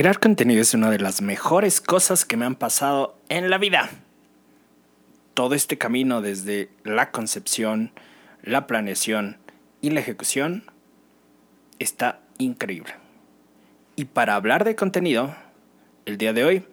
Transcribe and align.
Crear 0.00 0.18
contenido 0.18 0.62
es 0.62 0.72
una 0.72 0.90
de 0.90 0.98
las 0.98 1.20
mejores 1.20 1.82
cosas 1.82 2.24
que 2.24 2.38
me 2.38 2.46
han 2.46 2.54
pasado 2.54 3.18
en 3.28 3.50
la 3.50 3.58
vida. 3.58 3.90
Todo 5.34 5.54
este 5.54 5.76
camino 5.76 6.22
desde 6.22 6.70
la 6.84 7.10
concepción, 7.10 7.92
la 8.42 8.66
planeación 8.66 9.36
y 9.82 9.90
la 9.90 10.00
ejecución 10.00 10.64
está 11.78 12.20
increíble. 12.38 12.94
Y 13.94 14.06
para 14.06 14.36
hablar 14.36 14.64
de 14.64 14.74
contenido, 14.74 15.36
el 16.06 16.16
día 16.16 16.32
de 16.32 16.44
hoy 16.44 16.64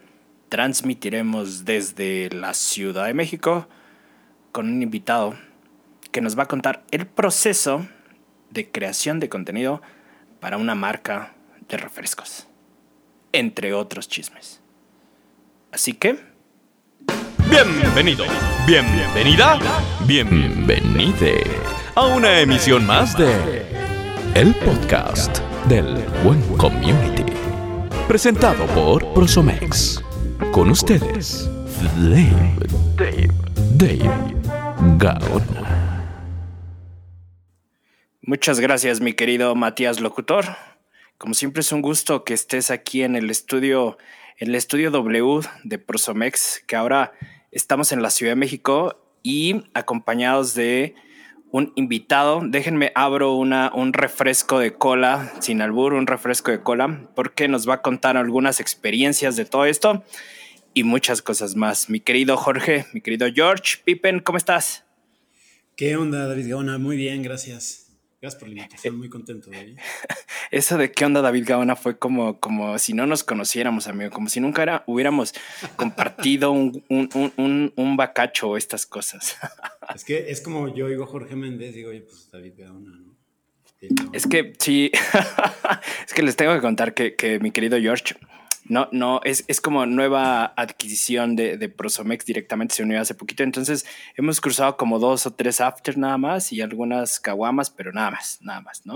transmitiremos 0.48 1.66
desde 1.66 2.30
la 2.30 2.54
Ciudad 2.54 3.08
de 3.08 3.14
México 3.14 3.68
con 4.54 4.70
un 4.70 4.82
invitado 4.82 5.36
que 6.14 6.22
nos 6.22 6.40
va 6.40 6.44
a 6.44 6.48
contar 6.48 6.86
el 6.92 7.06
proceso 7.06 7.86
de 8.52 8.72
creación 8.72 9.20
de 9.20 9.28
contenido 9.28 9.82
para 10.40 10.56
una 10.56 10.76
marca 10.76 11.34
de 11.68 11.76
refrescos 11.76 12.47
entre 13.38 13.74
otros 13.74 14.08
chismes. 14.08 14.62
Así 15.72 15.94
que... 15.94 16.18
Bienvenido, 17.50 18.26
bienvenida, 18.66 19.60
bienvenide 20.06 21.44
a 21.96 22.08
una 22.08 22.42
emisión 22.42 22.86
más 22.86 23.16
de 23.16 23.64
El 24.34 24.56
Podcast 24.56 25.38
del 25.70 26.04
Buen 26.24 26.42
Community. 26.58 27.32
Presentado 28.08 28.66
por 28.68 29.14
Prosomex. 29.14 30.04
Con 30.52 30.72
ustedes, 30.72 31.48
Dave, 31.96 32.56
Dave, 32.96 33.30
Dave 33.76 34.36
Gaona. 34.98 36.04
Muchas 38.22 38.60
gracias, 38.60 39.00
mi 39.00 39.14
querido 39.14 39.56
Matías 39.56 40.00
Locutor. 40.00 40.46
Como 41.18 41.34
siempre 41.34 41.62
es 41.62 41.72
un 41.72 41.82
gusto 41.82 42.24
que 42.24 42.36
estés 42.36 42.70
aquí 42.70 43.02
en 43.02 43.16
el 43.16 43.32
estudio, 43.32 43.98
en 44.38 44.50
el 44.50 44.56
estudio 44.56 44.92
W 44.92 45.40
de 45.64 45.80
Prosomex, 45.80 46.64
que 46.68 46.76
ahora 46.76 47.12
estamos 47.52 47.92
en 47.92 48.04
la 48.04 48.12
Ciudad 48.12 48.34
de 48.34 48.36
México 48.36 49.04
y 49.24 49.64
acompañados 49.74 50.54
de 50.54 50.94
un 51.52 51.74
invitado. 51.76 52.42
Déjenme 52.46 52.92
abro 52.94 53.34
una, 53.34 53.72
un 53.74 53.94
refresco 53.94 54.60
de 54.60 54.76
cola, 54.76 55.34
sin 55.40 55.64
albur, 55.64 55.94
un 55.94 56.06
refresco 56.06 56.52
de 56.52 56.62
cola, 56.62 57.10
porque 57.16 57.48
nos 57.48 57.68
va 57.68 57.76
a 57.76 57.82
contar 57.82 58.16
algunas 58.16 58.60
experiencias 58.60 59.36
de 59.36 59.46
todo 59.46 59.66
esto 59.66 60.04
y 60.76 60.84
muchas 60.84 61.24
cosas 61.24 61.56
más. 61.56 61.90
Mi 61.90 62.00
querido 62.00 62.38
Jorge, 62.38 62.86
mi 62.94 63.02
querido 63.02 63.28
George, 63.34 63.80
Pippen, 63.84 64.20
¿cómo 64.20 64.38
estás? 64.38 64.86
¿Qué 65.76 65.96
onda, 65.96 66.28
David 66.28 66.50
Gaona? 66.50 66.78
Muy 66.78 66.96
bien, 66.96 67.24
gracias. 67.24 67.87
Gracias 68.20 68.40
por 68.40 68.50
la 68.50 68.56
invitación, 68.56 68.98
muy 68.98 69.10
contento 69.10 69.52
de 69.52 69.76
Eso 70.52 70.78
de 70.78 70.92
qué 70.92 71.06
onda 71.06 71.22
David 71.22 71.44
Gaona 71.46 71.76
fue 71.76 72.00
como, 72.00 72.40
como 72.40 72.80
si 72.80 72.94
no 72.94 73.06
nos 73.06 73.24
conociéramos, 73.24 73.88
amigo, 73.88 74.10
como 74.10 74.28
si 74.28 74.40
nunca 74.40 74.64
era, 74.64 74.84
hubiéramos 74.88 75.34
compartido 75.76 76.52
un, 76.52 76.84
un, 76.90 77.74
un, 77.76 77.98
bacacho 77.98 78.50
o 78.50 78.58
estas 78.58 78.86
cosas. 78.86 79.38
Es 79.96 80.04
que 80.04 80.30
es 80.30 80.42
como 80.42 80.74
yo 80.76 80.90
digo 80.90 81.06
Jorge 81.06 81.36
Méndez, 81.36 81.74
digo, 81.74 81.92
oye, 81.92 82.02
pues 82.02 82.30
David 82.30 82.54
Gaona, 82.58 82.92
¿no? 82.92 83.16
Es 84.12 84.28
que 84.28 84.54
sí, 84.60 84.92
es 86.08 86.14
que 86.14 86.24
les 86.24 86.36
tengo 86.36 86.54
que 86.54 86.62
contar 86.62 86.94
que, 86.94 87.16
que 87.16 87.40
mi 87.40 87.52
querido 87.52 87.80
George 87.80 88.16
no, 88.70 88.90
no, 88.92 89.22
es, 89.24 89.46
es 89.48 89.62
como 89.62 89.86
nueva 89.86 90.46
adquisición 90.46 91.36
de, 91.36 91.58
de, 91.58 91.70
Prosomex 91.70 92.26
directamente, 92.26 92.76
se 92.76 92.84
unió 92.84 93.00
hace 93.00 93.16
poquito. 93.16 93.44
Entonces 93.44 93.86
hemos 94.16 94.42
cruzado 94.42 94.78
como 94.78 95.00
dos 95.00 95.26
o 95.26 95.34
tres 95.34 95.62
after 95.62 95.98
nada 95.98 96.18
más 96.18 96.52
y 96.52 96.62
algunas 96.62 97.20
caguamas, 97.20 97.70
pero 97.70 97.92
nada 97.92 98.12
más, 98.12 98.40
nada 98.42 98.62
más, 98.62 98.86
¿no? 98.86 98.96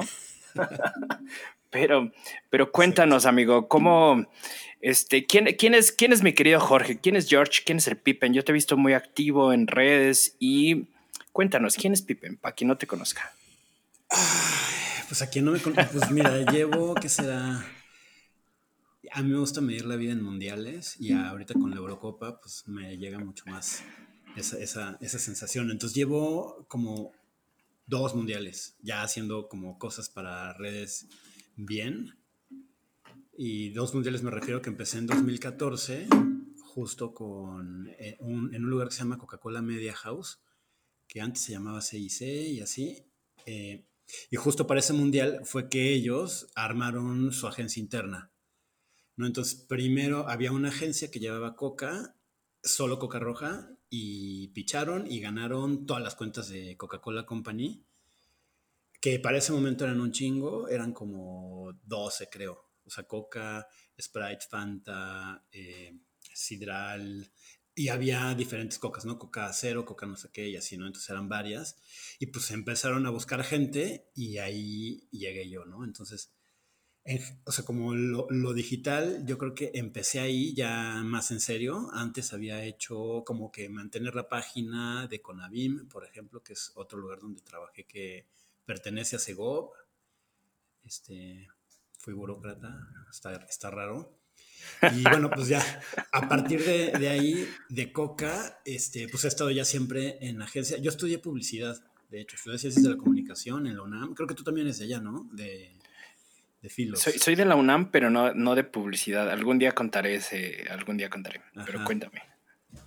pero, 1.69 2.11
pero 2.49 2.71
cuéntanos, 2.71 3.25
amigo, 3.25 3.67
¿cómo, 3.67 4.27
este, 4.81 5.25
¿quién, 5.25 5.55
quién, 5.57 5.73
es, 5.73 5.91
quién 5.91 6.13
es 6.13 6.23
mi 6.23 6.33
querido 6.33 6.59
Jorge? 6.59 6.99
¿Quién 6.99 7.15
es 7.15 7.29
George? 7.29 7.61
¿Quién 7.65 7.77
es 7.77 7.87
el 7.87 7.97
Pippen? 7.97 8.33
Yo 8.33 8.43
te 8.43 8.51
he 8.51 8.53
visto 8.53 8.77
muy 8.77 8.93
activo 8.93 9.53
en 9.53 9.67
redes 9.67 10.35
y 10.39 10.87
cuéntanos, 11.31 11.75
¿quién 11.75 11.93
es 11.93 12.01
Pippen? 12.01 12.37
Para 12.37 12.55
quien 12.55 12.67
no 12.67 12.77
te 12.77 12.87
conozca. 12.87 13.33
pues 15.07 15.21
a 15.21 15.29
quien 15.29 15.45
no 15.45 15.51
me 15.51 15.59
conozca, 15.59 15.89
pues 15.91 16.11
mira, 16.11 16.37
llevo, 16.51 16.95
¿qué 16.95 17.07
será? 17.07 17.63
A 19.13 19.21
mí 19.21 19.29
me 19.29 19.39
gusta 19.39 19.61
medir 19.61 19.85
la 19.85 19.97
vida 19.97 20.13
en 20.13 20.23
mundiales 20.23 20.95
y 20.99 21.11
ahorita 21.11 21.53
con 21.55 21.71
la 21.71 21.77
Eurocopa 21.77 22.39
pues 22.39 22.63
me 22.67 22.97
llega 22.97 23.19
mucho 23.19 23.43
más 23.47 23.83
esa, 24.35 24.57
esa, 24.59 24.97
esa 25.01 25.19
sensación. 25.19 25.69
Entonces 25.69 25.95
llevo 25.95 26.65
como 26.67 27.11
dos 27.87 28.15
mundiales 28.15 28.77
ya 28.81 29.03
haciendo 29.03 29.49
como 29.49 29.77
cosas 29.77 30.09
para 30.09 30.53
redes 30.53 31.07
bien. 31.55 32.17
Y 33.37 33.69
dos 33.71 33.93
mundiales 33.93 34.23
me 34.23 34.31
refiero 34.31 34.61
que 34.61 34.69
empecé 34.69 34.97
en 34.99 35.07
2014 35.07 36.07
justo 36.63 37.13
con 37.13 37.87
eh, 37.99 38.17
un, 38.21 38.53
en 38.55 38.63
un 38.63 38.69
lugar 38.69 38.87
que 38.87 38.93
se 38.93 38.99
llama 38.99 39.17
Coca-Cola 39.17 39.61
Media 39.61 39.93
House, 39.93 40.39
que 41.07 41.19
antes 41.19 41.43
se 41.43 41.51
llamaba 41.51 41.81
CIC 41.81 42.21
y 42.21 42.61
así. 42.61 43.03
Eh, 43.45 43.85
y 44.29 44.35
justo 44.37 44.67
para 44.67 44.79
ese 44.79 44.93
mundial 44.93 45.41
fue 45.43 45.67
que 45.69 45.93
ellos 45.93 46.47
armaron 46.55 47.33
su 47.33 47.47
agencia 47.47 47.81
interna. 47.81 48.30
Entonces, 49.27 49.55
primero 49.55 50.27
había 50.27 50.51
una 50.51 50.69
agencia 50.69 51.11
que 51.11 51.19
llevaba 51.19 51.55
Coca, 51.55 52.15
solo 52.63 52.99
Coca 52.99 53.19
Roja, 53.19 53.69
y 53.89 54.47
picharon 54.49 55.05
y 55.09 55.19
ganaron 55.19 55.85
todas 55.85 56.01
las 56.01 56.15
cuentas 56.15 56.49
de 56.49 56.77
Coca-Cola 56.77 57.25
Company, 57.25 57.85
que 59.01 59.19
para 59.19 59.37
ese 59.37 59.51
momento 59.51 59.83
eran 59.83 59.99
un 59.99 60.11
chingo, 60.11 60.69
eran 60.69 60.93
como 60.93 61.73
12, 61.83 62.29
creo. 62.29 62.69
O 62.85 62.89
sea, 62.89 63.03
Coca, 63.05 63.67
Sprite, 63.99 64.45
Fanta, 64.49 65.45
eh, 65.51 65.97
Sidral, 66.33 67.31
y 67.73 67.87
había 67.89 68.33
diferentes 68.35 68.77
cocas, 68.79 69.05
¿no? 69.05 69.17
Coca 69.17 69.51
cero, 69.53 69.85
coca 69.85 70.05
no 70.05 70.17
sé 70.17 70.29
qué, 70.31 70.49
y 70.49 70.55
así, 70.55 70.77
¿no? 70.77 70.87
Entonces 70.87 71.09
eran 71.09 71.29
varias. 71.29 71.77
Y 72.19 72.27
pues 72.27 72.51
empezaron 72.51 73.05
a 73.05 73.09
buscar 73.09 73.43
gente 73.43 74.09
y 74.13 74.37
ahí 74.37 75.07
llegué 75.11 75.49
yo, 75.49 75.65
¿no? 75.65 75.83
Entonces 75.83 76.33
o 77.45 77.51
sea, 77.51 77.65
como 77.65 77.95
lo, 77.95 78.53
digital, 78.53 79.25
yo 79.25 79.37
creo 79.37 79.55
que 79.55 79.71
empecé 79.73 80.19
ahí 80.19 80.53
ya 80.53 81.01
más 81.03 81.31
en 81.31 81.39
serio. 81.39 81.89
Antes 81.93 82.31
había 82.33 82.63
hecho 82.63 83.23
como 83.25 83.51
que 83.51 83.69
mantener 83.69 84.13
la 84.13 84.29
página 84.29 85.07
de 85.07 85.21
Conavim, 85.21 85.87
por 85.87 86.05
ejemplo, 86.05 86.43
que 86.43 86.53
es 86.53 86.71
otro 86.75 86.99
lugar 86.99 87.19
donde 87.19 87.41
trabajé 87.41 87.85
que 87.85 88.27
pertenece 88.65 89.15
a 89.15 89.19
Segov. 89.19 89.71
Este, 90.83 91.47
fui 91.97 92.13
burócrata, 92.13 92.87
está, 93.09 93.33
está 93.49 93.71
raro. 93.71 94.17
Y 94.93 95.01
bueno, 95.01 95.31
pues 95.31 95.47
ya 95.47 95.81
a 96.11 96.29
partir 96.29 96.63
de, 96.63 96.91
de, 96.91 97.09
ahí, 97.09 97.47
de 97.69 97.91
Coca, 97.91 98.61
este, 98.63 99.07
pues 99.07 99.25
he 99.25 99.27
estado 99.27 99.49
ya 99.49 99.65
siempre 99.65 100.19
en 100.21 100.39
agencia. 100.43 100.77
Yo 100.77 100.91
estudié 100.91 101.17
publicidad, 101.17 101.83
de 102.11 102.21
hecho, 102.21 102.35
estudié 102.35 102.59
ciencias 102.59 102.83
de 102.83 102.91
la 102.91 102.97
comunicación 102.97 103.65
en 103.65 103.75
la 103.75 103.81
UNAM. 103.81 104.13
Creo 104.13 104.27
que 104.27 104.35
tú 104.35 104.43
también 104.43 104.67
eres 104.67 104.77
de 104.77 104.85
allá, 104.85 105.01
¿no? 105.01 105.27
De, 105.31 105.80
soy, 106.95 107.35
de 107.35 107.45
la 107.45 107.55
UNAM, 107.55 107.91
pero 107.91 108.09
no, 108.09 108.33
no 108.33 108.55
de 108.55 108.63
publicidad. 108.63 109.29
Algún 109.29 109.59
día 109.59 109.73
contaré 109.73 110.15
ese, 110.15 110.65
algún 110.69 110.97
día 110.97 111.09
contaré, 111.09 111.41
pero 111.65 111.83
cuéntame. 111.83 112.21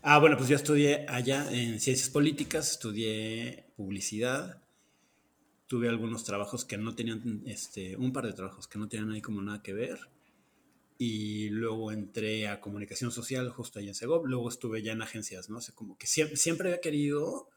Ah, 0.02 0.18
bueno, 0.18 0.36
pues 0.36 0.48
yo 0.48 0.56
estudié 0.56 1.06
allá 1.08 1.50
en 1.50 1.80
ciencias 1.80 2.08
políticas, 2.08 2.70
estudié 2.70 3.66
publicidad, 3.76 4.62
tuve 5.66 5.88
algunos 5.88 6.24
trabajos 6.24 6.64
que 6.64 6.78
no 6.78 6.94
tenían, 6.94 7.42
este, 7.46 7.96
un 7.96 8.12
par 8.12 8.26
de 8.26 8.32
trabajos 8.32 8.68
que 8.68 8.78
no 8.78 8.88
tenían 8.88 9.10
ahí 9.10 9.20
como 9.20 9.42
nada 9.42 9.62
que 9.62 9.72
ver. 9.72 9.98
Y 10.96 11.48
luego 11.48 11.90
entré 11.90 12.46
a 12.48 12.60
comunicación 12.60 13.10
social 13.10 13.50
justo 13.50 13.78
ahí 13.78 13.88
en 13.88 13.94
Segov. 13.94 14.26
Luego 14.26 14.48
estuve 14.48 14.82
ya 14.82 14.92
en 14.92 15.02
agencias, 15.02 15.50
¿no? 15.50 15.58
O 15.58 15.60
sea, 15.60 15.74
como 15.74 15.98
que 15.98 16.06
siempre, 16.06 16.36
siempre 16.36 16.68
había 16.68 16.80
querido 16.80 17.48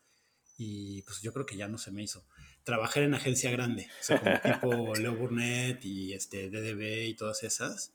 y 0.57 1.03
pues 1.03 1.21
yo 1.21 1.31
creo 1.31 1.45
que 1.45 1.55
ya 1.55 1.67
no 1.67 1.77
se 1.77 1.91
me 1.91 2.01
hizo 2.01 2.25
trabajar 2.67 3.03
en 3.03 3.13
agencia 3.13 3.49
grande, 3.49 3.87
o 4.01 4.03
sea, 4.03 4.19
como 4.19 4.41
tipo 4.41 4.95
Leo 4.97 5.15
Burnett 5.15 5.85
y 5.85 6.11
este 6.11 6.49
DDB 6.49 7.07
y 7.07 7.13
todas 7.13 7.41
esas. 7.43 7.93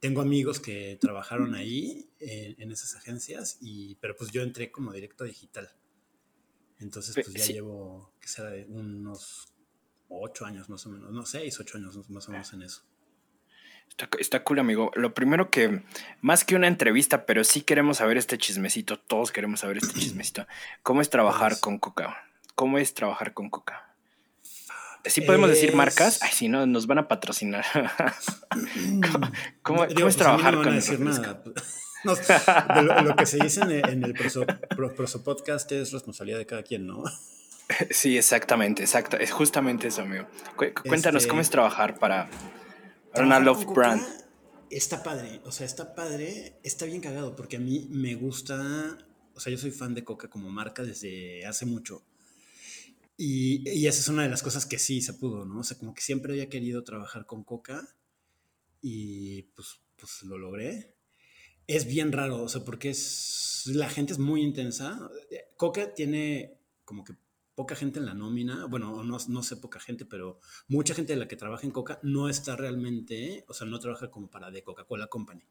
Tengo 0.00 0.22
amigos 0.22 0.60
que 0.60 0.96
trabajaron 0.98 1.54
ahí 1.54 2.08
en, 2.18 2.72
esas 2.72 2.96
agencias, 2.96 3.58
y, 3.60 3.96
pero 3.96 4.16
pues 4.16 4.30
yo 4.30 4.42
entré 4.42 4.70
como 4.70 4.92
directo 4.92 5.24
digital. 5.24 5.70
Entonces 6.78 7.16
pues 7.16 7.34
ya 7.34 7.52
llevo, 7.52 8.14
que 8.18 8.28
será, 8.28 8.50
unos 8.68 9.52
ocho 10.08 10.46
años 10.46 10.70
más 10.70 10.86
o 10.86 10.88
menos, 10.88 11.12
no, 11.12 11.26
seis, 11.26 11.60
ocho 11.60 11.76
años 11.76 12.08
más 12.08 12.28
o 12.28 12.32
menos 12.32 12.50
en 12.54 12.62
eso. 12.62 12.84
Está, 13.90 14.08
está, 14.18 14.42
cool, 14.42 14.60
amigo. 14.60 14.90
Lo 14.94 15.12
primero 15.12 15.50
que, 15.50 15.82
más 16.22 16.44
que 16.46 16.56
una 16.56 16.66
entrevista, 16.68 17.26
pero 17.26 17.44
sí 17.44 17.60
queremos 17.60 17.98
saber 17.98 18.16
este 18.16 18.38
chismecito, 18.38 18.98
todos 18.98 19.32
queremos 19.32 19.60
saber 19.60 19.76
este 19.76 19.92
chismecito. 20.00 20.46
¿Cómo 20.82 21.02
es 21.02 21.10
trabajar 21.10 21.60
con 21.60 21.78
Coca? 21.78 22.24
¿Cómo 22.54 22.78
es 22.78 22.94
trabajar 22.94 23.34
con 23.34 23.50
Coca? 23.50 23.88
¿Sí 25.04 25.20
podemos 25.22 25.48
decir 25.48 25.74
marcas? 25.74 26.18
Ay, 26.22 26.30
si 26.32 26.48
no, 26.48 26.66
nos 26.66 26.86
van 26.86 26.98
a 26.98 27.08
patrocinar. 27.08 27.64
¿Cómo, 29.62 29.84
es 29.84 30.16
trabajar 30.16 30.56
con 30.56 30.74
decir 30.74 31.00
nada. 31.00 31.42
lo, 32.04 33.16
que 33.16 33.26
se 33.26 33.38
dice 33.38 33.60
en 33.62 34.04
el, 34.04 34.14
proso, 34.14 35.24
Podcast 35.24 35.70
es 35.72 35.92
responsabilidad 35.92 36.38
de 36.38 36.46
cada 36.46 36.62
quien, 36.62 36.86
¿no? 36.86 37.04
Sí, 37.90 38.16
exactamente, 38.16 38.82
exacto. 38.82 39.18
Es 39.18 39.30
justamente 39.30 39.88
eso, 39.88 40.00
amigo. 40.00 40.26
Cuéntanos 40.56 41.26
cómo 41.26 41.42
es 41.42 41.48
este, 41.48 41.52
trabajar 41.52 41.98
para, 41.98 42.30
una 43.14 43.40
Love 43.40 43.66
Brand. 43.66 44.02
está 44.70 45.02
padre, 45.02 45.42
o 45.44 45.52
sea, 45.52 45.66
está 45.66 45.94
padre, 45.94 46.58
está 46.62 46.86
bien 46.86 47.02
cagado, 47.02 47.36
porque 47.36 47.56
a 47.56 47.60
mí 47.60 47.86
me 47.90 48.14
gusta, 48.14 48.96
o 49.34 49.40
sea, 49.40 49.50
yo 49.50 49.58
soy 49.58 49.70
fan 49.70 49.94
de 49.94 50.02
Coca 50.02 50.30
como 50.30 50.48
marca 50.48 50.82
desde 50.82 51.44
hace 51.44 51.66
mucho. 51.66 52.02
Y, 53.20 53.68
y, 53.68 53.88
esa 53.88 54.00
es 54.00 54.08
una 54.08 54.22
de 54.22 54.28
las 54.28 54.44
cosas 54.44 54.64
que 54.64 54.78
sí 54.78 55.02
se 55.02 55.12
pudo, 55.12 55.44
¿no? 55.44 55.58
O 55.60 55.64
sea, 55.64 55.76
como 55.76 55.92
que 55.92 56.02
siempre 56.02 56.32
había 56.32 56.48
querido 56.48 56.84
trabajar 56.84 57.26
con 57.26 57.42
Coca 57.42 57.86
y 58.80 59.42
pues, 59.54 59.80
pues 59.96 60.22
lo 60.22 60.38
logré. 60.38 60.94
Es 61.66 61.86
bien 61.86 62.12
raro, 62.12 62.42
o 62.42 62.48
sea, 62.48 62.64
porque 62.64 62.90
es, 62.90 63.64
la 63.66 63.90
gente 63.90 64.12
es 64.12 64.20
muy 64.20 64.42
intensa. 64.42 65.10
Coca 65.56 65.94
tiene 65.94 66.58
como 66.84 67.02
que 67.02 67.14
poca 67.58 67.74
gente 67.74 67.98
en 67.98 68.06
la 68.06 68.14
nómina, 68.14 68.66
bueno, 68.66 69.02
no, 69.02 69.18
no 69.26 69.42
sé 69.42 69.56
poca 69.56 69.80
gente, 69.80 70.04
pero 70.04 70.38
mucha 70.68 70.94
gente 70.94 71.14
de 71.14 71.18
la 71.18 71.26
que 71.26 71.34
trabaja 71.34 71.66
en 71.66 71.72
Coca 71.72 71.98
no 72.04 72.28
está 72.28 72.54
realmente, 72.54 73.44
o 73.48 73.52
sea, 73.52 73.66
no 73.66 73.80
trabaja 73.80 74.12
como 74.12 74.30
para 74.30 74.52
de 74.52 74.62
Coca-Cola 74.62 75.08
Company. 75.08 75.42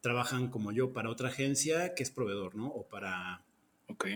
Trabajan 0.00 0.50
como 0.50 0.72
yo 0.72 0.92
para 0.92 1.08
otra 1.08 1.28
agencia 1.28 1.94
que 1.94 2.02
es 2.02 2.10
proveedor, 2.10 2.56
¿no? 2.56 2.66
O 2.66 2.88
para... 2.88 3.44
Ok. 3.86 4.06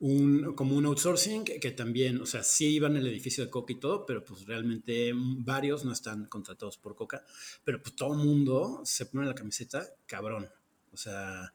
Un, 0.00 0.54
como 0.54 0.76
un 0.76 0.86
outsourcing 0.86 1.44
que, 1.44 1.70
también, 1.72 2.22
o 2.22 2.26
sea, 2.26 2.42
sí 2.42 2.68
iban 2.68 2.96
el 2.96 3.06
edificio 3.06 3.44
de 3.44 3.50
Coca 3.50 3.74
y 3.74 3.76
todo, 3.76 4.06
pero 4.06 4.24
pues 4.24 4.46
realmente 4.46 5.12
varios 5.14 5.84
no 5.84 5.92
están 5.92 6.24
contratados 6.24 6.78
por 6.78 6.96
Coca, 6.96 7.22
pero 7.64 7.82
pues 7.82 7.94
todo 7.94 8.14
el 8.14 8.26
mundo 8.26 8.80
se 8.84 9.06
pone 9.06 9.26
la 9.26 9.34
camiseta 9.34 9.86
cabrón. 10.06 10.48
O 10.92 10.96
sea, 10.96 11.52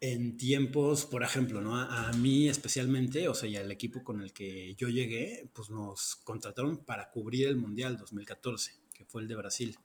en 0.00 0.36
tiempos, 0.36 1.06
por 1.06 1.22
ejemplo, 1.22 1.60
¿no? 1.60 1.76
A, 1.76 2.12
mí 2.12 2.48
especialmente, 2.48 3.28
o 3.28 3.34
sea, 3.34 3.48
y 3.48 3.56
al 3.56 3.70
equipo 3.70 4.04
con 4.04 4.22
el 4.22 4.32
que 4.32 4.74
yo 4.76 4.88
llegué, 4.88 5.48
pues 5.52 5.70
nos 5.70 6.16
contrataron 6.16 6.84
para 6.84 7.10
cubrir 7.10 7.48
el 7.48 7.56
Mundial 7.56 7.96
2014, 7.96 8.72
que 8.92 9.04
fue 9.04 9.22
el 9.22 9.28
de 9.28 9.36
Brasil. 9.36 9.78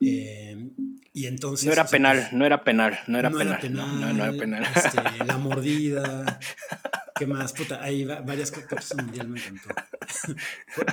Eh, 0.00 0.70
y 1.12 1.26
entonces... 1.26 1.66
No 1.66 1.72
era 1.72 1.86
penal, 1.86 2.28
no 2.32 2.46
era 2.46 2.62
penal, 2.62 2.98
no 3.06 3.18
era 3.18 3.30
penal. 3.30 3.72
no, 3.72 4.12
no, 4.12 4.24
era 4.24 4.32
penal. 4.32 4.64
Este, 4.74 5.24
la 5.24 5.38
mordida. 5.38 6.38
¿Qué 7.16 7.26
más? 7.26 7.52
Puta, 7.52 7.82
hay 7.82 8.04
varias 8.04 8.52
cosas 8.52 8.96
mundial 8.96 9.28
me 9.28 9.40
encantó. 9.40 9.70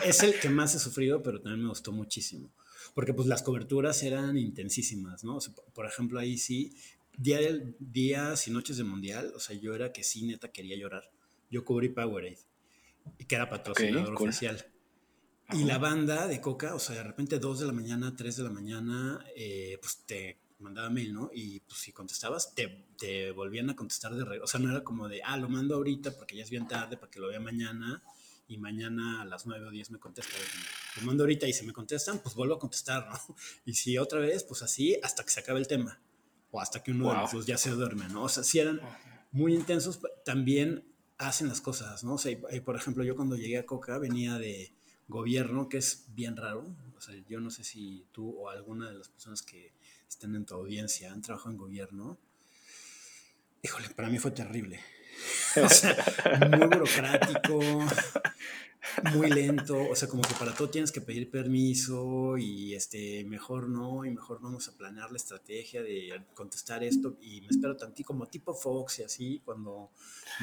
es 0.03 0.23
el 0.23 0.39
que 0.39 0.49
más 0.49 0.73
he 0.73 0.79
sufrido, 0.79 1.21
pero 1.21 1.39
también 1.39 1.63
me 1.63 1.69
gustó 1.69 1.91
muchísimo. 1.91 2.51
Porque 2.95 3.13
pues 3.13 3.27
las 3.27 3.43
coberturas 3.43 4.01
eran 4.03 4.37
intensísimas, 4.37 5.23
¿no? 5.23 5.37
por 5.73 5.85
ejemplo, 5.85 6.19
ahí 6.19 6.37
sí 6.37 6.73
día, 7.17 7.39
días 7.79 8.47
y 8.47 8.51
noches 8.51 8.77
de 8.77 8.83
mundial, 8.83 9.33
o 9.35 9.39
sea, 9.39 9.55
yo 9.55 9.75
era 9.75 9.91
que 9.91 10.03
sí, 10.03 10.25
neta, 10.25 10.51
quería 10.51 10.77
llorar. 10.77 11.09
Yo 11.49 11.63
cubrí 11.63 11.89
Powerade, 11.89 12.39
que 13.27 13.35
era 13.35 13.49
patrocinador 13.49 14.13
oficial. 14.15 14.65
Y 15.53 15.63
la 15.63 15.77
banda 15.77 16.27
de 16.27 16.41
Coca, 16.41 16.73
o 16.73 16.79
sea, 16.79 16.95
de 16.95 17.03
repente 17.03 17.39
2 17.39 17.59
de 17.59 17.65
la 17.67 17.73
mañana, 17.73 18.15
3 18.15 18.37
de 18.37 18.43
la 18.43 18.49
mañana, 18.49 19.23
eh, 19.35 19.77
pues 19.79 19.97
te 20.05 20.39
mandaba 20.59 20.89
mail, 20.89 21.13
¿no? 21.13 21.29
Y 21.33 21.59
pues 21.59 21.79
si 21.79 21.91
contestabas, 21.91 22.55
te, 22.55 22.87
te 22.97 23.31
volvían 23.31 23.69
a 23.69 23.75
contestar 23.75 24.15
de 24.15 24.23
regreso. 24.23 24.45
O 24.45 24.47
sea, 24.47 24.59
no 24.59 24.71
era 24.71 24.83
como 24.83 25.07
de, 25.07 25.21
ah, 25.23 25.37
lo 25.37 25.47
mando 25.49 25.75
ahorita 25.75 26.11
porque 26.15 26.35
ya 26.37 26.43
es 26.43 26.49
bien 26.49 26.67
tarde, 26.67 26.97
para 26.97 27.11
que 27.11 27.19
lo 27.19 27.27
vea 27.27 27.39
mañana 27.39 28.01
y 28.47 28.57
mañana 28.57 29.21
a 29.21 29.25
las 29.25 29.45
9 29.45 29.67
o 29.67 29.71
10 29.71 29.91
me 29.91 29.99
contesta. 29.99 30.33
Lo 30.97 31.03
mando 31.03 31.23
ahorita 31.23 31.47
y 31.47 31.53
si 31.53 31.65
me 31.65 31.73
contestan, 31.73 32.19
pues 32.19 32.35
vuelvo 32.35 32.55
a 32.55 32.59
contestar, 32.59 33.07
¿no? 33.07 33.35
Y 33.65 33.73
si 33.73 33.97
otra 33.97 34.19
vez, 34.19 34.43
pues 34.43 34.61
así 34.63 34.97
hasta 35.03 35.23
que 35.23 35.29
se 35.29 35.41
acabe 35.41 35.59
el 35.59 35.67
tema 35.67 35.99
o 36.51 36.61
hasta 36.61 36.81
que 36.81 36.91
uno 36.91 37.09
de 37.09 37.17
los 37.17 37.31
dos 37.31 37.45
ya 37.45 37.57
se 37.57 37.69
duerme, 37.71 38.07
¿no? 38.09 38.23
O 38.23 38.29
sea, 38.29 38.43
si 38.43 38.59
eran 38.59 38.79
muy 39.31 39.53
intensos, 39.53 39.99
también 40.23 40.85
hacen 41.17 41.47
las 41.47 41.61
cosas, 41.61 42.03
¿no? 42.03 42.13
O 42.13 42.17
sea, 42.17 42.35
por 42.63 42.75
ejemplo, 42.75 43.03
yo 43.03 43.15
cuando 43.15 43.35
llegué 43.35 43.57
a 43.57 43.65
Coca 43.65 43.97
venía 43.97 44.37
de 44.37 44.73
gobierno, 45.07 45.69
que 45.69 45.77
es 45.77 46.05
bien 46.09 46.35
raro. 46.35 46.75
O 46.97 47.01
sea, 47.01 47.15
yo 47.27 47.39
no 47.39 47.49
sé 47.49 47.63
si 47.63 48.07
tú 48.11 48.29
o 48.29 48.49
alguna 48.49 48.89
de 48.89 48.97
las 48.97 49.09
personas 49.09 49.41
que 49.41 49.73
estén 50.07 50.35
en 50.35 50.45
tu 50.45 50.55
audiencia 50.55 51.11
han 51.11 51.21
trabajado 51.21 51.51
en 51.51 51.57
gobierno. 51.57 52.17
Híjole, 53.61 53.89
para 53.89 54.09
mí 54.09 54.17
fue 54.17 54.31
terrible. 54.31 54.79
o 55.63 55.69
sea, 55.69 55.95
muy 56.49 56.67
burocrático, 56.67 57.59
muy 59.13 59.29
lento, 59.29 59.77
o 59.89 59.95
sea, 59.95 60.07
como 60.07 60.21
que 60.21 60.33
para 60.35 60.53
todo 60.53 60.69
tienes 60.69 60.91
que 60.91 61.01
pedir 61.01 61.29
permiso 61.29 62.37
y 62.37 62.73
este, 62.73 63.23
mejor 63.25 63.69
no, 63.69 64.05
y 64.05 64.11
mejor 64.11 64.39
vamos 64.41 64.67
a 64.67 64.77
planear 64.77 65.11
la 65.11 65.17
estrategia 65.17 65.83
de 65.83 66.23
contestar 66.33 66.83
esto 66.83 67.17
y 67.21 67.41
me 67.41 67.47
espero 67.47 67.75
tantito 67.77 68.07
como 68.07 68.27
tipo 68.27 68.53
Fox 68.53 68.99
y 68.99 69.03
así, 69.03 69.41
cuando 69.43 69.91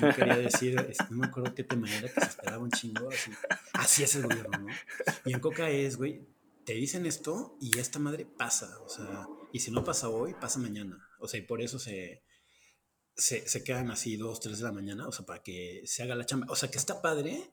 no 0.01 0.15
quería 0.15 0.37
decir, 0.37 0.79
este, 0.89 1.05
no 1.11 1.19
me 1.19 1.27
acuerdo 1.27 1.55
qué 1.55 1.65
tema 1.65 1.89
era, 1.95 2.09
que 2.13 2.21
se 2.21 2.29
esperaba 2.29 2.59
un 2.59 2.71
chingo, 2.71 3.09
así, 3.09 3.31
así 3.73 4.03
es 4.03 4.15
el 4.17 4.23
gobierno, 4.23 4.59
¿no? 4.59 4.67
Y 5.25 5.33
en 5.33 5.41
Coca 5.41 5.71
es, 5.71 5.97
güey, 5.97 6.27
te 6.65 6.75
dicen 6.75 7.07
esto 7.07 7.57
y 7.61 7.79
esta 7.79 7.99
madre 7.99 8.27
pasa, 8.27 8.79
o 8.81 8.89
sea, 8.89 9.27
y 9.53 9.61
si 9.61 9.71
no 9.71 9.85
pasa 9.85 10.09
hoy, 10.09 10.35
pasa 10.35 10.59
mañana, 10.59 11.09
o 11.19 11.29
sea, 11.29 11.41
y 11.41 11.43
por 11.43 11.63
eso 11.63 11.79
se... 11.79 12.23
Se, 13.15 13.47
se 13.47 13.63
quedan 13.63 13.91
así 13.91 14.17
dos, 14.17 14.41
tres 14.41 14.57
de 14.57 14.65
la 14.65 14.73
mañana, 14.73 15.07
o 15.07 15.13
sea, 15.13 15.27
para 15.27 15.43
que 15.43 15.83
se 15.85 16.03
haga 16.03 16.15
la 16.15 16.25
chamba. 16.25 16.47
O 16.49 16.57
sea, 16.57 16.71
que 16.71 16.79
está 16.79 17.03
padre, 17.03 17.53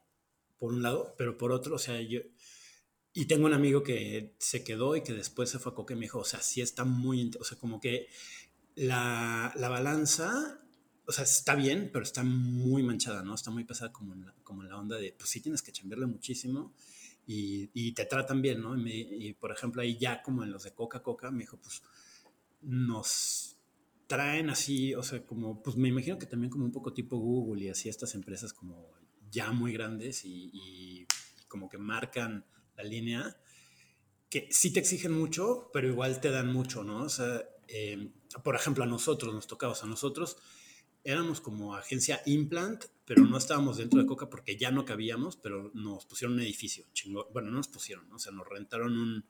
por 0.59 0.73
un 0.73 0.83
lado, 0.83 1.15
pero 1.17 1.37
por 1.37 1.51
otro, 1.51 1.75
o 1.75 1.79
sea, 1.79 2.01
yo... 2.01 2.19
Y 3.11 3.25
tengo 3.25 3.47
un 3.47 3.53
amigo 3.53 3.81
que 3.81 4.35
se 4.37 4.63
quedó 4.63 4.95
y 4.95 5.01
que 5.01 5.13
después 5.13 5.49
se 5.49 5.57
fue 5.57 5.71
a 5.71 5.75
Coca 5.75 5.93
y 5.93 5.97
me 5.97 6.03
dijo, 6.03 6.19
o 6.19 6.25
sea, 6.25 6.41
sí 6.41 6.61
está 6.61 6.85
muy... 6.85 7.31
O 7.39 7.43
sea, 7.43 7.57
como 7.57 7.79
que 7.79 8.07
la, 8.75 9.51
la 9.55 9.67
balanza, 9.67 10.61
o 11.05 11.11
sea, 11.11 11.23
está 11.23 11.55
bien, 11.55 11.89
pero 11.91 12.03
está 12.03 12.23
muy 12.23 12.83
manchada, 12.83 13.23
¿no? 13.23 13.33
Está 13.33 13.51
muy 13.51 13.63
pesada 13.63 13.91
como 13.91 14.13
en 14.13 14.25
la, 14.25 14.35
como 14.43 14.63
la 14.63 14.77
onda 14.77 14.97
de, 14.97 15.13
pues 15.17 15.29
sí 15.29 15.41
tienes 15.41 15.61
que 15.61 15.71
chambearle 15.71 16.05
muchísimo 16.05 16.73
y, 17.25 17.69
y, 17.73 17.93
te 17.93 18.05
tratan 18.05 18.41
bien, 18.41 18.61
¿no? 18.61 18.77
Y, 18.77 19.33
por 19.33 19.51
ejemplo, 19.51 19.81
ahí 19.81 19.97
ya 19.97 20.21
como 20.23 20.43
en 20.43 20.51
los 20.51 20.63
de 20.63 20.73
Coca-Coca, 20.73 21.29
me 21.29 21.39
dijo, 21.39 21.57
pues 21.57 21.83
nos 22.61 23.57
traen 24.07 24.49
así, 24.49 24.95
o 24.95 25.03
sea, 25.03 25.23
como, 25.25 25.61
pues 25.61 25.75
me 25.75 25.89
imagino 25.89 26.17
que 26.17 26.25
también 26.25 26.49
como 26.49 26.65
un 26.65 26.71
poco 26.71 26.93
tipo 26.93 27.17
Google 27.17 27.65
y 27.65 27.69
así 27.69 27.89
estas 27.89 28.15
empresas 28.15 28.53
como 28.53 28.91
ya 29.31 29.51
muy 29.51 29.73
grandes 29.73 30.23
y, 30.25 31.05
como 31.47 31.67
que 31.67 31.79
marcan 31.79 32.45
la 32.77 32.83
línea, 32.83 33.37
que 34.29 34.47
sí 34.51 34.71
te 34.71 34.79
exigen 34.79 35.11
mucho, 35.11 35.71
pero 35.73 35.87
igual 35.87 36.21
te 36.21 36.29
dan 36.29 36.53
mucho, 36.53 36.83
¿no? 36.83 37.03
O 37.03 37.09
sea, 37.09 37.43
em, 37.67 38.11
por 38.43 38.55
ejemplo, 38.55 38.83
a 38.83 38.87
nosotros 38.87 39.33
nos 39.33 39.47
tocaba, 39.47 39.73
o 39.73 39.75
sea, 39.75 39.89
nosotros 39.89 40.37
éramos 41.03 41.41
como 41.41 41.75
agencia 41.75 42.21
Implant, 42.27 42.85
pero 43.05 43.23
no 43.23 43.37
estábamos 43.37 43.77
dentro 43.77 43.99
de 43.99 44.05
Coca 44.05 44.29
porque 44.29 44.57
ya 44.57 44.69
no 44.69 44.85
cabíamos, 44.85 45.37
pero 45.37 45.71
nos 45.73 46.05
pusieron 46.05 46.35
un 46.35 46.41
edificio 46.41 46.85
chingón. 46.93 47.25
Bueno, 47.33 47.49
no 47.49 47.57
nos 47.57 47.67
pusieron, 47.67 48.11
o 48.13 48.19
sea, 48.19 48.31
nos 48.31 48.47
rentaron 48.47 48.97
un, 48.97 49.25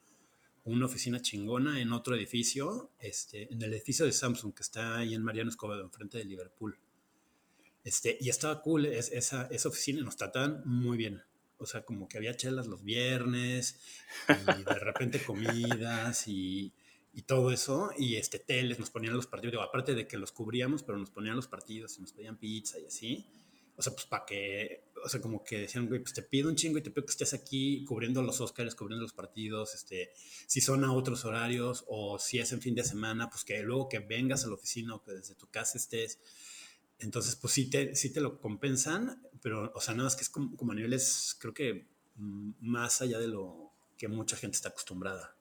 una 0.65 0.85
oficina 0.85 1.21
chingona 1.21 1.81
en 1.81 1.93
otro 1.93 2.15
edificio, 2.15 2.91
este, 2.99 3.51
en 3.53 3.61
el 3.61 3.73
edificio 3.73 4.05
de 4.05 4.11
Samsung 4.11 4.53
que 4.53 4.63
está 4.63 4.97
ahí 4.97 5.13
en 5.13 5.23
Mariano 5.23 5.49
Escobedo, 5.49 5.83
enfrente 5.83 6.17
de 6.17 6.25
Liverpool. 6.25 6.77
Este, 7.83 8.17
y 8.19 8.29
estaba 8.29 8.61
cool 8.61 8.85
esa, 8.85 9.47
esa 9.51 9.69
oficina, 9.69 10.01
nos 10.01 10.17
trataban 10.17 10.61
muy 10.65 10.97
bien. 10.97 11.23
O 11.57 11.65
sea, 11.65 11.83
como 11.83 12.07
que 12.07 12.17
había 12.17 12.35
chelas 12.35 12.67
los 12.67 12.83
viernes 12.83 13.79
y 14.29 14.63
de 14.63 14.79
repente 14.79 15.21
comidas 15.21 16.27
y, 16.27 16.73
y 17.13 17.23
todo 17.23 17.51
eso. 17.51 17.91
Y 17.97 18.15
este, 18.15 18.39
teles, 18.39 18.79
nos 18.79 18.89
ponían 18.89 19.13
los 19.13 19.27
partidos. 19.27 19.61
aparte 19.61 19.93
de 19.93 20.07
que 20.07 20.17
los 20.17 20.31
cubríamos, 20.31 20.83
pero 20.83 20.97
nos 20.97 21.11
ponían 21.11 21.35
los 21.35 21.47
partidos 21.47 21.97
y 21.97 22.01
nos 22.01 22.13
pedían 22.13 22.37
pizza 22.37 22.79
y 22.79 22.85
así. 22.85 23.27
O 23.75 23.81
sea, 23.81 23.93
pues 23.93 24.05
para 24.07 24.25
que, 24.25 24.91
o 25.05 25.07
sea, 25.07 25.21
como 25.21 25.41
que 25.41 25.59
decían, 25.59 25.87
güey, 25.87 26.01
pues 26.01 26.13
te 26.13 26.21
pido 26.21 26.49
un 26.49 26.55
chingo 26.57 26.77
y 26.77 26.81
te 26.81 26.91
pido 26.91 27.05
que 27.05 27.11
estés 27.11 27.33
aquí 27.33 27.85
cubriendo 27.85 28.21
los 28.21 28.41
Oscars, 28.41 28.75
cubriendo 28.75 29.03
los 29.03 29.13
partidos, 29.13 29.73
este, 29.73 30.11
si 30.47 30.59
son 30.59 30.83
a 30.83 30.91
otros 30.91 31.23
horarios 31.23 31.85
o 31.87 32.19
si 32.19 32.39
es 32.39 32.51
en 32.51 32.61
fin 32.61 32.75
de 32.75 32.83
semana, 32.83 33.29
pues 33.29 33.45
que 33.45 33.61
luego 33.63 33.87
que 33.87 33.99
vengas 33.99 34.43
a 34.43 34.47
la 34.47 34.55
oficina 34.55 34.95
o 34.95 35.01
que 35.01 35.13
desde 35.13 35.35
tu 35.35 35.47
casa 35.47 35.77
estés. 35.77 36.19
Entonces, 36.99 37.35
pues 37.35 37.53
sí 37.53 37.69
te, 37.69 37.95
sí 37.95 38.11
te 38.11 38.21
lo 38.21 38.39
compensan, 38.39 39.21
pero, 39.41 39.71
o 39.73 39.81
sea, 39.81 39.93
nada 39.93 40.05
más 40.05 40.15
que 40.15 40.23
es 40.23 40.29
como, 40.29 40.71
a 40.71 40.75
niveles, 40.75 41.35
creo 41.39 41.53
que 41.53 41.87
mm, 42.15 42.51
más 42.59 43.01
allá 43.01 43.19
de 43.19 43.27
lo 43.27 43.71
que 43.97 44.07
mucha 44.07 44.35
gente 44.35 44.55
está 44.55 44.69
acostumbrada. 44.69 45.35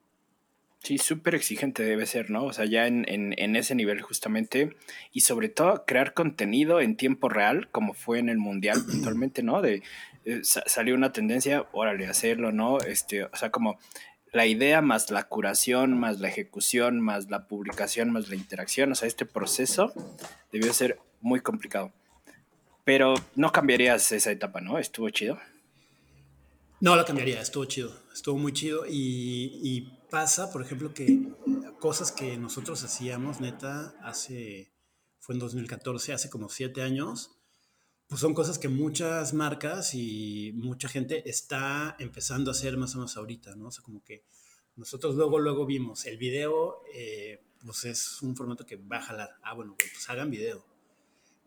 Sí, 0.81 0.97
súper 0.97 1.35
exigente 1.35 1.83
debe 1.83 2.05
ser, 2.05 2.29
¿no? 2.29 2.45
O 2.45 2.53
sea, 2.53 2.63
ya 2.63 2.87
en, 2.87 3.05
en, 3.07 3.55
ese 3.57 3.75
nivel 3.75 4.01
justamente. 4.01 4.77
Y 5.11 5.21
sobre 5.21 5.49
todo 5.49 5.83
crear 5.85 6.13
contenido 6.13 6.79
en 6.79 6.95
tiempo 6.95 7.27
real, 7.27 7.69
como 7.71 7.93
fue 7.93 8.19
en 8.19 8.29
el 8.29 8.37
Mundial 8.37 8.81
puntualmente, 8.89 9.43
¿no? 9.43 9.61
De 9.61 9.83
eh, 10.23 10.41
salió 10.43 10.95
una 10.95 11.11
tendencia, 11.11 11.67
órale, 11.73 12.07
hacerlo, 12.07 12.53
¿no? 12.53 12.79
Este, 12.79 13.25
o 13.25 13.35
sea, 13.35 13.51
como 13.51 13.77
la 14.31 14.45
idea 14.45 14.81
más 14.81 15.11
la 15.11 15.23
curación, 15.23 15.99
más 15.99 16.19
la 16.19 16.29
ejecución, 16.29 17.01
más 17.01 17.29
la 17.29 17.47
publicación, 17.47 18.11
más 18.11 18.29
la 18.29 18.35
interacción, 18.35 18.91
o 18.91 18.95
sea, 18.95 19.07
este 19.07 19.25
proceso 19.25 19.91
debió 20.51 20.73
ser 20.73 20.99
muy 21.21 21.41
complicado. 21.41 21.91
Pero 22.83 23.13
no 23.35 23.51
cambiarías 23.51 24.11
esa 24.11 24.31
etapa, 24.31 24.61
¿no? 24.61 24.79
Estuvo 24.79 25.09
chido. 25.09 25.37
No 26.81 26.95
la 26.95 27.03
cambiaría, 27.03 27.41
estuvo 27.41 27.65
chido, 27.65 27.93
estuvo 28.13 28.37
muy 28.37 28.53
chido 28.53 28.85
y, 28.87 29.91
pasa, 30.09 30.49
por 30.51 30.61
ejemplo, 30.61 30.93
que 30.93 31.27
cosas 31.79 32.11
que 32.11 32.37
nosotros 32.37 32.83
hacíamos, 32.85 33.41
neta, 33.41 33.93
hace, 34.01 34.71
fue 35.19 35.35
en 35.35 35.39
2014, 35.39 36.13
hace 36.13 36.29
como 36.29 36.47
siete 36.47 36.81
años, 36.81 37.31
pues 38.07 38.21
son 38.21 38.33
cosas 38.33 38.57
que 38.57 38.69
muchas 38.69 39.33
marcas 39.33 39.93
y 39.93 40.53
mucha 40.55 40.87
gente 40.87 41.29
está 41.29 41.97
empezando 41.99 42.49
a 42.49 42.53
hacer 42.53 42.77
más 42.77 42.95
o 42.95 42.99
menos 42.99 43.17
ahorita, 43.17 43.55
¿no? 43.55 43.67
O 43.67 43.71
sea, 43.71 43.83
como 43.83 44.03
que 44.03 44.23
Nosotros 44.77 45.15
luego, 45.15 45.39
luego 45.39 45.65
vimos 45.65 46.05
el 46.05 46.17
video, 46.17 46.81
eh, 46.93 47.43
pues 47.65 47.83
es 47.83 48.21
un 48.21 48.37
formato 48.37 48.65
que 48.65 48.77
va 48.77 48.97
a 48.97 49.01
jalar. 49.01 49.29
Ah, 49.43 49.53
bueno, 49.53 49.75
pues 49.77 50.09
hagan 50.09 50.31
video. 50.31 50.65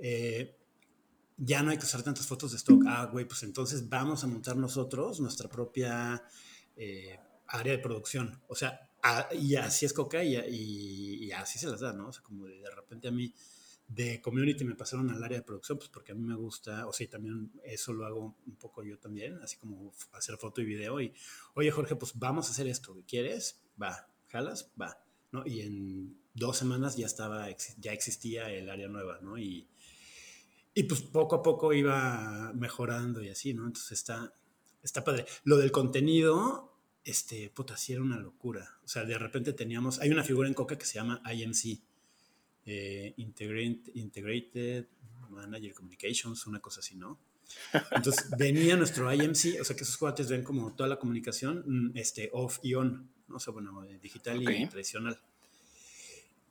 Eh, 0.04 0.58
ya 1.36 1.62
no 1.62 1.70
hay 1.70 1.78
que 1.78 1.84
usar 1.84 2.02
tantas 2.02 2.26
fotos 2.26 2.50
de 2.50 2.56
stock. 2.56 2.82
Ah, 2.86 3.08
güey, 3.10 3.24
pues 3.24 3.44
entonces 3.44 3.88
vamos 3.88 4.22
a 4.24 4.26
montar 4.26 4.56
nosotros 4.56 5.20
nuestra 5.20 5.48
propia 5.48 6.22
eh, 6.76 7.18
área 7.46 7.72
de 7.72 7.78
producción. 7.78 8.42
O 8.48 8.56
sea, 8.56 8.90
y 9.32 9.54
así 9.54 9.86
es 9.86 9.92
Coca 9.92 10.22
y, 10.22 10.36
y, 10.36 11.32
así 11.32 11.58
se 11.58 11.68
las 11.68 11.80
da, 11.80 11.92
¿no? 11.92 12.08
O 12.08 12.12
sea, 12.12 12.22
como 12.22 12.46
de, 12.46 12.60
de 12.60 12.70
repente 12.70 13.08
a 13.08 13.12
mí 13.12 13.32
de 13.88 14.20
community 14.20 14.64
me 14.64 14.74
pasaron 14.74 15.10
al 15.10 15.22
área 15.22 15.38
de 15.38 15.44
producción, 15.44 15.78
pues 15.78 15.88
porque 15.88 16.12
a 16.12 16.14
mí 16.14 16.22
me 16.22 16.34
gusta, 16.34 16.86
o 16.86 16.92
sea, 16.92 17.08
también 17.08 17.52
eso 17.64 17.92
lo 17.92 18.06
hago 18.06 18.36
un 18.46 18.56
poco 18.56 18.82
yo 18.82 18.98
también, 18.98 19.38
así 19.42 19.56
como 19.56 19.92
hacer 20.12 20.36
foto 20.36 20.60
y 20.60 20.64
video 20.64 21.00
y, 21.00 21.12
oye 21.54 21.70
Jorge, 21.70 21.96
pues 21.96 22.12
vamos 22.14 22.48
a 22.48 22.52
hacer 22.52 22.66
esto, 22.68 22.96
¿quieres? 23.06 23.60
Va, 23.80 24.08
jalas, 24.28 24.70
va, 24.80 25.04
¿no? 25.30 25.46
Y 25.46 25.60
en 25.60 26.16
dos 26.32 26.56
semanas 26.56 26.96
ya 26.96 27.06
estaba, 27.06 27.48
ya 27.78 27.92
existía 27.92 28.50
el 28.50 28.70
área 28.70 28.88
nueva, 28.88 29.18
¿no? 29.20 29.36
Y, 29.36 29.68
y 30.74 30.84
pues 30.84 31.02
poco 31.02 31.36
a 31.36 31.42
poco 31.42 31.72
iba 31.72 32.52
mejorando 32.54 33.22
y 33.22 33.28
así, 33.28 33.54
¿no? 33.54 33.66
Entonces 33.66 33.92
está, 33.92 34.34
está 34.82 35.04
padre. 35.04 35.26
Lo 35.44 35.56
del 35.58 35.70
contenido, 35.70 36.78
este, 37.04 37.50
puta, 37.50 37.76
sí 37.76 37.92
era 37.92 38.02
una 38.02 38.18
locura. 38.18 38.78
O 38.84 38.88
sea, 38.88 39.04
de 39.04 39.18
repente 39.18 39.52
teníamos, 39.52 40.00
hay 40.00 40.10
una 40.10 40.24
figura 40.24 40.48
en 40.48 40.54
Coca 40.54 40.78
que 40.78 40.86
se 40.86 40.94
llama 40.94 41.22
IMC, 41.30 41.80
eh, 42.64 43.14
Integrated, 43.16 44.86
Manager 45.28 45.74
Communications, 45.74 46.46
una 46.46 46.60
cosa 46.60 46.80
así, 46.80 46.96
¿no? 46.96 47.18
Entonces 47.90 48.30
venía 48.38 48.76
nuestro 48.76 49.12
IMC, 49.12 49.60
o 49.60 49.64
sea 49.64 49.76
que 49.76 49.82
esos 49.82 49.96
cuates 49.96 50.28
ven 50.28 50.42
como 50.42 50.74
toda 50.74 50.88
la 50.88 50.98
comunicación 50.98 51.64
mm, 51.66 51.96
este, 51.96 52.30
off 52.32 52.58
y 52.62 52.74
on, 52.74 53.10
¿no? 53.28 53.36
o 53.36 53.40
sea, 53.40 53.52
bueno, 53.52 53.82
digital 54.00 54.42
y 54.42 54.66
tradicional. 54.68 55.20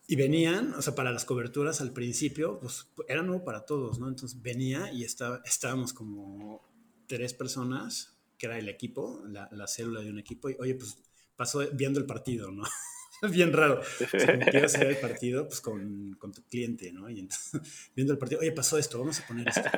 Y 0.07 0.15
venían, 0.15 0.73
o 0.73 0.81
sea, 0.81 0.95
para 0.95 1.11
las 1.11 1.25
coberturas 1.25 1.79
al 1.79 1.93
principio, 1.93 2.59
pues 2.59 2.87
era 3.07 3.21
nuevo 3.21 3.45
para 3.45 3.65
todos, 3.65 3.99
¿no? 3.99 4.09
Entonces 4.09 4.41
venía 4.41 4.91
y 4.91 5.03
estaba, 5.03 5.41
estábamos 5.45 5.93
como 5.93 6.61
tres 7.07 7.33
personas, 7.33 8.17
que 8.37 8.47
era 8.47 8.57
el 8.57 8.67
equipo, 8.67 9.23
la, 9.27 9.47
la 9.51 9.67
célula 9.67 10.01
de 10.01 10.09
un 10.09 10.19
equipo, 10.19 10.49
y 10.49 10.57
oye, 10.59 10.75
pues 10.75 10.97
pasó 11.35 11.59
viendo 11.73 11.99
el 11.99 12.05
partido, 12.05 12.51
¿no? 12.51 12.63
bien 13.31 13.53
raro. 13.53 13.81
O 13.81 14.19
sea, 14.19 14.39
como 14.39 14.65
hacer 14.65 14.87
el 14.87 14.97
partido 14.97 15.47
pues, 15.47 15.61
con, 15.61 16.15
con, 16.19 16.31
tu 16.31 16.43
cliente, 16.43 16.91
¿no? 16.91 17.09
Y 17.09 17.19
entonces, 17.19 17.61
viendo 17.95 18.13
el 18.13 18.19
partido, 18.19 18.41
oye, 18.41 18.51
pasó 18.51 18.77
esto, 18.77 18.99
vamos 18.99 19.19
a 19.19 19.27
poner 19.27 19.47
esto. 19.47 19.69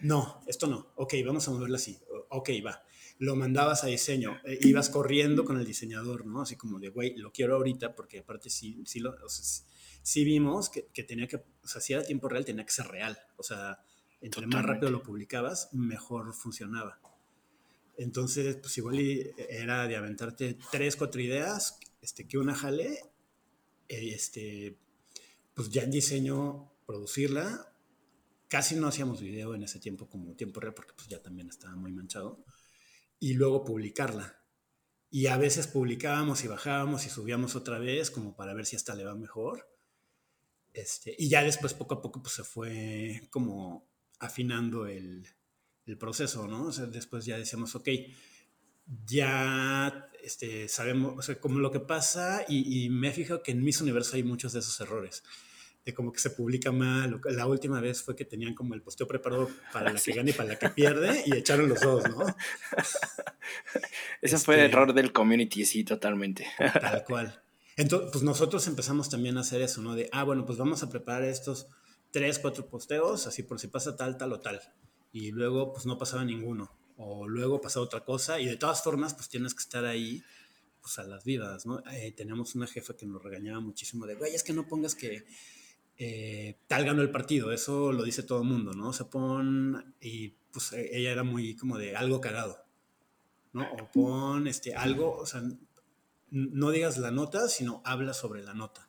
No, 0.00 0.42
esto 0.46 0.66
no. 0.66 0.92
Ok, 0.96 1.14
vamos 1.24 1.46
a 1.46 1.50
moverlo 1.50 1.76
así. 1.76 1.98
Ok, 2.30 2.50
va. 2.64 2.82
Lo 3.20 3.36
mandabas 3.36 3.84
a 3.84 3.86
diseño. 3.86 4.38
Eh, 4.44 4.58
ibas 4.62 4.88
corriendo 4.88 5.44
con 5.44 5.58
el 5.58 5.64
diseñador, 5.64 6.26
¿no? 6.26 6.42
Así 6.42 6.56
como 6.56 6.80
de, 6.80 6.88
güey, 6.88 7.16
lo 7.16 7.30
quiero 7.30 7.54
ahorita 7.54 7.94
porque 7.94 8.18
aparte 8.18 8.50
sí, 8.50 8.82
sí, 8.84 8.98
lo, 8.98 9.10
o 9.10 9.28
sea, 9.28 9.66
sí 10.02 10.24
vimos 10.24 10.70
que, 10.70 10.86
que, 10.86 11.04
tenía 11.04 11.28
que, 11.28 11.36
o 11.36 11.68
sea, 11.68 11.80
si 11.80 11.92
era 11.92 12.02
tiempo 12.02 12.28
real, 12.28 12.44
tenía 12.44 12.64
que 12.64 12.72
ser 12.72 12.88
real. 12.88 13.18
O 13.36 13.42
sea, 13.42 13.78
entre 14.20 14.46
más 14.46 14.64
rápido 14.64 14.90
lo 14.90 15.02
publicabas, 15.02 15.68
mejor 15.72 16.32
funcionaba. 16.34 16.98
Entonces, 17.96 18.56
pues 18.56 18.76
igual 18.78 18.98
era 19.36 19.86
de 19.86 19.96
aventarte 19.96 20.58
tres, 20.72 20.96
cuatro 20.96 21.20
ideas 21.20 21.78
este, 22.00 22.26
que 22.26 22.38
una 22.38 22.54
jale, 22.54 22.98
eh, 23.88 24.14
este, 24.14 24.78
pues 25.54 25.68
ya 25.68 25.82
en 25.82 25.90
diseño 25.90 26.72
producirla. 26.86 27.66
Casi 28.48 28.74
no 28.74 28.88
hacíamos 28.88 29.20
video 29.20 29.54
en 29.54 29.62
ese 29.62 29.78
tiempo 29.78 30.08
como 30.08 30.34
tiempo 30.34 30.60
real 30.60 30.74
porque 30.74 30.94
pues 30.96 31.08
ya 31.08 31.22
también 31.22 31.48
estaba 31.48 31.76
muy 31.76 31.92
manchado. 31.92 32.42
Y 33.20 33.34
luego 33.34 33.64
publicarla. 33.64 34.42
Y 35.10 35.26
a 35.28 35.36
veces 35.36 35.68
publicábamos 35.68 36.42
y 36.42 36.48
bajábamos 36.48 37.06
y 37.06 37.10
subíamos 37.10 37.54
otra 37.54 37.78
vez 37.78 38.10
como 38.10 38.34
para 38.34 38.54
ver 38.54 38.66
si 38.66 38.74
hasta 38.74 38.96
le 38.96 39.04
va 39.04 39.14
mejor. 39.14 39.68
Este, 40.72 41.14
y 41.16 41.28
ya 41.28 41.44
después 41.44 41.74
poco 41.74 41.94
a 41.94 42.02
poco 42.02 42.22
pues 42.22 42.34
se 42.34 42.44
fue 42.44 43.28
como 43.30 43.88
afinando 44.18 44.86
el, 44.86 45.26
el 45.86 45.98
proceso, 45.98 46.46
¿no? 46.46 46.64
O 46.64 46.72
sea, 46.72 46.86
después 46.86 47.24
ya 47.24 47.38
decíamos, 47.38 47.74
ok, 47.74 47.88
ya 49.06 50.10
este, 50.22 50.68
sabemos, 50.68 51.18
o 51.18 51.22
sea, 51.22 51.40
como 51.40 51.58
lo 51.58 51.70
que 51.70 51.80
pasa, 51.80 52.44
y, 52.48 52.88
me 52.90 53.08
he 53.08 53.12
fijado 53.12 53.42
que 53.42 53.52
en 53.52 53.62
mis 53.62 53.80
universos 53.80 54.14
hay 54.14 54.22
muchos 54.22 54.52
de 54.52 54.60
esos 54.60 54.80
errores, 54.80 55.22
de 55.84 55.94
como 55.94 56.12
que 56.12 56.18
se 56.18 56.30
publica 56.30 56.72
mal. 56.72 57.20
La 57.24 57.46
última 57.46 57.80
vez 57.80 58.02
fue 58.02 58.14
que 58.16 58.24
tenían 58.24 58.54
como 58.54 58.74
el 58.74 58.82
posteo 58.82 59.06
preparado 59.06 59.48
para 59.72 59.92
la 59.92 60.00
que 60.00 60.12
gana 60.12 60.30
y 60.30 60.32
para 60.32 60.50
la 60.50 60.58
que 60.58 60.70
pierde, 60.70 61.22
y 61.26 61.36
echaron 61.36 61.68
los 61.68 61.80
dos, 61.80 62.08
¿no? 62.08 62.24
Ese 64.22 64.38
fue 64.38 64.56
el 64.56 64.60
este 64.62 64.72
error 64.72 64.94
del 64.94 65.12
community, 65.12 65.64
sí, 65.64 65.84
totalmente. 65.84 66.46
Tal 66.58 67.04
cual. 67.04 67.42
Entonces, 67.76 68.10
pues 68.12 68.24
nosotros 68.24 68.66
empezamos 68.66 69.08
también 69.08 69.38
a 69.38 69.40
hacer 69.40 69.62
eso, 69.62 69.80
¿no? 69.80 69.94
De, 69.94 70.08
ah, 70.12 70.24
bueno, 70.24 70.44
pues 70.44 70.58
vamos 70.58 70.82
a 70.82 70.90
preparar 70.90 71.24
estos 71.24 71.68
tres, 72.10 72.38
cuatro 72.38 72.66
posteos, 72.66 73.26
así 73.26 73.42
por 73.42 73.58
si 73.58 73.68
pasa 73.68 73.96
tal, 73.96 74.18
tal 74.18 74.32
o 74.32 74.40
tal. 74.40 74.60
Y 75.12 75.30
luego, 75.30 75.72
pues 75.72 75.86
no 75.86 75.96
pasaba 75.96 76.24
ninguno 76.24 76.70
o 77.02 77.26
luego 77.26 77.60
pasa 77.60 77.80
otra 77.80 78.04
cosa 78.04 78.38
y 78.38 78.46
de 78.46 78.56
todas 78.56 78.82
formas 78.82 79.14
pues 79.14 79.30
tienes 79.30 79.54
que 79.54 79.62
estar 79.62 79.86
ahí 79.86 80.22
pues 80.82 80.98
a 80.98 81.04
las 81.04 81.24
vidas, 81.24 81.64
¿no? 81.64 81.82
Eh, 81.92 82.12
tenemos 82.12 82.54
una 82.54 82.66
jefa 82.66 82.94
que 82.94 83.06
nos 83.06 83.22
regañaba 83.22 83.60
muchísimo 83.60 84.06
de, 84.06 84.14
güey, 84.14 84.34
es 84.34 84.42
que 84.42 84.52
no 84.52 84.66
pongas 84.68 84.94
que 84.94 85.24
eh, 86.02 86.56
tal 86.66 86.86
ganó 86.86 87.02
el 87.02 87.10
partido, 87.10 87.52
eso 87.52 87.92
lo 87.92 88.04
dice 88.04 88.22
todo 88.22 88.40
el 88.40 88.48
mundo, 88.48 88.72
¿no? 88.72 88.94
Se 88.94 89.04
pon, 89.04 89.94
y 90.00 90.30
pues 90.50 90.72
e, 90.72 90.96
ella 90.96 91.12
era 91.12 91.24
muy 91.24 91.54
como 91.56 91.76
de 91.76 91.94
algo 91.94 92.22
cagado, 92.22 92.64
¿no? 93.52 93.70
O 93.70 93.90
pon 93.92 94.46
este, 94.46 94.74
algo, 94.74 95.14
o 95.14 95.26
sea, 95.26 95.42
no 96.30 96.70
digas 96.70 96.96
la 96.96 97.10
nota, 97.10 97.50
sino 97.50 97.82
habla 97.84 98.14
sobre 98.14 98.42
la 98.42 98.54
nota. 98.54 98.88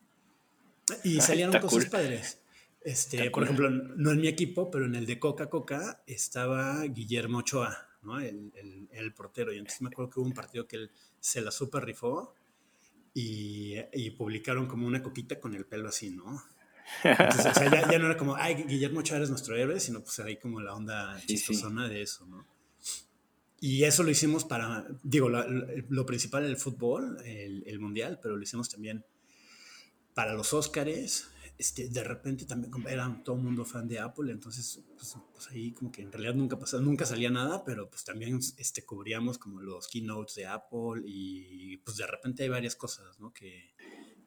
Y 1.04 1.20
salieron 1.20 1.60
cosas 1.60 1.84
padres. 1.84 2.40
Este, 2.80 3.30
por 3.30 3.42
ejemplo, 3.42 3.68
no 3.68 4.10
en 4.10 4.20
mi 4.22 4.28
equipo, 4.28 4.70
pero 4.70 4.86
en 4.86 4.94
el 4.94 5.04
de 5.04 5.18
Coca-Coca 5.18 6.02
estaba 6.06 6.82
Guillermo 6.84 7.40
Ochoa, 7.40 7.88
el, 8.22 9.12
portero. 9.14 9.52
Y 9.52 9.58
entonces 9.58 9.82
me 9.82 9.88
acuerdo 9.88 10.10
que 10.10 10.20
hubo 10.20 10.28
un 10.28 10.32
partido 10.32 10.66
que 10.66 10.76
él 10.76 10.90
se 11.20 11.42
la 11.42 11.50
super 11.50 11.84
rifó 11.84 12.34
y, 13.12 14.10
publicaron 14.16 14.66
como 14.66 14.86
una 14.86 15.02
coquita 15.02 15.38
con 15.38 15.54
el 15.54 15.66
pelo 15.66 15.90
así, 15.90 16.08
¿no? 16.08 16.42
Entonces, 17.04 17.46
o 17.46 17.54
sea, 17.54 17.70
ya, 17.70 17.98
no 17.98 18.06
era 18.06 18.16
como, 18.16 18.36
ay, 18.36 18.64
Guillermo 18.64 19.02
Chávez 19.02 19.24
es 19.24 19.30
nuestro 19.30 19.56
héroe, 19.56 19.80
sino 19.80 20.02
pues 20.02 20.18
ahí 20.20 20.36
como 20.36 20.60
la 20.60 20.74
onda 20.74 21.20
chistosona 21.26 21.88
de 21.88 22.02
eso, 22.02 22.26
¿no? 22.26 22.46
Y 23.60 23.84
eso 23.84 24.02
lo 24.02 24.10
hicimos 24.10 24.44
para, 24.44 24.86
digo, 25.04 25.28
lo, 25.28 26.06
principal 26.06 26.44
el 26.44 26.56
fútbol, 26.56 27.18
el, 27.24 27.62
el, 27.66 27.78
mundial, 27.78 28.18
pero 28.20 28.36
lo 28.36 28.42
hicimos 28.42 28.68
también 28.68 29.04
para 30.14 30.34
los 30.34 30.52
Óscares, 30.52 31.32
este, 31.58 31.88
de 31.88 32.02
repente 32.02 32.44
también 32.44 32.72
era 32.88 33.22
todo 33.22 33.36
el 33.36 33.42
mundo 33.42 33.64
fan 33.64 33.86
de 33.86 34.00
Apple, 34.00 34.32
entonces 34.32 34.80
pues, 34.96 35.16
pues, 35.32 35.48
ahí 35.50 35.72
como 35.72 35.92
que 35.92 36.02
en 36.02 36.10
realidad 36.10 36.34
nunca 36.34 36.58
pasó, 36.58 36.80
nunca 36.80 37.06
salía 37.06 37.30
nada, 37.30 37.64
pero 37.64 37.88
pues 37.88 38.04
también 38.04 38.40
este, 38.58 38.84
cubríamos 38.84 39.38
como 39.38 39.60
los 39.60 39.86
keynotes 39.86 40.34
de 40.34 40.46
Apple 40.46 41.02
y 41.04 41.76
pues 41.78 41.98
de 41.98 42.06
repente 42.08 42.42
hay 42.42 42.48
varias 42.48 42.74
cosas, 42.74 43.20
¿no? 43.20 43.32
Que, 43.32 43.71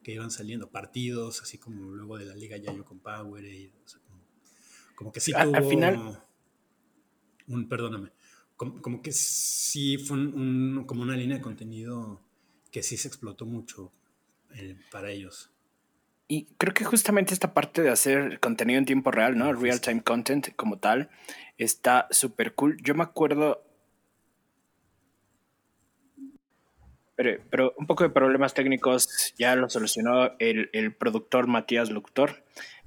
que 0.06 0.12
iban 0.12 0.30
saliendo, 0.30 0.70
partidos, 0.70 1.42
así 1.42 1.58
como 1.58 1.90
luego 1.90 2.16
de 2.16 2.26
la 2.26 2.36
Liga 2.36 2.56
Yayo 2.56 2.84
con 2.84 3.00
Power, 3.00 3.44
y, 3.44 3.72
como, 4.94 5.10
que 5.10 5.18
sí 5.18 5.32
tuvo... 5.32 5.56
Al 5.56 5.64
final... 5.64 6.22
Un, 7.48 7.68
perdóname, 7.68 8.12
como, 8.56 9.02
que 9.02 9.10
sí 9.10 9.98
fue 9.98 10.16
un, 10.16 10.84
como 10.86 11.02
una 11.02 11.16
línea 11.16 11.38
de 11.38 11.42
contenido 11.42 12.20
que 12.70 12.84
sí 12.84 12.96
se 12.96 13.08
explotó 13.08 13.46
mucho 13.46 13.92
eh, 14.54 14.78
para 14.92 15.10
ellos. 15.10 15.50
Y 16.28 16.44
creo 16.56 16.72
que 16.72 16.84
justamente 16.84 17.34
esta 17.34 17.52
parte 17.52 17.82
de 17.82 17.90
hacer 17.90 18.38
contenido 18.38 18.78
en 18.78 18.86
tiempo 18.86 19.10
real, 19.10 19.36
¿no? 19.36 19.52
Real 19.54 19.80
time 19.80 20.04
content 20.04 20.54
como 20.54 20.78
tal, 20.78 21.10
está 21.58 22.06
súper 22.12 22.54
cool. 22.54 22.80
Yo 22.80 22.94
me 22.94 23.02
acuerdo. 23.02 23.65
Pero, 27.16 27.42
pero, 27.50 27.74
un 27.78 27.86
poco 27.86 28.04
de 28.04 28.10
problemas 28.10 28.54
técnicos 28.54 29.34
ya 29.38 29.56
lo 29.56 29.68
solucionó 29.70 30.32
el, 30.38 30.68
el 30.72 30.94
productor 30.94 31.46
Matías 31.46 31.90
Luctor. 31.90 32.44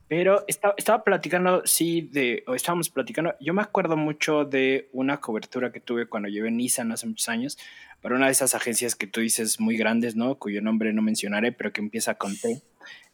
Pero 0.07 0.43
estaba, 0.47 0.73
estaba 0.75 1.03
platicando, 1.03 1.61
sí, 1.65 2.01
de, 2.11 2.43
o 2.47 2.55
estábamos 2.55 2.89
platicando, 2.89 3.35
yo 3.39 3.53
me 3.53 3.61
acuerdo 3.61 3.95
mucho 3.95 4.43
de 4.43 4.89
una 4.91 5.19
cobertura 5.19 5.71
que 5.71 5.79
tuve 5.79 6.07
cuando 6.07 6.29
llevé 6.29 6.49
Nissan 6.49 6.91
hace 6.91 7.05
muchos 7.05 7.29
años, 7.29 7.59
para 8.01 8.15
una 8.15 8.25
de 8.25 8.31
esas 8.31 8.55
agencias 8.55 8.95
que 8.95 9.05
tú 9.05 9.21
dices 9.21 9.59
muy 9.59 9.77
grandes, 9.77 10.15
¿no? 10.15 10.35
Cuyo 10.35 10.63
nombre 10.63 10.93
no 10.93 11.03
mencionaré, 11.03 11.51
pero 11.51 11.71
que 11.71 11.81
empieza 11.81 12.15
con 12.15 12.35
T. 12.35 12.61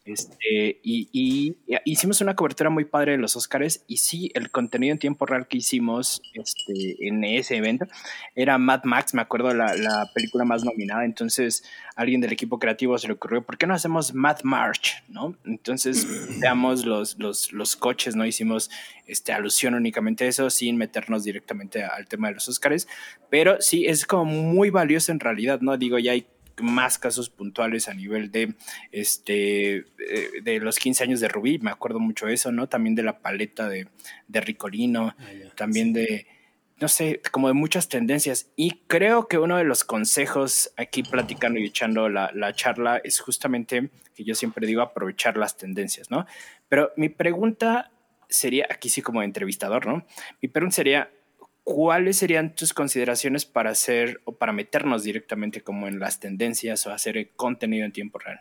Este, 0.05 0.79
y, 0.83 1.57
hicimos 1.83 2.21
una 2.21 2.35
cobertura 2.35 2.69
muy 2.69 2.85
padre 2.85 3.13
de 3.13 3.17
los 3.17 3.35
Oscars 3.35 3.83
y 3.88 3.97
sí, 3.97 4.31
el 4.35 4.51
contenido 4.51 4.93
en 4.93 5.00
tiempo 5.00 5.25
real 5.25 5.47
que 5.47 5.57
hicimos 5.57 6.21
este, 6.33 7.07
en 7.07 7.24
ese 7.24 7.57
evento 7.57 7.88
era 8.35 8.59
Mad 8.59 8.83
Max, 8.83 9.15
me 9.15 9.24
acuerdo 9.24 9.51
la, 9.53 9.75
la 9.75 10.12
película 10.13 10.45
más 10.45 10.63
nominada, 10.63 11.05
entonces 11.05 11.63
alguien 11.95 12.21
del 12.21 12.33
equipo 12.33 12.59
creativo 12.59 12.97
se 13.00 13.07
le 13.07 13.13
ocurrió, 13.13 13.43
¿por 13.43 13.57
qué 13.57 13.65
no 13.65 13.74
hacemos 13.74 14.13
Mad 14.13 14.41
March? 14.43 15.03
¿no? 15.07 15.35
Entonces 15.45 16.05
veamos 16.39 16.85
los, 16.85 17.17
los, 17.17 17.51
los, 17.51 17.75
coches, 17.75 18.15
¿no? 18.15 18.25
Hicimos 18.25 18.69
este, 19.07 19.33
alusión 19.33 19.74
únicamente 19.74 20.25
a 20.25 20.27
eso 20.27 20.50
sin 20.50 20.77
meternos 20.77 21.24
directamente 21.24 21.83
al 21.83 22.07
tema 22.07 22.27
de 22.27 22.35
los 22.35 22.47
Oscars, 22.47 22.88
pero 23.29 23.59
sí, 23.62 23.85
es 23.85 24.05
como 24.05 24.25
muy 24.25 24.69
valioso 24.69 25.12
en 25.12 25.19
realidad, 25.19 25.62
¿no? 25.62 25.77
Digo, 25.77 25.97
ya 26.00 26.12
hay 26.12 26.27
más 26.62 26.97
casos 26.97 27.29
puntuales 27.29 27.88
a 27.89 27.93
nivel 27.93 28.31
de, 28.31 28.55
este, 28.91 29.77
eh, 29.77 29.85
de 30.43 30.59
los 30.59 30.77
15 30.77 31.03
años 31.03 31.19
de 31.19 31.27
Rubí, 31.27 31.59
me 31.59 31.71
acuerdo 31.71 32.00
mucho 32.00 32.27
eso, 32.27 32.51
¿no? 32.51 32.67
También 32.67 32.95
de 32.95 33.03
la 33.03 33.19
paleta 33.19 33.67
de, 33.69 33.88
de 34.27 34.41
Ricolino, 34.41 35.15
ah, 35.17 35.25
también 35.55 35.93
de, 35.93 36.27
no 36.79 36.88
sé, 36.88 37.21
como 37.31 37.47
de 37.47 37.53
muchas 37.53 37.89
tendencias. 37.89 38.51
Y 38.55 38.81
creo 38.88 39.27
que 39.27 39.38
uno 39.38 39.57
de 39.57 39.63
los 39.63 39.83
consejos 39.83 40.71
aquí 40.77 41.03
platicando 41.03 41.59
y 41.59 41.65
echando 41.65 42.09
la, 42.09 42.31
la 42.33 42.53
charla 42.53 42.97
es 43.03 43.19
justamente 43.19 43.89
que 44.15 44.24
yo 44.24 44.35
siempre 44.35 44.67
digo 44.67 44.81
aprovechar 44.81 45.38
las 45.38 45.57
tendencias, 45.57 46.09
¿no? 46.09 46.25
Pero 46.69 46.91
mi 46.97 47.09
pregunta 47.09 47.91
sería, 48.29 48.67
aquí 48.69 48.89
sí 48.89 49.01
como 49.01 49.21
entrevistador, 49.24 49.85
¿no? 49.85 50.05
Mi 50.41 50.50
pregunta 50.50 50.75
sería, 50.75 51.12
¿cuáles 51.65 52.17
serían 52.17 52.55
tus 52.55 52.74
consideraciones 52.74 53.43
para 53.43 53.72
hacer 53.72 54.22
o 54.24 54.38
para 54.38 54.53
meternos 54.53 55.03
directamente 55.03 55.62
como 55.62 55.88
en 55.88 56.00
las 56.00 56.19
tendencias 56.22 56.86
o 56.86 56.91
hacer 56.91 57.31
contenido 57.36 57.86
en 57.86 57.91
tiempo 57.91 58.19
real? 58.19 58.39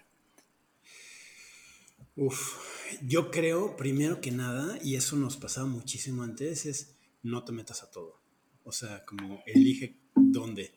Uf, 2.17 2.59
yo 3.03 3.31
creo, 3.33 3.77
primero 3.77 4.21
que 4.21 4.31
nada, 4.31 4.79
y 4.85 4.95
eso 4.95 5.17
nos 5.17 5.37
pasaba 5.39 5.67
muchísimo 5.67 6.23
antes, 6.23 6.67
es 6.67 6.95
no 7.23 7.45
te 7.45 7.53
metas 7.53 7.83
a 7.83 7.91
todo. 7.91 8.21
O 8.63 8.73
sea, 8.73 9.05
como 9.07 9.43
elige 9.47 9.97
dónde. 10.15 10.75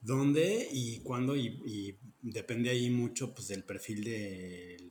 Dónde 0.00 0.66
y 0.72 1.00
cuándo, 1.00 1.36
y, 1.36 1.94
depende 2.22 2.70
ahí 2.70 2.88
mucho 2.88 3.34
pues, 3.34 3.48
del 3.48 3.64
perfil 3.64 4.02
de, 4.02 4.90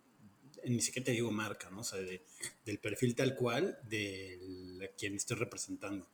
ni 0.65 0.81
siquiera 0.81 1.05
te 1.05 1.11
digo 1.13 1.31
marca, 1.31 1.71
¿no? 1.71 1.79
O 1.79 1.83
sea, 1.83 1.99
del 1.99 2.79
perfil 2.79 3.15
tal 3.15 3.35
cual 3.35 3.79
de 3.89 4.93
quien 4.97 5.15
estoy 5.15 5.37
representando. 5.37 6.07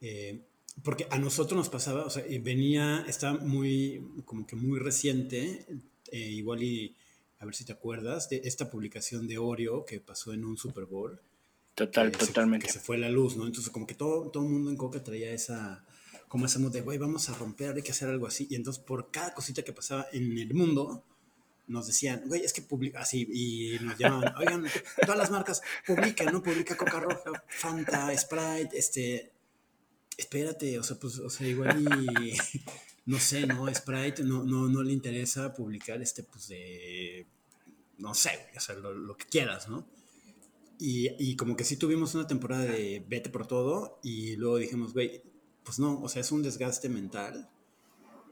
Eh, 0.00 0.40
porque 0.82 1.06
a 1.10 1.18
nosotros 1.18 1.56
nos 1.56 1.68
pasaba, 1.68 2.04
o 2.04 2.10
sea, 2.10 2.24
venía, 2.40 3.04
está 3.06 3.34
muy, 3.34 4.02
como 4.24 4.46
que 4.46 4.56
muy 4.56 4.78
reciente, 4.78 5.66
eh, 6.10 6.18
igual 6.18 6.62
y 6.62 6.96
a 7.38 7.46
ver 7.46 7.54
si 7.54 7.64
te 7.64 7.72
acuerdas, 7.72 8.28
de 8.28 8.42
esta 8.44 8.70
publicación 8.70 9.26
de 9.26 9.38
Oreo 9.38 9.84
que 9.84 10.00
pasó 10.00 10.32
en 10.32 10.44
un 10.44 10.58
Super 10.58 10.84
Bowl. 10.84 11.20
Total, 11.74 12.12
totalmente. 12.12 12.66
que 12.66 12.72
se 12.72 12.80
fue 12.80 12.98
la 12.98 13.08
luz, 13.08 13.36
¿no? 13.36 13.46
Entonces, 13.46 13.72
como 13.72 13.86
que 13.86 13.94
todo, 13.94 14.30
todo 14.30 14.44
el 14.44 14.50
mundo 14.50 14.70
en 14.70 14.76
Coca 14.76 15.02
traía 15.02 15.32
esa, 15.32 15.84
como 16.28 16.44
esa 16.44 16.58
de, 16.58 16.82
güey, 16.82 16.98
vamos 16.98 17.30
a 17.30 17.34
romper, 17.34 17.74
hay 17.74 17.82
que 17.82 17.92
hacer 17.92 18.08
algo 18.08 18.26
así. 18.26 18.46
Y 18.50 18.56
entonces, 18.56 18.82
por 18.82 19.10
cada 19.10 19.32
cosita 19.32 19.62
que 19.62 19.72
pasaba 19.72 20.06
en 20.12 20.36
el 20.36 20.52
mundo, 20.52 21.02
nos 21.66 21.86
decían, 21.86 22.24
güey, 22.26 22.42
es 22.42 22.52
que 22.52 22.60
publica, 22.60 23.00
así, 23.00 23.26
y 23.32 23.78
nos 23.82 23.96
llamaban, 23.96 24.34
oigan, 24.36 24.66
todas 25.00 25.16
las 25.16 25.30
marcas, 25.30 25.62
publican, 25.86 26.32
¿no? 26.32 26.42
Publica 26.42 26.76
Coca 26.76 27.00
Roja, 27.00 27.44
Fanta, 27.48 28.14
Sprite, 28.18 28.76
este, 28.78 29.32
espérate, 30.20 30.78
o 30.78 30.82
sea, 30.82 30.98
pues, 30.98 31.18
o 31.18 31.30
sea, 31.30 31.46
igual 31.46 31.82
y, 32.20 32.32
no 33.06 33.18
sé, 33.18 33.46
¿no? 33.46 33.72
Sprite 33.74 34.22
no, 34.22 34.44
no, 34.44 34.68
no 34.68 34.82
le 34.82 34.92
interesa 34.92 35.52
publicar, 35.54 36.00
este, 36.02 36.22
pues, 36.22 36.48
de, 36.48 37.26
no 37.98 38.14
sé, 38.14 38.30
o 38.56 38.60
sea, 38.60 38.74
lo, 38.76 39.16
que 39.16 39.26
quieras, 39.26 39.68
¿no? 39.68 39.86
Y, 40.78 41.08
y, 41.18 41.36
como 41.36 41.56
que 41.56 41.64
sí 41.64 41.76
tuvimos 41.76 42.14
una 42.14 42.26
temporada 42.26 42.64
de 42.64 43.04
vete 43.06 43.28
por 43.28 43.46
todo 43.46 43.98
y 44.02 44.36
luego 44.36 44.56
dijimos, 44.56 44.94
güey, 44.94 45.22
pues 45.62 45.78
no, 45.78 46.00
o 46.00 46.08
sea, 46.08 46.20
es 46.20 46.32
un 46.32 46.42
desgaste 46.42 46.88
mental 46.88 47.50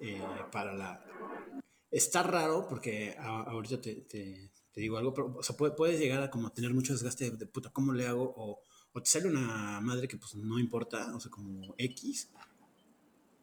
eh, 0.00 0.23
para 0.50 0.75
la... 0.75 1.04
Está 1.90 2.23
raro 2.23 2.66
porque 2.68 3.16
ahorita 3.18 3.80
te, 3.80 3.95
te, 4.02 4.50
digo 4.75 4.97
algo, 4.97 5.12
pero 5.12 5.35
o 5.37 5.42
sea, 5.42 5.57
puedes 5.57 5.99
llegar 5.99 6.23
a 6.23 6.30
como 6.30 6.50
tener 6.52 6.73
mucho 6.73 6.92
desgaste 6.92 7.30
de, 7.30 7.47
puta, 7.47 7.71
¿cómo 7.71 7.92
le 7.92 8.07
hago? 8.07 8.33
O, 8.37 8.61
o, 8.92 9.02
te 9.02 9.11
sale 9.11 9.28
una 9.28 9.80
madre 9.80 10.09
que 10.09 10.16
pues 10.16 10.35
no 10.35 10.59
importa, 10.59 11.14
o 11.14 11.21
sea, 11.21 11.30
como 11.30 11.75
X, 11.78 12.30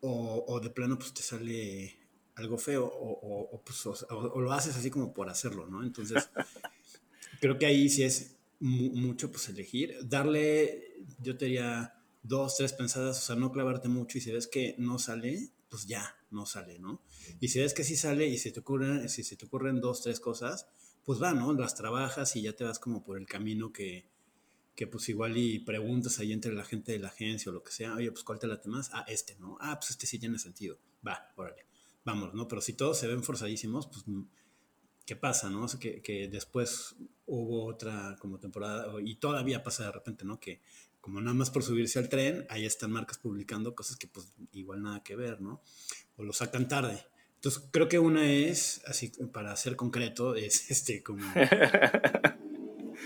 o, 0.02 0.46
o 0.48 0.60
de 0.60 0.70
plano 0.70 0.98
pues 0.98 1.14
te 1.14 1.22
sale 1.22 1.98
algo 2.36 2.58
feo, 2.58 2.86
o, 2.86 3.50
o 3.52 3.62
pues, 3.62 3.86
o, 3.86 4.42
lo 4.42 4.52
haces 4.52 4.76
así 4.76 4.90
como 4.90 5.14
por 5.14 5.30
hacerlo, 5.30 5.68
¿no? 5.68 5.84
Entonces, 5.84 6.30
creo 7.42 7.58
que 7.58 7.66
ahí 7.66 7.90
sí 7.90 8.04
es 8.04 8.36
mucho 8.60 9.32
pues 9.32 9.50
elegir, 9.50 9.98
darle, 10.04 10.98
yo 11.22 11.38
te 11.38 11.46
diría 11.46 11.94
dos, 12.24 12.58
tres 12.58 12.74
pensadas, 12.74 13.18
o 13.18 13.22
sea, 13.22 13.36
no 13.36 13.52
clavarte 13.52 13.88
mucho 13.88 14.18
y 14.18 14.22
si 14.22 14.32
ves 14.32 14.48
que 14.48 14.76
no 14.78 15.00
sale, 15.00 15.50
pues 15.70 15.86
ya, 15.88 16.16
no 16.32 16.46
sale, 16.46 16.80
¿no? 16.80 17.02
Y 17.40 17.50
si 17.50 17.60
ves 17.60 17.74
que 17.74 17.84
sí 17.84 17.96
sale 17.96 18.28
y 18.28 18.38
si 18.38 18.52
te 18.52 18.60
ocurren, 18.62 19.08
si 19.10 19.24
se 19.24 19.36
te 19.36 19.46
ocurren 19.46 19.80
dos, 19.82 20.02
tres 20.02 20.20
cosas, 20.20 20.68
pues 21.04 21.22
va, 21.22 21.34
¿no? 21.34 21.54
Las 21.54 21.76
trabajas 21.76 22.36
y 22.36 22.42
ya 22.42 22.54
te 22.54 22.64
vas 22.64 22.80
como 22.80 23.04
por 23.04 23.18
el 23.18 23.28
camino 23.28 23.72
que, 23.72 24.10
que 24.76 24.88
pues 24.88 25.08
igual 25.10 25.38
y 25.38 25.60
preguntas 25.60 26.20
ahí 26.20 26.34
entre 26.34 26.54
la 26.54 26.66
gente 26.66 26.92
de 26.92 27.00
la 27.00 27.08
agencia 27.08 27.50
o 27.50 27.54
lo 27.54 27.64
que 27.64 27.72
sea, 27.72 27.96
oye, 27.96 28.12
pues 28.12 28.24
cuál 28.24 28.40
te 28.40 28.48
late 28.48 28.68
más, 28.68 28.90
ah, 28.94 29.06
este, 29.08 29.36
¿no? 29.38 29.58
Ah, 29.62 29.80
pues 29.80 29.92
este 29.92 30.06
sí 30.06 30.20
tiene 30.20 30.38
sentido, 30.38 30.78
va, 31.06 31.32
órale, 31.36 31.66
vamos, 32.04 32.34
¿no? 32.34 32.48
Pero 32.48 32.62
si 32.62 32.74
todos 32.74 33.00
se 33.00 33.08
ven 33.08 33.24
forzadísimos, 33.24 33.88
pues, 33.88 34.04
¿qué 35.06 35.16
pasa, 35.16 35.50
no? 35.50 35.64
O 35.64 35.68
sea, 35.68 35.80
que, 35.80 36.02
que 36.02 36.28
después 36.28 36.96
hubo 37.26 37.66
otra 37.66 38.18
como 38.20 38.38
temporada, 38.38 38.94
y 39.04 39.16
todavía 39.16 39.64
pasa 39.64 39.86
de 39.86 39.92
repente, 39.94 40.26
¿no? 40.26 40.40
Que 40.40 40.62
como 41.00 41.22
nada 41.22 41.36
más 41.36 41.52
por 41.52 41.64
subirse 41.64 42.00
al 42.00 42.10
tren, 42.10 42.48
ahí 42.50 42.66
están 42.66 42.92
marcas 42.92 43.20
publicando 43.20 43.76
cosas 43.76 43.96
que 43.96 44.08
pues 44.08 44.34
igual 44.54 44.82
nada 44.82 45.04
que 45.04 45.16
ver, 45.16 45.40
¿no? 45.40 45.62
O 46.18 46.24
lo 46.24 46.34
sacan 46.34 46.68
tarde. 46.68 47.06
Entonces 47.36 47.70
creo 47.72 47.88
que 47.88 48.00
una 48.00 48.28
es, 48.28 48.82
así 48.88 49.10
para 49.32 49.56
ser 49.56 49.76
concreto, 49.76 50.36
es 50.36 50.72
este 50.72 51.04
como... 51.04 51.24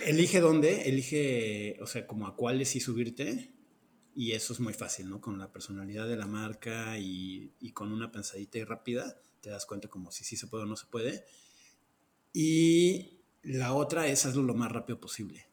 elige 0.05 0.39
dónde, 0.39 0.89
elige, 0.89 1.77
o 1.81 1.87
sea, 1.87 2.07
como 2.07 2.27
a 2.27 2.35
cuáles 2.35 2.69
sí 2.69 2.79
subirte. 2.79 3.51
Y 4.15 4.33
eso 4.33 4.53
es 4.53 4.59
muy 4.59 4.73
fácil, 4.73 5.09
¿no? 5.09 5.21
Con 5.21 5.37
la 5.37 5.51
personalidad 5.51 6.07
de 6.07 6.17
la 6.17 6.27
marca 6.27 6.97
y, 6.97 7.53
y 7.59 7.71
con 7.71 7.93
una 7.93 8.11
pensadita 8.11 8.57
y 8.57 8.63
rápida, 8.63 9.21
te 9.41 9.49
das 9.49 9.65
cuenta 9.65 9.87
como 9.87 10.11
si 10.11 10.23
sí 10.23 10.35
se 10.35 10.47
puede 10.47 10.63
o 10.63 10.67
no 10.67 10.75
se 10.75 10.87
puede. 10.87 11.23
Y 12.33 13.19
la 13.43 13.73
otra 13.73 14.07
es 14.07 14.25
hazlo 14.25 14.43
lo 14.43 14.55
más 14.55 14.71
rápido 14.71 14.99
posible. 14.99 15.47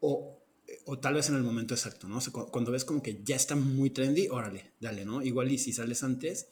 O, 0.00 0.42
o 0.86 0.98
tal 0.98 1.14
vez 1.14 1.28
en 1.28 1.36
el 1.36 1.42
momento 1.42 1.74
exacto, 1.74 2.08
¿no? 2.08 2.18
O 2.18 2.50
cuando 2.50 2.70
ves 2.72 2.84
como 2.84 3.02
que 3.02 3.22
ya 3.24 3.36
está 3.36 3.56
muy 3.56 3.90
trendy, 3.90 4.28
órale, 4.28 4.72
dale, 4.80 5.04
¿no? 5.04 5.22
Igual 5.22 5.50
y 5.50 5.58
si 5.58 5.72
sales 5.72 6.02
antes, 6.02 6.48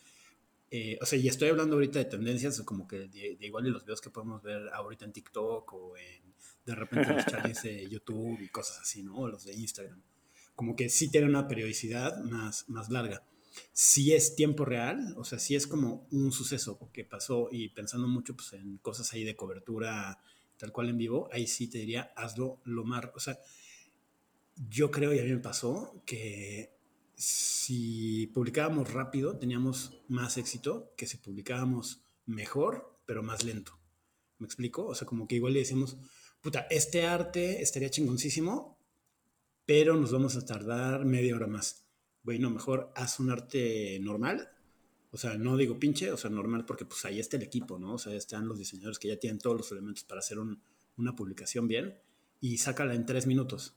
eh, 0.71 0.99
o 1.01 1.07
sea, 1.07 1.19
y 1.19 1.29
estoy 1.29 1.49
hablando 1.49 1.77
ahorita 1.77 1.99
de 1.99 2.05
tendencias, 2.05 2.61
como 2.63 2.87
que 2.87 3.09
de, 3.09 3.39
igual 3.41 3.67
y 3.67 3.71
los 3.71 3.85
videos 3.85 4.01
que 4.01 4.11
podemos 4.11 4.43
ver 4.43 4.69
ahorita 4.73 5.05
en 5.07 5.13
TikTok 5.13 5.73
o 5.73 5.97
en, 5.97 6.35
de 6.67 6.75
repente 6.75 7.15
los 7.15 7.27
challenges 7.27 7.63
de 7.63 7.89
YouTube 7.89 8.39
y 8.41 8.49
cosas 8.49 8.81
así, 8.81 9.03
¿no? 9.03 9.17
O 9.17 9.29
los 9.29 9.45
de 9.45 9.55
Instagram. 9.55 10.03
Como 10.55 10.77
que 10.77 10.89
sí 10.89 11.11
tiene 11.11 11.27
una 11.27 11.49
periodicidad 11.49 12.19
más, 12.25 12.69
más 12.69 12.91
larga. 12.91 13.23
Si 13.73 14.13
es 14.13 14.37
tiempo 14.37 14.65
real, 14.65 15.15
o 15.17 15.25
sea, 15.25 15.39
si 15.39 15.57
es 15.57 15.67
como 15.67 16.07
un 16.11 16.33
suceso 16.33 16.79
que 16.93 17.05
pasó 17.05 17.49
y 17.51 17.71
pensando 17.71 18.07
mucho 18.07 18.37
pues, 18.37 18.53
en 18.53 18.77
cosas 18.79 19.13
ahí 19.13 19.25
de 19.25 19.37
cobertura 19.37 20.21
tal 20.59 20.73
cual 20.73 20.91
en 20.91 20.99
vivo, 20.99 21.29
ahí 21.33 21.47
sí 21.47 21.69
te 21.69 21.79
diría, 21.79 22.13
hazlo 22.17 22.61
lo 22.65 22.85
más, 22.85 23.05
o 23.15 23.21
sea, 23.21 23.39
yo 24.69 24.91
creo, 24.91 25.15
y 25.15 25.21
a 25.21 25.23
mí 25.23 25.31
me 25.31 25.39
pasó, 25.39 26.03
que 26.05 26.78
si 27.19 28.29
publicábamos 28.29 28.93
rápido 28.93 29.37
teníamos 29.39 30.01
más 30.07 30.39
éxito 30.39 30.95
que 30.97 31.07
si 31.09 31.17
publicábamos 31.17 32.05
mejor, 32.27 33.01
pero 33.07 33.25
más 33.25 33.45
lento. 33.45 33.77
¿Me 34.39 34.47
explico? 34.47 34.87
O 34.87 34.95
sea, 34.95 35.07
como 35.07 35.27
que 35.27 35.35
igual 35.35 35.53
le 35.55 35.59
decimos, 35.59 35.97
puta, 36.41 36.69
este 36.71 37.07
arte 37.07 37.61
estaría 37.61 37.91
chingoncísimo, 37.91 38.79
pero 39.67 39.97
nos 39.97 40.13
vamos 40.13 40.37
a 40.37 40.47
tardar 40.47 41.05
media 41.05 41.35
hora 41.35 41.49
más. 41.49 41.89
Bueno, 42.23 42.51
mejor 42.51 42.93
haz 42.95 43.19
un 43.19 43.31
arte 43.31 43.99
normal. 44.01 44.49
O 45.11 45.19
sea, 45.19 45.37
no 45.37 45.57
digo 45.57 45.79
pinche, 45.81 46.13
o 46.13 46.17
sea, 46.17 46.31
normal, 46.31 46.67
porque 46.67 46.85
pues 46.85 47.05
ahí 47.05 47.19
está 47.19 47.37
el 47.37 47.43
equipo, 47.43 47.81
¿no? 47.81 47.95
O 47.95 47.99
sea, 47.99 48.15
están 48.15 48.47
los 48.47 48.59
diseñadores 48.59 49.01
que 49.01 49.09
ya 49.09 49.19
tienen 49.19 49.41
todos 49.41 49.57
los 49.57 49.73
elementos 49.73 50.05
para 50.05 50.21
hacer 50.21 50.39
una 50.39 51.17
publicación 51.17 51.67
bien 51.67 51.99
y 52.41 52.59
sácala 52.59 52.95
en 52.95 53.07
tres 53.07 53.27
minutos. 53.27 53.75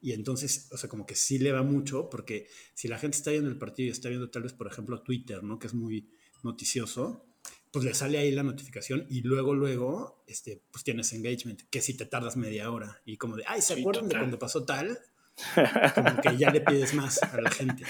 Y 0.00 0.12
entonces, 0.12 0.68
o 0.72 0.76
sea, 0.76 0.88
como 0.88 1.06
que 1.06 1.14
sí 1.14 1.38
le 1.38 1.52
va 1.52 1.62
mucho, 1.62 2.08
porque 2.08 2.48
si 2.74 2.88
la 2.88 2.98
gente 2.98 3.16
está 3.16 3.30
viendo 3.30 3.50
el 3.50 3.58
partido 3.58 3.88
y 3.88 3.90
está 3.90 4.08
viendo 4.08 4.30
tal 4.30 4.42
vez, 4.42 4.52
por 4.52 4.66
ejemplo, 4.66 5.02
Twitter, 5.02 5.42
¿no? 5.42 5.58
Que 5.58 5.66
es 5.66 5.74
muy 5.74 6.10
noticioso, 6.42 7.26
pues 7.70 7.84
le 7.84 7.94
sale 7.94 8.18
ahí 8.18 8.30
la 8.32 8.42
notificación 8.42 9.06
y 9.08 9.22
luego, 9.22 9.54
luego, 9.54 10.24
este, 10.26 10.62
pues 10.72 10.84
tienes 10.84 11.12
engagement, 11.12 11.62
que 11.70 11.80
si 11.80 11.96
te 11.96 12.06
tardas 12.06 12.36
media 12.36 12.70
hora 12.70 13.00
y 13.04 13.16
como 13.16 13.36
de, 13.36 13.44
ay, 13.46 13.62
¿se 13.62 13.74
acuerdan 13.74 14.08
de 14.08 14.16
cuando 14.16 14.38
pasó 14.38 14.64
tal? 14.64 14.98
Como 15.94 16.20
que 16.20 16.36
ya 16.36 16.50
le 16.50 16.60
pides 16.60 16.92
más 16.92 17.22
a 17.22 17.40
la 17.40 17.50
gente. 17.50 17.84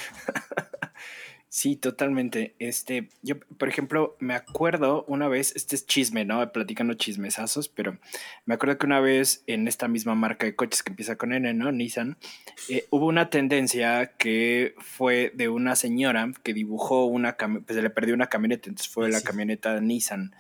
Sí, 1.53 1.75
totalmente. 1.75 2.55
Este, 2.61 3.09
yo, 3.23 3.41
por 3.41 3.69
ejemplo, 3.69 4.17
me 4.21 4.35
acuerdo 4.35 5.05
una 5.09 5.27
vez, 5.27 5.53
este 5.57 5.75
es 5.75 5.85
chisme, 5.85 6.25
¿no? 6.25 6.53
Platicando 6.53 6.95
chismesazos, 6.95 7.69
pero 7.69 7.99
me 8.47 8.55
acuerdo 8.55 8.79
que 8.79 8.87
una 8.87 9.01
vez 9.01 9.43
en 9.49 9.67
esta 9.67 9.89
misma 9.89 10.15
marca 10.15 10.47
de 10.47 10.55
coches 10.55 10.85
que 10.85 10.91
empieza 10.91 11.17
con 11.17 11.33
N, 11.33 11.53
¿no? 11.55 11.73
Nissan, 11.73 12.19
eh, 12.69 12.87
hubo 12.91 13.07
una 13.07 13.31
tendencia 13.31 14.13
que 14.17 14.77
fue 14.79 15.33
de 15.35 15.49
una 15.49 15.75
señora 15.75 16.31
que 16.45 16.55
dibujó 16.55 17.07
una 17.07 17.33
camioneta, 17.33 17.67
pues 17.67 17.77
se 17.77 17.83
le 17.83 17.91
perdió 17.91 18.15
una 18.15 18.29
camioneta, 18.29 18.69
entonces 18.69 18.93
fue 18.93 19.07
ah, 19.07 19.11
la 19.11 19.21
camioneta 19.21 19.81
Nissan. 19.81 20.37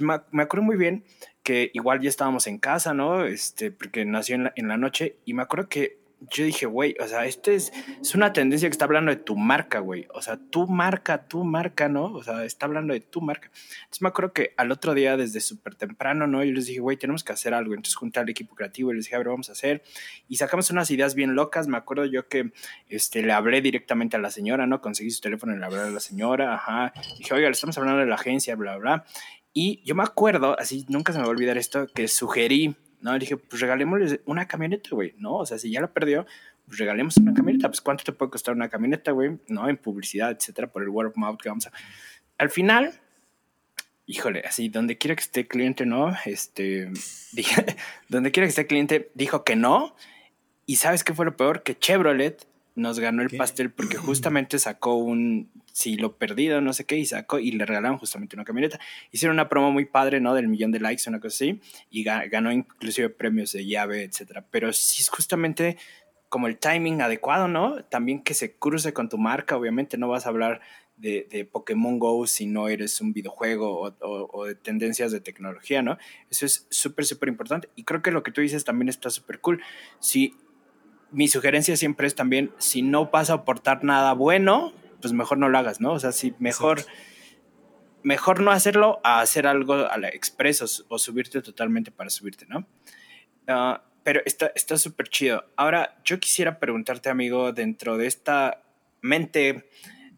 me, 0.00 0.20
me, 0.30 0.42
acuerdo 0.42 0.64
muy 0.64 0.78
bien 0.78 1.04
que 1.42 1.70
igual 1.74 2.00
ya 2.00 2.08
estábamos 2.08 2.46
en 2.46 2.56
casa, 2.56 2.94
¿no? 2.94 3.26
Este, 3.26 3.70
porque 3.72 4.06
nació 4.06 4.36
en 4.36 4.44
la, 4.44 4.52
en 4.56 4.68
la 4.68 4.78
noche 4.78 5.16
y 5.26 5.34
me 5.34 5.42
acuerdo 5.42 5.68
que 5.68 5.98
yo 6.20 6.44
dije, 6.44 6.66
güey, 6.66 6.96
o 6.98 7.06
sea, 7.06 7.26
esto 7.26 7.50
es, 7.50 7.72
es 8.00 8.14
una 8.14 8.32
tendencia 8.32 8.68
que 8.68 8.72
está 8.72 8.86
hablando 8.86 9.10
de 9.10 9.16
tu 9.16 9.36
marca, 9.36 9.80
güey. 9.80 10.06
O 10.14 10.22
sea, 10.22 10.38
tu 10.38 10.66
marca, 10.66 11.28
tu 11.28 11.44
marca, 11.44 11.88
¿no? 11.88 12.06
O 12.06 12.22
sea, 12.22 12.44
está 12.44 12.66
hablando 12.66 12.94
de 12.94 13.00
tu 13.00 13.20
marca. 13.20 13.50
Entonces 13.84 14.02
me 14.02 14.08
acuerdo 14.08 14.32
que 14.32 14.54
al 14.56 14.72
otro 14.72 14.94
día, 14.94 15.16
desde 15.16 15.40
súper 15.40 15.74
temprano, 15.74 16.26
¿no? 16.26 16.42
Yo 16.42 16.52
les 16.52 16.66
dije, 16.66 16.80
güey, 16.80 16.96
tenemos 16.96 17.22
que 17.22 17.32
hacer 17.32 17.52
algo. 17.52 17.74
Entonces 17.74 17.96
junté 17.96 18.20
al 18.20 18.28
equipo 18.30 18.54
creativo 18.54 18.92
y 18.92 18.96
les 18.96 19.04
dije, 19.04 19.14
a 19.14 19.18
ver, 19.18 19.28
vamos 19.28 19.50
a 19.50 19.52
hacer. 19.52 19.82
Y 20.26 20.36
sacamos 20.36 20.70
unas 20.70 20.90
ideas 20.90 21.14
bien 21.14 21.34
locas. 21.34 21.68
Me 21.68 21.76
acuerdo 21.76 22.06
yo 22.06 22.28
que 22.28 22.50
este, 22.88 23.22
le 23.22 23.32
hablé 23.32 23.60
directamente 23.60 24.16
a 24.16 24.20
la 24.20 24.30
señora, 24.30 24.66
¿no? 24.66 24.80
Conseguí 24.80 25.10
su 25.10 25.20
teléfono 25.20 25.54
y 25.54 25.58
le 25.58 25.66
hablé 25.66 25.80
a 25.80 25.90
la 25.90 26.00
señora, 26.00 26.54
ajá. 26.54 26.94
Dije, 27.18 27.34
oiga, 27.34 27.48
le 27.48 27.52
estamos 27.52 27.76
hablando 27.76 28.00
de 28.00 28.06
la 28.06 28.14
agencia, 28.14 28.56
bla, 28.56 28.76
bla. 28.78 29.04
Y 29.52 29.82
yo 29.84 29.94
me 29.94 30.02
acuerdo, 30.02 30.58
así, 30.58 30.84
nunca 30.88 31.12
se 31.12 31.18
me 31.18 31.24
va 31.24 31.28
a 31.28 31.30
olvidar 31.30 31.56
esto, 31.56 31.86
que 31.88 32.08
sugerí 32.08 32.76
no, 33.00 33.12
le 33.12 33.18
dije, 33.18 33.36
pues 33.36 33.60
regalémosle 33.60 34.20
una 34.26 34.46
camioneta, 34.46 34.90
güey. 34.92 35.14
No, 35.18 35.36
o 35.36 35.46
sea, 35.46 35.58
si 35.58 35.70
ya 35.70 35.80
la 35.80 35.92
perdió, 35.92 36.26
pues 36.66 36.78
regalemos 36.78 37.16
una 37.18 37.34
camioneta. 37.34 37.68
Pues 37.68 37.80
cuánto 37.80 38.04
te 38.04 38.12
puede 38.12 38.30
costar 38.30 38.54
una 38.54 38.68
camioneta, 38.68 39.12
güey, 39.12 39.38
¿no? 39.48 39.68
En 39.68 39.76
publicidad, 39.76 40.30
etcétera, 40.30 40.68
por 40.68 40.82
el 40.82 40.88
word 40.88 41.08
of 41.08 41.16
mouth 41.16 41.40
que 41.40 41.48
vamos 41.48 41.66
a. 41.66 41.72
Al 42.38 42.50
final, 42.50 42.92
híjole, 44.06 44.42
así, 44.46 44.68
donde 44.68 44.98
quiera 44.98 45.14
que 45.14 45.22
esté 45.22 45.46
cliente, 45.46 45.86
¿no? 45.86 46.14
Este, 46.24 46.90
dije, 47.32 47.76
donde 48.08 48.32
quiera 48.32 48.46
que 48.46 48.50
esté 48.50 48.66
cliente, 48.66 49.10
dijo 49.14 49.44
que 49.44 49.56
no. 49.56 49.94
Y 50.66 50.76
¿sabes 50.76 51.04
qué 51.04 51.14
fue 51.14 51.24
lo 51.24 51.36
peor? 51.36 51.62
Que 51.62 51.78
Chevrolet 51.78 52.46
nos 52.74 52.98
ganó 52.98 53.22
el 53.22 53.36
pastel 53.36 53.70
porque 53.70 53.96
justamente 53.96 54.58
sacó 54.58 54.96
un 54.96 55.50
si 55.76 55.98
lo 55.98 56.16
perdido, 56.16 56.62
no 56.62 56.72
sé 56.72 56.86
qué, 56.86 56.96
y 56.96 57.04
sacó 57.04 57.38
y 57.38 57.52
le 57.52 57.66
regalaron 57.66 57.98
justamente 57.98 58.34
una 58.34 58.46
camioneta. 58.46 58.80
Hicieron 59.12 59.36
una 59.36 59.50
promo 59.50 59.72
muy 59.72 59.84
padre, 59.84 60.20
¿no? 60.20 60.32
Del 60.32 60.48
millón 60.48 60.72
de 60.72 60.80
likes, 60.80 61.02
una 61.06 61.20
cosa 61.20 61.34
así, 61.34 61.60
y 61.90 62.02
ganó 62.02 62.50
inclusive 62.50 63.10
premios 63.10 63.52
de 63.52 63.66
llave, 63.66 64.02
etcétera. 64.02 64.46
Pero 64.50 64.72
sí 64.72 65.02
es 65.02 65.10
justamente 65.10 65.76
como 66.30 66.46
el 66.46 66.56
timing 66.56 67.02
adecuado, 67.02 67.46
¿no? 67.46 67.84
También 67.84 68.22
que 68.22 68.32
se 68.32 68.54
cruce 68.54 68.94
con 68.94 69.10
tu 69.10 69.18
marca, 69.18 69.54
obviamente 69.54 69.98
no 69.98 70.08
vas 70.08 70.24
a 70.24 70.30
hablar 70.30 70.62
de, 70.96 71.28
de 71.30 71.44
Pokémon 71.44 71.98
Go 71.98 72.26
si 72.26 72.46
no 72.46 72.68
eres 72.68 73.02
un 73.02 73.12
videojuego 73.12 73.82
o, 73.82 74.28
o, 74.32 74.44
de 74.46 74.54
tendencias 74.54 75.12
de 75.12 75.20
tecnología, 75.20 75.82
¿no? 75.82 75.98
Eso 76.30 76.46
es 76.46 76.66
súper, 76.70 77.04
súper 77.04 77.28
importante. 77.28 77.68
Y 77.76 77.84
creo 77.84 78.00
que 78.00 78.12
lo 78.12 78.22
que 78.22 78.32
tú 78.32 78.40
dices 78.40 78.64
también 78.64 78.88
está 78.88 79.10
súper 79.10 79.40
cool. 79.40 79.60
Si 80.00 80.34
mi 81.12 81.28
sugerencia 81.28 81.76
siempre 81.76 82.06
es 82.06 82.14
también, 82.14 82.50
si 82.56 82.80
no 82.80 83.10
vas 83.10 83.28
a 83.28 83.34
aportar 83.34 83.84
nada 83.84 84.14
bueno, 84.14 84.72
pues 85.00 85.12
mejor 85.12 85.38
no 85.38 85.48
lo 85.48 85.58
hagas, 85.58 85.80
¿no? 85.80 85.92
O 85.92 85.98
sea, 85.98 86.12
si 86.12 86.34
mejor, 86.38 86.82
mejor 88.02 88.40
no 88.40 88.50
hacerlo 88.50 89.00
a 89.04 89.20
hacer 89.20 89.46
algo 89.46 89.74
a 89.74 89.96
la 89.98 90.08
express 90.08 90.84
o, 90.88 90.98
subirte 90.98 91.42
totalmente 91.42 91.90
para 91.90 92.10
subirte, 92.10 92.46
¿no? 92.46 92.66
Ah, 93.48 93.82
pero 94.02 94.20
está 94.24 94.78
súper 94.78 95.08
chido. 95.08 95.44
Ahora, 95.56 95.98
yo 96.04 96.20
quisiera 96.20 96.60
preguntarte, 96.60 97.08
amigo, 97.08 97.52
dentro 97.52 97.98
de 97.98 98.06
esta 98.06 98.62
mente 99.00 99.68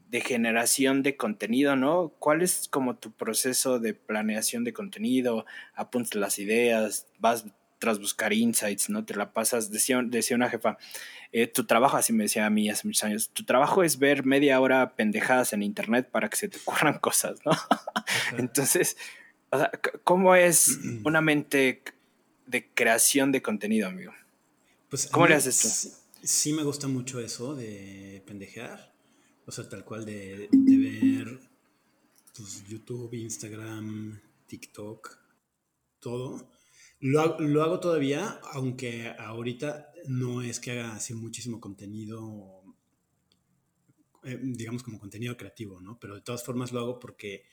de 0.09 0.21
generación 0.21 1.03
de 1.03 1.17
contenido, 1.17 1.75
¿no? 1.75 2.09
¿Cuál 2.19 2.41
es 2.41 2.67
como 2.67 2.97
tu 2.97 3.11
proceso 3.11 3.79
de 3.79 3.93
planeación 3.93 4.63
de 4.63 4.73
contenido? 4.73 5.45
Apuntas 5.75 6.15
las 6.15 6.39
ideas, 6.39 7.07
vas 7.19 7.45
tras 7.79 7.99
buscar 7.99 8.33
insights, 8.33 8.89
¿no? 8.89 9.05
Te 9.05 9.15
la 9.15 9.33
pasas, 9.33 9.71
decía, 9.71 10.01
decía 10.05 10.35
una 10.35 10.49
jefa, 10.49 10.77
eh, 11.31 11.47
tu 11.47 11.65
trabajo, 11.65 11.97
así 11.97 12.13
me 12.13 12.25
decía 12.25 12.45
a 12.45 12.49
mí 12.49 12.69
hace 12.69 12.87
muchos 12.87 13.03
años, 13.05 13.29
tu 13.29 13.43
trabajo 13.45 13.83
es 13.83 13.97
ver 13.97 14.25
media 14.25 14.59
hora 14.59 14.95
pendejadas 14.95 15.53
en 15.53 15.63
internet 15.63 16.09
para 16.11 16.29
que 16.29 16.37
se 16.37 16.49
te 16.49 16.57
ocurran 16.57 16.99
cosas, 16.99 17.39
¿no? 17.45 17.51
Entonces, 18.37 18.97
o 19.49 19.57
sea, 19.57 19.71
¿cómo 20.03 20.35
es 20.35 20.79
una 21.03 21.21
mente 21.21 21.81
de 22.45 22.67
creación 22.73 23.31
de 23.31 23.41
contenido, 23.41 23.87
amigo? 23.87 24.13
Pues 24.89 25.07
¿Cómo 25.07 25.27
le 25.27 25.35
haces 25.35 25.59
tú? 25.61 25.89
Sí, 26.21 26.51
me 26.51 26.63
gusta 26.63 26.87
mucho 26.87 27.19
eso 27.21 27.55
de 27.55 28.21
pendejear, 28.25 28.91
o 29.45 29.51
sea, 29.51 29.69
tal 29.69 29.85
cual 29.85 30.03
de, 30.03 30.49
ver 30.51 31.39
pues, 32.35 32.67
YouTube, 32.67 33.13
Instagram, 33.13 34.19
TikTok, 34.47 35.17
todo 35.99 36.58
lo, 36.99 37.63
hago 37.63 37.79
todavía, 37.79 38.39
aunque 38.51 39.13
ahorita 39.17 39.91
no 40.07 40.41
es 40.41 40.59
que 40.59 40.71
haga 40.71 40.95
así 40.95 41.13
muchísimo 41.13 41.61
contenido, 41.61 42.63
eh, 44.23 44.39
digamos 44.41 44.83
como 44.83 44.99
contenido 44.99 45.37
creativo, 45.37 45.79
¿no? 45.81 45.97
Pero 45.99 46.15
de 46.15 46.21
todas 46.21 46.43
formas 46.43 46.71
lo 46.71 46.79
hago 46.79 46.99
porque, 46.99 47.45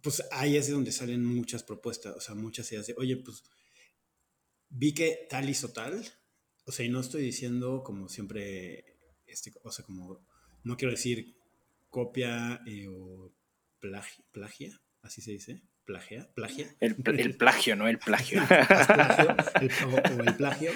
pues 0.00 0.22
ahí 0.30 0.56
es 0.56 0.68
de 0.68 0.74
donde 0.74 0.92
salen 0.92 1.24
muchas 1.24 1.62
propuestas, 1.64 2.16
o 2.16 2.20
sea, 2.20 2.34
muchas 2.34 2.70
ideas 2.70 2.86
de, 2.86 2.94
oye, 2.98 3.16
pues 3.16 3.42
vi 4.70 4.94
que 4.94 5.26
tal 5.28 5.48
hizo 5.50 5.72
tal, 5.72 6.04
o 6.64 6.72
sea, 6.72 6.86
y 6.86 6.88
no 6.88 7.00
estoy 7.00 7.22
diciendo 7.22 7.82
como 7.84 8.08
siempre, 8.08 8.96
este, 9.26 9.52
o 9.64 9.72
sea, 9.72 9.84
como, 9.84 10.24
no 10.62 10.76
quiero 10.76 10.92
decir 10.92 11.34
copia 11.90 12.62
eh, 12.66 12.88
o 12.88 13.32
plagia, 14.30 14.80
así 15.02 15.20
se 15.20 15.32
dice, 15.32 15.62
plagia, 15.84 16.28
plagia. 16.34 16.74
El, 16.80 16.96
el 17.18 17.36
plagio, 17.36 17.76
¿no? 17.76 17.88
El 17.88 17.98
plagio. 17.98 18.42
el, 19.60 19.70
o, 20.18 20.22
el 20.22 20.36
plagio. 20.36 20.70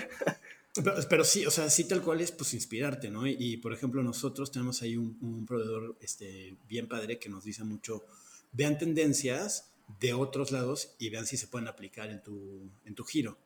Pero, 1.09 1.25
sí, 1.25 1.47
o 1.47 1.51
sea, 1.51 1.71
sí 1.71 1.85
tal 1.85 2.03
cual 2.03 2.21
es 2.21 2.33
pues 2.33 2.53
inspirarte, 2.55 3.11
¿no? 3.11 3.27
Y, 3.27 3.57
por 3.59 3.73
ejemplo, 3.73 4.03
nosotros 4.03 4.53
tenemos 4.53 4.83
ahí 4.83 4.97
un, 4.97 5.47
proveedor 5.47 5.97
este, 6.01 6.57
bien 6.69 6.87
padre 6.87 7.19
que 7.19 7.29
nos 7.29 7.45
dice 7.45 7.65
mucho, 7.65 8.05
vean 8.53 8.77
tendencias 8.77 9.73
de 10.01 10.13
otros 10.13 10.51
lados 10.51 10.95
y 10.99 11.09
vean 11.11 11.27
si 11.27 11.37
se 11.37 11.47
pueden 11.47 11.69
aplicar 11.69 12.11
en 12.11 12.23
tu, 12.23 12.71
en 12.85 12.95
tu 12.95 13.05
giro. 13.05 13.39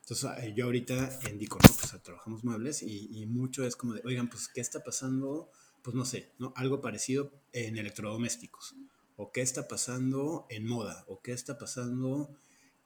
Entonces, 0.00 0.30
yo 0.54 0.66
ahorita 0.66 1.20
en 1.28 1.38
Dico, 1.38 1.58
¿no? 1.62 1.74
Pues 1.74 2.02
trabajamos 2.02 2.44
muebles 2.44 2.82
y, 2.82 3.08
y, 3.12 3.26
mucho 3.26 3.64
es 3.64 3.76
como 3.76 3.94
de, 3.94 4.02
oigan, 4.04 4.28
pues, 4.28 4.48
¿qué 4.48 4.60
está 4.60 4.82
pasando? 4.82 5.50
Pues 5.82 5.94
no 5.94 6.04
sé, 6.04 6.32
¿no? 6.38 6.52
Algo 6.56 6.80
parecido 6.80 7.32
en 7.52 7.78
electrodomésticos 7.78 8.74
o 9.16 9.32
qué 9.32 9.40
está 9.40 9.68
pasando 9.68 10.46
en 10.50 10.66
moda, 10.66 11.04
o 11.08 11.20
qué 11.20 11.32
está 11.32 11.58
pasando 11.58 12.30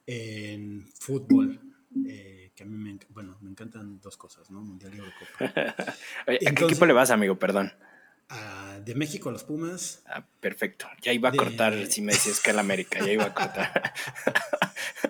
en 0.07 0.87
fútbol. 0.99 1.61
Eh, 2.07 2.53
que 2.55 2.65
a 2.65 2.67
mí 2.67 2.77
me, 2.77 2.99
bueno, 3.11 3.39
me 3.41 3.51
encantan 3.51 4.01
dos 4.01 4.17
cosas, 4.17 4.51
¿no? 4.51 4.61
Mundial 4.61 4.95
y 4.95 4.99
Eurocopa. 4.99 5.39
¿A 6.27 6.55
qué 6.55 6.65
equipo 6.65 6.87
le 6.87 6.93
vas, 6.93 7.11
amigo? 7.11 7.39
Perdón. 7.39 7.73
de 8.85 8.95
México 8.95 9.31
a 9.31 9.33
los 9.33 9.45
Pumas. 9.45 10.03
Ah, 10.07 10.27
perfecto. 10.41 10.87
Ya 11.03 11.13
iba 11.13 11.31
a 11.31 11.33
cortar 11.33 11.87
si 11.87 12.03
me 12.03 12.13
decías 12.13 12.41
que 12.41 12.51
el 12.51 12.59
América, 12.59 12.99
ya 12.99 13.13
iba 13.13 13.25
a 13.25 13.35
cortar. 13.35 13.93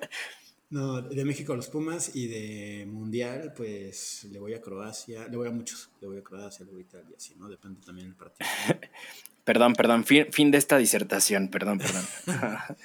no, 0.71 1.01
de 1.01 1.25
México 1.25 1.55
a 1.55 1.57
los 1.57 1.69
Pumas 1.69 2.15
y 2.15 2.27
de 2.27 2.87
Mundial, 2.87 3.53
pues 3.57 4.27
le 4.31 4.39
voy 4.39 4.55
a 4.55 4.61
Croacia, 4.61 5.27
le 5.29 5.37
voy 5.37 5.49
a 5.49 5.51
muchos, 5.51 5.91
le 6.01 6.09
voy 6.09 6.19
a 6.19 6.23
Croacia, 6.23 6.67
le 6.67 6.73
voy 6.73 6.83
a 6.83 6.85
Italia, 6.85 7.17
así, 7.17 7.35
¿no? 7.37 7.49
Depende 7.49 7.81
también 7.85 8.09
del 8.09 8.17
partido. 8.17 8.49
Perdón, 9.45 9.73
perdón, 9.73 10.05
fin, 10.05 10.51
de 10.51 10.59
esta 10.59 10.77
disertación, 10.77 11.49
perdón, 11.49 11.79
perdón. 11.79 12.05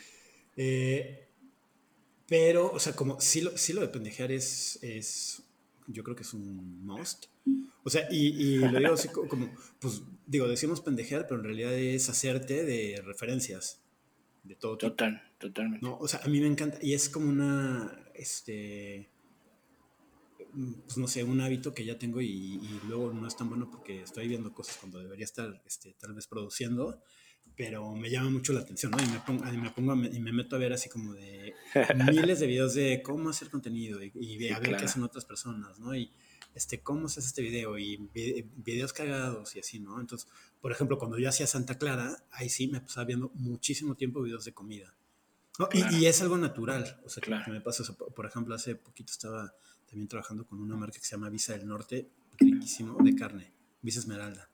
Eh, 0.56 1.28
pero, 2.28 2.72
o 2.72 2.80
sea, 2.80 2.96
como 2.96 3.20
sí 3.20 3.42
lo, 3.42 3.58
sí 3.58 3.74
lo 3.74 3.82
de 3.82 3.88
pendejear 3.88 4.32
es, 4.32 4.78
es, 4.84 5.44
yo 5.88 6.04
creo 6.04 6.16
que 6.16 6.22
es 6.22 6.32
un 6.34 6.86
must. 6.86 7.26
O 7.84 7.90
sea, 7.90 8.08
y, 8.12 8.60
lo 8.60 8.80
digo 8.80 8.94
así 8.94 9.10
como, 9.10 9.52
pues 9.80 10.04
digo, 10.26 10.48
decimos 10.48 10.80
pendejear, 10.80 11.28
pero 11.28 11.40
en 11.40 11.46
realidad 11.46 11.74
es 11.74 12.08
hacerte 12.08 12.64
de 12.64 13.02
referencias 13.04 13.82
de 14.44 14.56
todo. 14.56 14.78
Total, 14.78 15.22
totalmente. 15.44 15.86
No, 15.86 15.98
o 15.98 16.08
sea, 16.08 16.22
a 16.24 16.28
mí 16.28 16.40
me 16.40 16.48
encanta, 16.48 16.78
y 16.82 16.94
es 16.94 17.10
como 17.10 17.30
una, 17.30 17.92
este, 18.16 19.10
pues 20.86 20.98
no 20.98 21.08
sé, 21.08 21.24
un 21.24 21.42
hábito 21.42 21.74
que 21.74 21.84
ya 21.84 21.98
tengo 21.98 22.22
y, 22.22 22.60
luego 22.88 23.12
no 23.14 23.28
es 23.28 23.36
tan 23.36 23.50
bueno 23.50 23.70
porque 23.70 24.02
estoy 24.02 24.28
viendo 24.28 24.54
cosas 24.54 24.78
cuando 24.78 25.00
debería 25.00 25.26
estar 25.26 25.62
este, 25.66 25.96
tal 26.00 26.14
vez 26.14 26.28
produciendo, 26.28 27.02
pero 27.58 27.94
me 27.94 28.10
llama 28.10 28.30
mucho 28.30 28.54
la 28.54 28.62
atención, 28.62 28.92
¿no? 28.92 29.04
Y 29.04 29.08
me 29.08 29.20
pongo, 29.20 29.44
me 29.44 29.70
pongo 29.72 29.94
y 30.06 30.20
me 30.20 30.32
meto 30.32 30.56
a 30.56 30.60
ver 30.60 30.74
así 30.74 30.90
como 30.90 31.14
de 31.14 31.54
miles 32.10 32.40
de 32.40 32.48
videos 32.48 32.74
de 32.74 33.02
cómo 33.04 33.30
hacer 33.30 33.50
contenido 33.50 34.00
y, 34.02 34.48
a 34.50 34.60
ver 34.60 34.78
qué 34.78 34.86
hacen 34.86 35.04
otras 35.04 35.26
personas, 35.26 35.78
¿no? 35.78 35.94
Y 35.94 36.10
este, 36.56 36.80
cómo 36.80 37.10
se 37.10 37.20
hace 37.20 37.30
este 37.30 37.42
video 37.42 37.78
y 37.78 37.98
videos 38.56 38.94
cagados 38.94 39.56
y 39.56 39.60
así, 39.60 39.80
¿no? 39.80 40.00
Entonces, 40.00 40.30
por 40.62 40.72
ejemplo, 40.72 40.98
cuando 40.98 41.20
yo 41.20 41.28
hacía 41.28 41.48
Santa 41.48 41.78
Clara, 41.78 42.24
ahí 42.32 42.48
sí 42.48 42.68
me 42.68 42.80
pasaba 42.80 43.06
viendo 43.06 43.32
muchísimo 43.34 43.96
tiempo 43.96 44.22
videos 44.22 44.46
de 44.46 44.54
comida. 44.54 44.96
Y, 45.74 46.06
es 46.06 46.22
algo 46.22 46.38
natural, 46.38 47.00
o 47.06 47.10
sea, 47.10 47.22
que 47.22 47.52
me 47.52 47.62
pasa. 47.62 47.84
Por 47.94 48.26
ejemplo, 48.26 48.56
hace 48.56 48.76
poquito 48.76 49.12
estaba 49.12 49.54
también 49.86 50.08
trabajando 50.08 50.46
con 50.48 50.60
una 50.60 50.76
marca 50.76 50.98
que 50.98 51.06
se 51.06 51.12
llama 51.12 51.30
Visa 51.30 51.56
del 51.56 51.68
Norte, 51.68 52.10
riquísimo, 52.40 52.98
de 53.04 53.16
carne, 53.16 53.54
Visa 53.82 54.00
Esmeralda. 54.00 54.50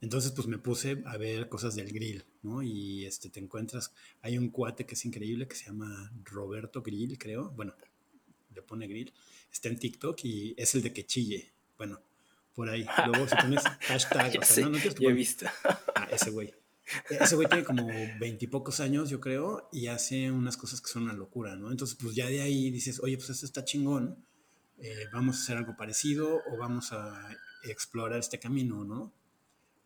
Entonces, 0.00 0.32
pues 0.32 0.46
me 0.46 0.58
puse 0.58 1.02
a 1.06 1.16
ver 1.16 1.48
cosas 1.48 1.74
del 1.74 1.92
grill, 1.92 2.24
¿no? 2.42 2.62
Y 2.62 3.04
este, 3.06 3.30
te 3.30 3.40
encuentras, 3.40 3.92
hay 4.22 4.36
un 4.36 4.50
cuate 4.50 4.84
que 4.84 4.94
es 4.94 5.04
increíble 5.04 5.48
que 5.48 5.56
se 5.56 5.66
llama 5.66 6.12
Roberto 6.24 6.82
Grill, 6.82 7.18
creo. 7.18 7.50
Bueno, 7.50 7.74
le 8.54 8.62
pone 8.62 8.86
grill. 8.86 9.12
Está 9.50 9.68
en 9.68 9.78
TikTok 9.78 10.18
y 10.24 10.54
es 10.56 10.74
el 10.74 10.82
de 10.82 10.92
que 10.92 11.06
chille. 11.06 11.52
Bueno, 11.78 12.00
por 12.54 12.68
ahí. 12.68 12.86
Luego 13.06 13.28
si 13.28 13.36
pones 13.36 13.62
hashtag, 13.80 14.38
o 14.40 14.44
sea, 14.44 14.68
no, 14.68 14.78
he 14.78 15.12
visto. 15.12 15.46
Ah, 15.94 16.08
ese 16.10 16.30
güey. 16.30 16.52
Ese 17.10 17.34
güey 17.36 17.48
tiene 17.48 17.64
como 17.64 17.86
veintipocos 18.20 18.80
años, 18.80 19.10
yo 19.10 19.20
creo, 19.20 19.68
y 19.72 19.88
hace 19.88 20.30
unas 20.30 20.56
cosas 20.56 20.80
que 20.80 20.88
son 20.88 21.04
una 21.04 21.12
locura, 21.12 21.56
¿no? 21.56 21.70
Entonces, 21.70 21.96
pues 22.00 22.14
ya 22.14 22.26
de 22.26 22.42
ahí 22.42 22.70
dices, 22.70 23.00
oye, 23.00 23.16
pues 23.16 23.30
esto 23.30 23.46
está 23.46 23.64
chingón 23.64 24.24
eh, 24.78 25.06
vamos 25.10 25.36
a 25.38 25.42
hacer 25.42 25.56
algo 25.56 25.76
parecido 25.76 26.42
o 26.50 26.56
vamos 26.58 26.92
a 26.92 27.30
explorar 27.64 28.18
este 28.18 28.38
camino, 28.38 28.84
¿no? 28.84 29.12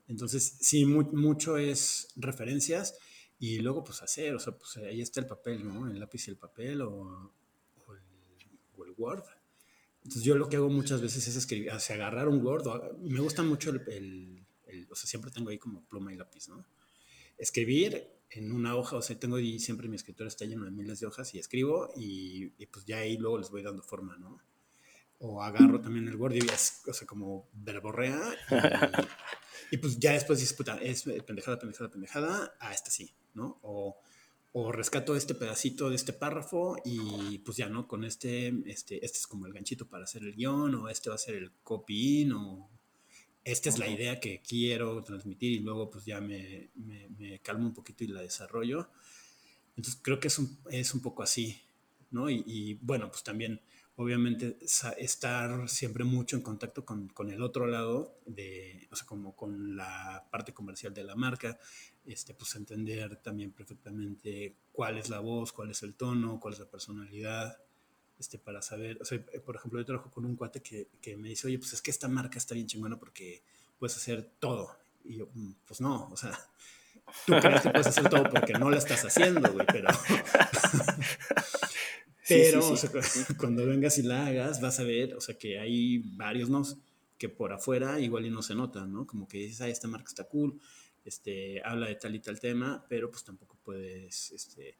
Entonces, 0.09 0.57
sí, 0.61 0.85
mucho 0.85 1.57
es 1.57 2.09
referencias 2.17 2.99
y 3.39 3.61
luego 3.61 3.85
pues 3.85 4.03
hacer, 4.03 4.35
o 4.35 4.41
sea, 4.41 4.53
pues 4.57 4.77
ahí 4.79 5.01
está 5.01 5.21
el 5.21 5.27
papel, 5.27 5.67
¿no? 5.67 5.87
El 5.87 6.01
lápiz 6.01 6.27
y 6.27 6.31
el 6.31 6.37
papel 6.37 6.83
o, 6.83 7.33
el, 7.95 8.95
Word. 8.97 9.25
Entonces 10.03 10.25
yo 10.25 10.35
lo 10.35 10.49
que 10.49 10.57
hago 10.57 10.69
muchas 10.69 11.01
veces 11.01 11.27
es 11.27 11.37
escribir, 11.37 11.71
o 11.71 11.81
sea, 11.81 11.97
agarrar 11.97 12.29
un 12.29 12.45
Word, 12.45 12.99
me 12.99 13.21
gusta 13.21 13.43
mucho 13.43 13.71
el, 13.71 14.47
o 14.91 14.95
sea, 14.95 15.09
siempre 15.09 15.31
tengo 15.31 15.49
ahí 15.49 15.59
como 15.59 15.87
pluma 15.87 16.13
y 16.13 16.17
lápiz, 16.17 16.49
¿no? 16.49 16.67
Escribir 17.41 18.07
en 18.31 18.53
una 18.53 18.77
hoja, 18.77 18.97
o 18.97 19.03
sea, 19.03 19.19
tengo 19.19 19.37
ahí 19.37 19.59
siempre 19.59 19.89
mi 19.89 19.97
escritorio 19.97 20.29
está 20.29 20.45
lleno 20.45 20.65
de 20.65 20.71
miles 20.71 21.01
de 21.01 21.07
hojas 21.07 21.35
y 21.35 21.39
escribo 21.39 21.91
y, 21.97 22.49
pues 22.67 22.85
ya 22.85 22.99
ahí 22.99 23.17
luego 23.17 23.39
les 23.39 23.51
voy 23.51 23.63
dando 23.63 23.83
forma, 23.83 24.17
¿no? 24.19 24.39
O 25.19 25.43
agarro 25.43 25.81
también 25.81 26.07
el 26.09 26.17
Word 26.17 26.35
y, 26.35 26.41
o 26.41 26.93
sea, 26.93 27.07
como 27.07 27.49
verborrea 27.53 28.21
y, 29.71 29.79
pues 29.79 29.99
ya 29.99 30.13
después 30.13 30.39
dices, 30.39 30.57
puta, 30.57 30.77
es 30.83 31.03
pendejada, 31.27 31.59
pendejada, 31.59 31.91
pendejada, 31.91 32.57
ah, 32.61 32.73
esta 32.73 32.91
sí, 32.91 33.13
¿no? 33.35 33.59
O, 33.63 33.99
o 34.53 34.73
rescato 34.73 35.17
este 35.17 35.35
pedacito 35.35 35.91
de 35.91 35.97
este 35.97 36.13
párrafo 36.13 36.77
y 36.85 37.39
pues 37.39 37.57
ya, 37.57 37.69
¿no? 37.69 37.89
Con 37.89 38.05
este, 38.05 38.49
este, 38.67 39.05
este 39.05 39.19
es 39.19 39.27
como 39.27 39.47
el 39.47 39.53
ganchito 39.53 39.89
para 39.89 40.05
hacer 40.05 40.23
el 40.23 40.35
guion 40.35 40.75
o 40.75 40.89
este 40.89 41.09
va 41.09 41.17
a 41.17 41.19
ser 41.19 41.37
el 41.37 41.53
copy-in 41.63 42.33
o 42.33 42.69
esta 43.45 43.69
es 43.69 43.79
la 43.79 43.89
idea 43.89 44.21
que 44.21 44.41
quiero 44.41 45.03
transmitir 45.03 45.53
y 45.53 45.59
luego 45.61 45.91
pues 45.91 46.05
ya 46.05 46.21
me, 46.21 46.71
me, 46.75 47.39
calmo 47.41 47.67
un 47.67 47.75
poquito 47.75 48.05
y 48.05 48.09
la 48.09 48.21
desarrollo. 48.21 48.89
Entonces 49.77 50.01
creo 50.03 50.21
que 50.21 50.29
es 50.29 50.39
un, 50.39 50.59
es 50.71 50.93
un 50.95 51.01
poco 51.01 51.23
así, 51.23 51.61
¿no? 52.11 52.29
Y, 52.29 52.79
bueno, 52.83 53.11
pues 53.11 53.23
también 53.23 53.61
obviamente 53.97 54.59
estar 54.99 55.69
siempre 55.69 56.05
mucho 56.05 56.37
en 56.37 56.43
contacto 56.43 56.85
con, 56.85 57.09
con, 57.09 57.31
el 57.31 57.43
otro 57.43 57.67
lado, 57.67 58.19
de, 58.27 58.89
o 58.91 58.97
sea, 58.97 59.07
como 59.07 59.35
con 59.37 59.77
la 59.77 60.27
parte 60.31 60.53
comercial 60.53 60.93
de 60.95 61.05
la 61.05 61.17
marca, 61.17 61.59
este, 62.05 62.35
pues 62.35 62.55
entender 62.57 63.17
también 63.17 63.53
perfectamente 63.53 64.57
cuál 64.73 64.99
es 64.99 65.11
la 65.11 65.21
voz, 65.21 65.53
cuál 65.53 65.71
es 65.71 65.83
el 65.83 65.95
tono, 65.95 66.41
cuál 66.41 66.55
es 66.55 66.61
la 66.61 66.71
personalidad, 66.71 67.59
este, 68.21 68.39
para 68.39 68.61
saber, 68.61 68.99
o 69.01 69.05
sea, 69.05 69.19
eh, 69.33 69.41
por 69.41 69.57
ejemplo, 69.57 69.81
yo 69.81 69.87
trabajo 69.87 70.11
con 70.11 70.27
un 70.27 70.37
cuate 70.37 70.61
que, 70.61 70.89
que, 71.01 71.17
me 71.17 71.31
dice, 71.31 71.47
oye, 71.47 71.59
pues 71.59 71.73
es 71.73 71.81
que 71.81 71.91
esta 71.91 72.07
marca 72.07 72.37
está 72.37 72.55
bien 72.55 72.67
chingona 72.67 72.99
porque 72.99 73.43
puedes 73.79 73.97
hacer 73.97 74.31
todo. 74.39 74.77
Y 75.05 75.17
yo, 75.17 75.29
mm, 75.33 75.53
pues 75.67 75.81
no, 75.81 76.09
o 76.11 76.17
sea, 76.17 76.39
tú 77.27 77.33
crees 77.41 77.63
que 77.63 77.71
puedes 77.71 77.87
hacer 77.87 78.09
todo 78.11 78.25
porque 78.25 78.53
no 78.53 78.71
la 78.71 78.77
estás 78.77 79.03
haciendo, 79.07 79.51
güey, 79.51 79.67
pero... 79.67 79.89
pero, 82.29 82.69
O 82.69 82.77
sea, 82.77 82.91
cuando 83.39 83.67
vengas 83.67 83.97
y 83.97 84.03
la 84.03 84.27
hagas, 84.27 84.61
vas 84.61 84.79
a 84.79 84.85
ver, 84.85 85.15
o 85.15 85.21
sea, 85.21 85.39
que 85.39 85.59
hay 85.59 85.99
varios 85.99 86.51
no 86.51 86.63
que 87.17 87.29
por 87.29 87.53
afuera 87.53 88.01
igual 88.01 88.27
y 88.27 88.31
no 88.31 88.43
se 88.43 88.55
notan, 88.55 88.93
¿no? 88.93 89.07
Como 89.07 89.29
que 89.29 89.39
dices, 89.39 89.61
ah, 89.63 89.69
esta 89.69 89.89
marca 89.89 90.09
está 90.09 90.25
cool, 90.25 90.61
este, 91.05 91.63
habla 91.65 91.89
de 91.89 91.97
tal 91.97 92.15
y 92.15 92.21
tal 92.21 92.39
tema, 92.39 92.85
pero 92.89 93.11
pues 93.11 93.25
tampoco 93.25 93.59
puedes, 93.63 94.33
este, 94.33 94.77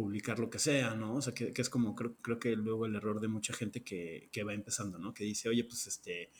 publicar 0.00 0.38
lo 0.38 0.48
que 0.48 0.58
sea, 0.58 0.94
¿no? 0.94 1.16
O 1.16 1.20
sea, 1.22 1.34
que, 1.34 1.52
es 1.54 1.68
como, 1.68 1.94
creo, 1.94 2.16
creo, 2.22 2.38
que 2.38 2.56
luego 2.56 2.86
el 2.86 2.96
error 2.96 3.20
de 3.20 3.28
mucha 3.28 3.52
gente 3.52 3.82
que, 3.82 4.30
que, 4.32 4.44
va 4.44 4.54
empezando, 4.54 4.98
¿no? 4.98 5.12
Que 5.12 5.24
dice, 5.24 5.50
oye, 5.50 5.62
pues 5.64 5.86
este, 5.86 6.30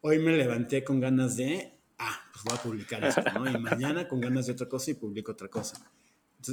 hoy 0.00 0.18
me 0.18 0.34
levanté 0.34 0.82
con 0.82 0.98
ganas 0.98 1.36
de, 1.36 1.78
ah, 1.98 2.18
pues 2.32 2.42
voy 2.42 2.54
a 2.56 2.62
publicar 2.62 3.04
esto, 3.04 3.22
¿no? 3.34 3.50
Y 3.50 3.58
mañana 3.58 4.08
con 4.08 4.18
ganas 4.18 4.46
de 4.46 4.52
otra 4.52 4.66
cosa 4.66 4.92
y 4.92 4.94
publico 4.94 5.32
otra 5.32 5.48
cosa. 5.48 5.92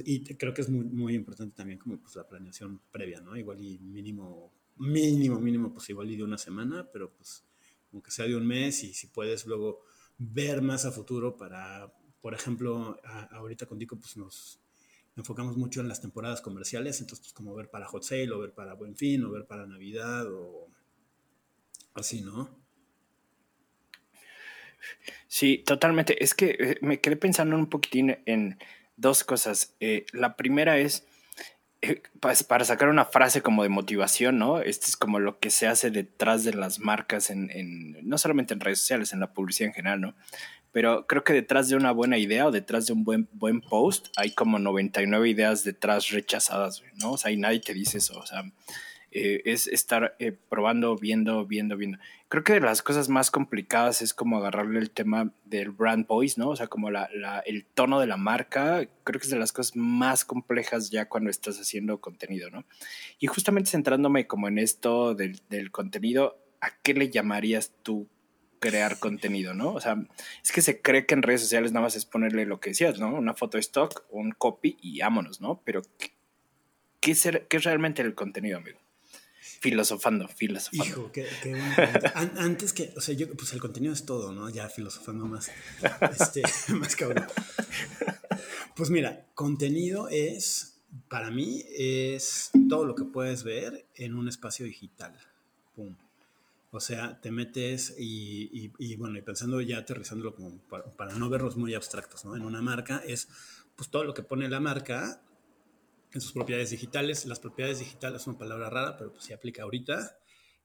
y 0.04 0.36
creo 0.36 0.54
que 0.54 0.62
es 0.62 0.70
muy, 0.70 0.84
muy 0.84 1.16
importante 1.16 1.56
también 1.56 1.80
como 1.80 1.98
pues 1.98 2.14
la 2.18 2.28
planeación 2.28 2.82
previa, 2.92 3.22
¿no? 3.22 3.38
Igual 3.38 3.62
y 3.62 3.80
mínimo, 3.80 4.52
mínimo, 4.76 5.40
mínimo, 5.40 5.72
pues 5.72 5.90
igual 5.90 6.12
y 6.12 6.18
de 6.18 6.24
una 6.24 6.38
semana, 6.38 6.90
pero 6.92 7.14
pues 7.14 7.46
aunque 7.94 8.12
sea 8.12 8.26
de 8.26 8.36
un 8.36 8.46
mes 8.46 8.84
y 8.84 8.94
si 8.94 9.08
puedes 9.08 9.46
luego 9.46 9.86
ver 10.18 10.62
más 10.62 10.84
a 10.84 10.92
futuro 10.92 11.38
para, 11.38 11.94
por 12.20 12.34
ejemplo, 12.34 13.00
ahorita 13.32 13.66
con 13.66 13.80
Dico, 13.80 13.98
pues 13.98 14.18
nos 14.18 14.60
enfocamos 15.20 15.58
mucho 15.58 15.82
en 15.82 15.88
las 15.88 16.02
temporadas 16.02 16.42
comerciales, 16.42 17.00
entonces 17.00 17.28
pues, 17.28 17.34
como 17.34 17.56
ver 17.56 17.70
para 17.70 17.88
Hot 17.88 18.04
Sale 18.04 18.32
o 18.32 18.40
ver 18.40 18.54
para 18.54 18.74
Buen 18.74 18.96
Fin 18.96 19.24
o 19.24 19.32
ver 19.32 19.46
para 19.46 19.66
Navidad 19.66 20.26
o 20.32 20.68
así, 21.94 22.22
¿no? 22.22 22.58
Sí, 25.28 25.64
totalmente. 25.66 26.24
Es 26.24 26.34
que 26.34 26.56
eh, 26.60 26.78
me 26.82 27.00
quedé 27.00 27.16
pensando 27.16 27.56
un 27.56 27.70
poquitín 27.70 28.18
en 28.26 28.58
dos 28.96 29.24
cosas. 29.24 29.76
Eh, 29.80 30.06
la 30.14 30.36
primera 30.36 30.78
es, 30.78 31.06
para 32.20 32.66
sacar 32.66 32.90
una 32.90 33.06
frase 33.06 33.42
como 33.42 33.64
de 33.64 33.70
motivación, 33.70 34.38
¿no? 34.38 34.60
Este 34.60 34.88
es 34.88 34.98
como 34.98 35.20
lo 35.20 35.40
que 35.40 35.50
se 35.50 35.68
hace 35.68 35.92
detrás 35.92 36.44
de 36.44 36.54
las 36.54 36.80
marcas, 36.80 37.30
en, 37.30 37.50
en, 37.52 37.98
no 38.08 38.18
solamente 38.18 38.54
en 38.54 38.60
redes 38.60 38.80
sociales, 38.80 39.14
en 39.14 39.20
la 39.20 39.34
publicidad 39.34 39.70
en 39.70 39.74
general, 39.74 40.02
¿no? 40.02 40.16
pero 40.72 41.08
creo 41.08 41.24
que 41.24 41.34
detrás 41.34 41.68
de 41.68 41.76
una 41.76 41.92
buena 41.92 42.18
idea 42.18 42.48
o 42.48 42.52
detrás 42.52 42.86
de 42.86 42.94
un 42.94 43.04
buen, 43.04 43.28
buen 43.34 43.62
post 43.62 44.08
hay 44.16 44.32
como 44.32 44.60
99 44.60 45.30
ideas 45.30 45.64
detrás 45.64 46.10
rechazadas, 46.10 46.84
¿no? 46.96 47.14
O 47.14 47.18
sea, 47.18 47.32
y 47.32 47.38
nadie 47.38 47.60
te 47.60 47.74
dice 47.74 47.98
eso, 47.98 48.20
o 48.20 48.26
sea, 48.26 48.44
eh, 49.12 49.42
es 49.46 49.66
estar 49.66 50.16
eh, 50.20 50.32
probando, 50.32 50.96
viendo, 50.96 51.46
viendo, 51.46 51.76
viendo. 51.78 51.98
Creo 52.28 52.44
que 52.44 52.54
de 52.54 52.60
las 52.60 52.84
cosas 52.84 53.10
más 53.10 53.32
complicadas 53.32 54.04
es 54.04 54.14
como 54.14 54.38
agarrarle 54.38 54.80
el 54.80 54.92
tema 54.92 55.34
del 55.46 55.72
brand 55.72 56.06
voice, 56.06 56.40
¿no? 56.40 56.50
O 56.50 56.56
sea, 56.56 56.68
como 56.68 56.92
la, 56.92 57.10
el 57.46 57.66
tono 57.66 58.00
de 58.00 58.06
la 58.06 58.18
marca, 58.18 58.88
creo 59.04 59.20
que 59.20 59.26
es 59.26 59.32
de 59.32 59.40
las 59.40 59.52
cosas 59.52 59.76
más 59.76 60.26
complejas 60.26 60.92
ya 60.92 61.10
cuando 61.10 61.32
estás 61.32 61.60
haciendo 61.60 62.00
contenido, 62.00 62.52
¿no? 62.52 62.66
Y 63.18 63.26
justamente 63.26 63.72
centrándome 63.72 64.28
como 64.28 64.48
en 64.48 64.60
esto 64.60 65.16
del, 65.16 65.42
contenido, 65.72 66.38
¿a 66.62 66.70
qué 66.84 66.94
le 66.94 67.10
llamarías 67.10 67.74
tú 67.82 68.08
crear 68.60 69.00
contenido, 69.00 69.56
¿no? 69.56 69.74
O 69.74 69.82
sea, 69.82 69.98
es 70.44 70.52
que 70.52 70.62
se 70.62 70.82
cree 70.82 71.08
que 71.08 71.16
en 71.16 71.24
redes 71.24 71.42
sociales 71.42 71.72
nada 71.72 71.86
más 71.86 71.96
es 71.96 72.06
ponerle 72.06 72.46
lo 72.46 72.60
que 72.60 72.72
decías, 72.72 73.00
¿no? 73.00 73.16
Una 73.16 73.34
foto 73.34 73.58
de 73.58 73.62
stock, 73.62 74.06
un 74.12 74.34
copy 74.34 74.78
y 74.82 75.00
vámonos, 75.00 75.42
¿no? 75.42 75.62
Pero, 75.64 75.82
¿qué, 77.00 77.12
es, 77.12 77.28
qué 77.50 77.58
es 77.58 77.64
realmente 77.64 78.04
el 78.04 78.14
contenido, 78.14 78.58
amigo? 78.58 78.78
Filosofando, 79.60 80.28
filosofando. 80.28 80.86
Hijo, 80.86 81.12
qué, 81.12 81.28
qué 81.44 81.62
Antes 82.16 82.72
que, 82.72 82.94
o 82.96 83.02
sea, 83.02 83.14
yo, 83.14 83.30
pues 83.34 83.52
el 83.54 83.60
contenido 83.60 83.94
es 83.94 84.06
todo, 84.06 84.32
¿no? 84.32 84.50
Ya 84.50 84.70
filosofando 84.70 85.26
más, 85.26 85.52
este, 86.20 86.44
más 86.74 86.96
cabrón. 86.96 87.28
Pues 88.76 88.90
mira, 88.90 89.26
contenido 89.36 90.08
es, 90.08 90.80
para 91.10 91.30
mí, 91.32 91.66
es 91.76 92.52
todo 92.70 92.86
lo 92.86 92.96
que 92.96 93.04
puedes 93.04 93.44
ver 93.44 93.86
en 93.96 94.16
un 94.16 94.30
espacio 94.30 94.66
digital. 94.66 95.14
Pum. 95.76 95.96
O 96.72 96.80
sea, 96.80 97.20
te 97.20 97.32
metes 97.32 97.96
y, 97.98 98.72
y, 98.78 98.96
bueno, 98.96 99.18
y 99.18 99.22
pensando 99.22 99.60
ya 99.60 99.80
aterrizándolo 99.80 100.36
como 100.36 100.60
para, 100.96 101.16
no 101.16 101.30
verlos 101.30 101.58
muy 101.58 101.74
abstractos, 101.74 102.26
¿no? 102.26 102.36
En 102.36 102.44
una 102.44 102.62
marca 102.62 103.02
es 103.06 103.28
pues 103.76 103.90
todo 103.90 104.04
lo 104.04 104.14
que 104.14 104.24
pone 104.24 104.48
la 104.50 104.60
marca 104.60 105.22
en 106.14 106.22
sus 106.22 106.32
propiedades 106.32 106.72
digitales. 106.72 107.26
Las 107.26 107.40
propiedades 107.40 107.80
digitales 107.80 108.22
es 108.22 108.28
una 108.28 108.38
palabra 108.38 108.70
rara, 108.70 108.98
pero 108.98 109.12
pues 109.12 109.26
se 109.26 109.34
aplica 109.34 109.64
ahorita. 109.64 110.18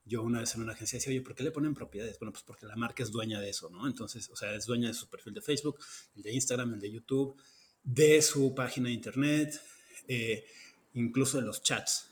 Yo 0.06 0.22
una 0.22 0.40
vez 0.40 0.54
en 0.54 0.62
una 0.62 0.72
agencia 0.72 0.98
decía, 0.98 1.10
oye, 1.10 1.22
¿por 1.22 1.34
qué 1.34 1.42
le 1.42 1.50
ponen 1.50 1.74
propiedades? 1.74 2.18
Bueno, 2.18 2.32
pues 2.32 2.44
porque 2.44 2.66
la 2.66 2.76
marca 2.76 3.02
es 3.02 3.10
dueña 3.10 3.40
de 3.40 3.50
eso, 3.50 3.70
¿no? 3.70 3.86
Entonces, 3.86 4.28
o 4.30 4.36
sea, 4.36 4.54
es 4.54 4.66
dueña 4.66 4.88
de 4.88 4.94
su 4.94 5.08
perfil 5.08 5.34
de 5.34 5.40
Facebook, 5.40 5.78
el 6.16 6.22
de 6.22 6.32
Instagram, 6.32 6.74
el 6.74 6.80
de 6.80 6.92
YouTube, 6.92 7.40
de 7.82 8.20
su 8.20 8.54
página 8.54 8.88
de 8.88 8.94
internet, 8.94 9.60
eh, 10.08 10.44
incluso 10.92 11.38
de 11.38 11.44
los 11.44 11.62
chats. 11.62 12.10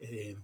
Eh, 0.00 0.36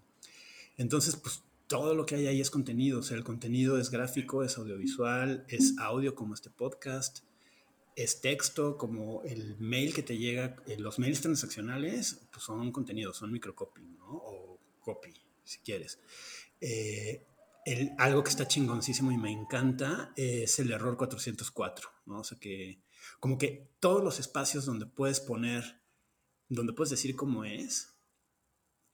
entonces, 0.76 1.16
pues 1.16 1.42
todo 1.66 1.94
lo 1.94 2.06
que 2.06 2.16
hay 2.16 2.26
ahí 2.26 2.40
es 2.40 2.50
contenido, 2.50 3.00
o 3.00 3.02
sea, 3.02 3.16
el 3.16 3.24
contenido 3.24 3.78
es 3.78 3.90
gráfico, 3.90 4.42
es 4.42 4.58
audiovisual, 4.58 5.44
es 5.48 5.74
audio 5.78 6.14
como 6.14 6.34
este 6.34 6.50
podcast, 6.50 7.24
es 7.96 8.20
texto 8.20 8.76
como 8.76 9.22
el 9.24 9.56
mail 9.58 9.94
que 9.94 10.02
te 10.02 10.18
llega, 10.18 10.56
eh, 10.66 10.76
los 10.78 10.98
mails 10.98 11.20
transaccionales 11.20 12.26
pues 12.32 12.44
son 12.44 12.72
contenido, 12.72 13.12
son 13.12 13.32
microcopy, 13.32 13.82
¿no? 13.82 14.06
O 14.06 14.58
copy, 14.80 15.12
si 15.44 15.58
quieres. 15.60 15.98
Eh, 16.60 17.26
algo 17.98 18.22
que 18.22 18.30
está 18.30 18.46
chingoncísimo 18.46 19.10
y 19.10 19.16
me 19.16 19.30
encanta 19.30 20.12
es 20.16 20.58
el 20.58 20.70
error 20.70 20.96
404, 20.96 21.88
¿no? 22.06 22.20
O 22.20 22.24
que 22.38 22.82
como 23.20 23.38
que 23.38 23.70
todos 23.80 24.02
los 24.02 24.18
espacios 24.18 24.64
donde 24.64 24.86
puedes 24.86 25.20
poner, 25.20 25.80
donde 26.48 26.72
puedes 26.72 26.90
decir 26.90 27.16
cómo 27.16 27.44
es, 27.44 27.94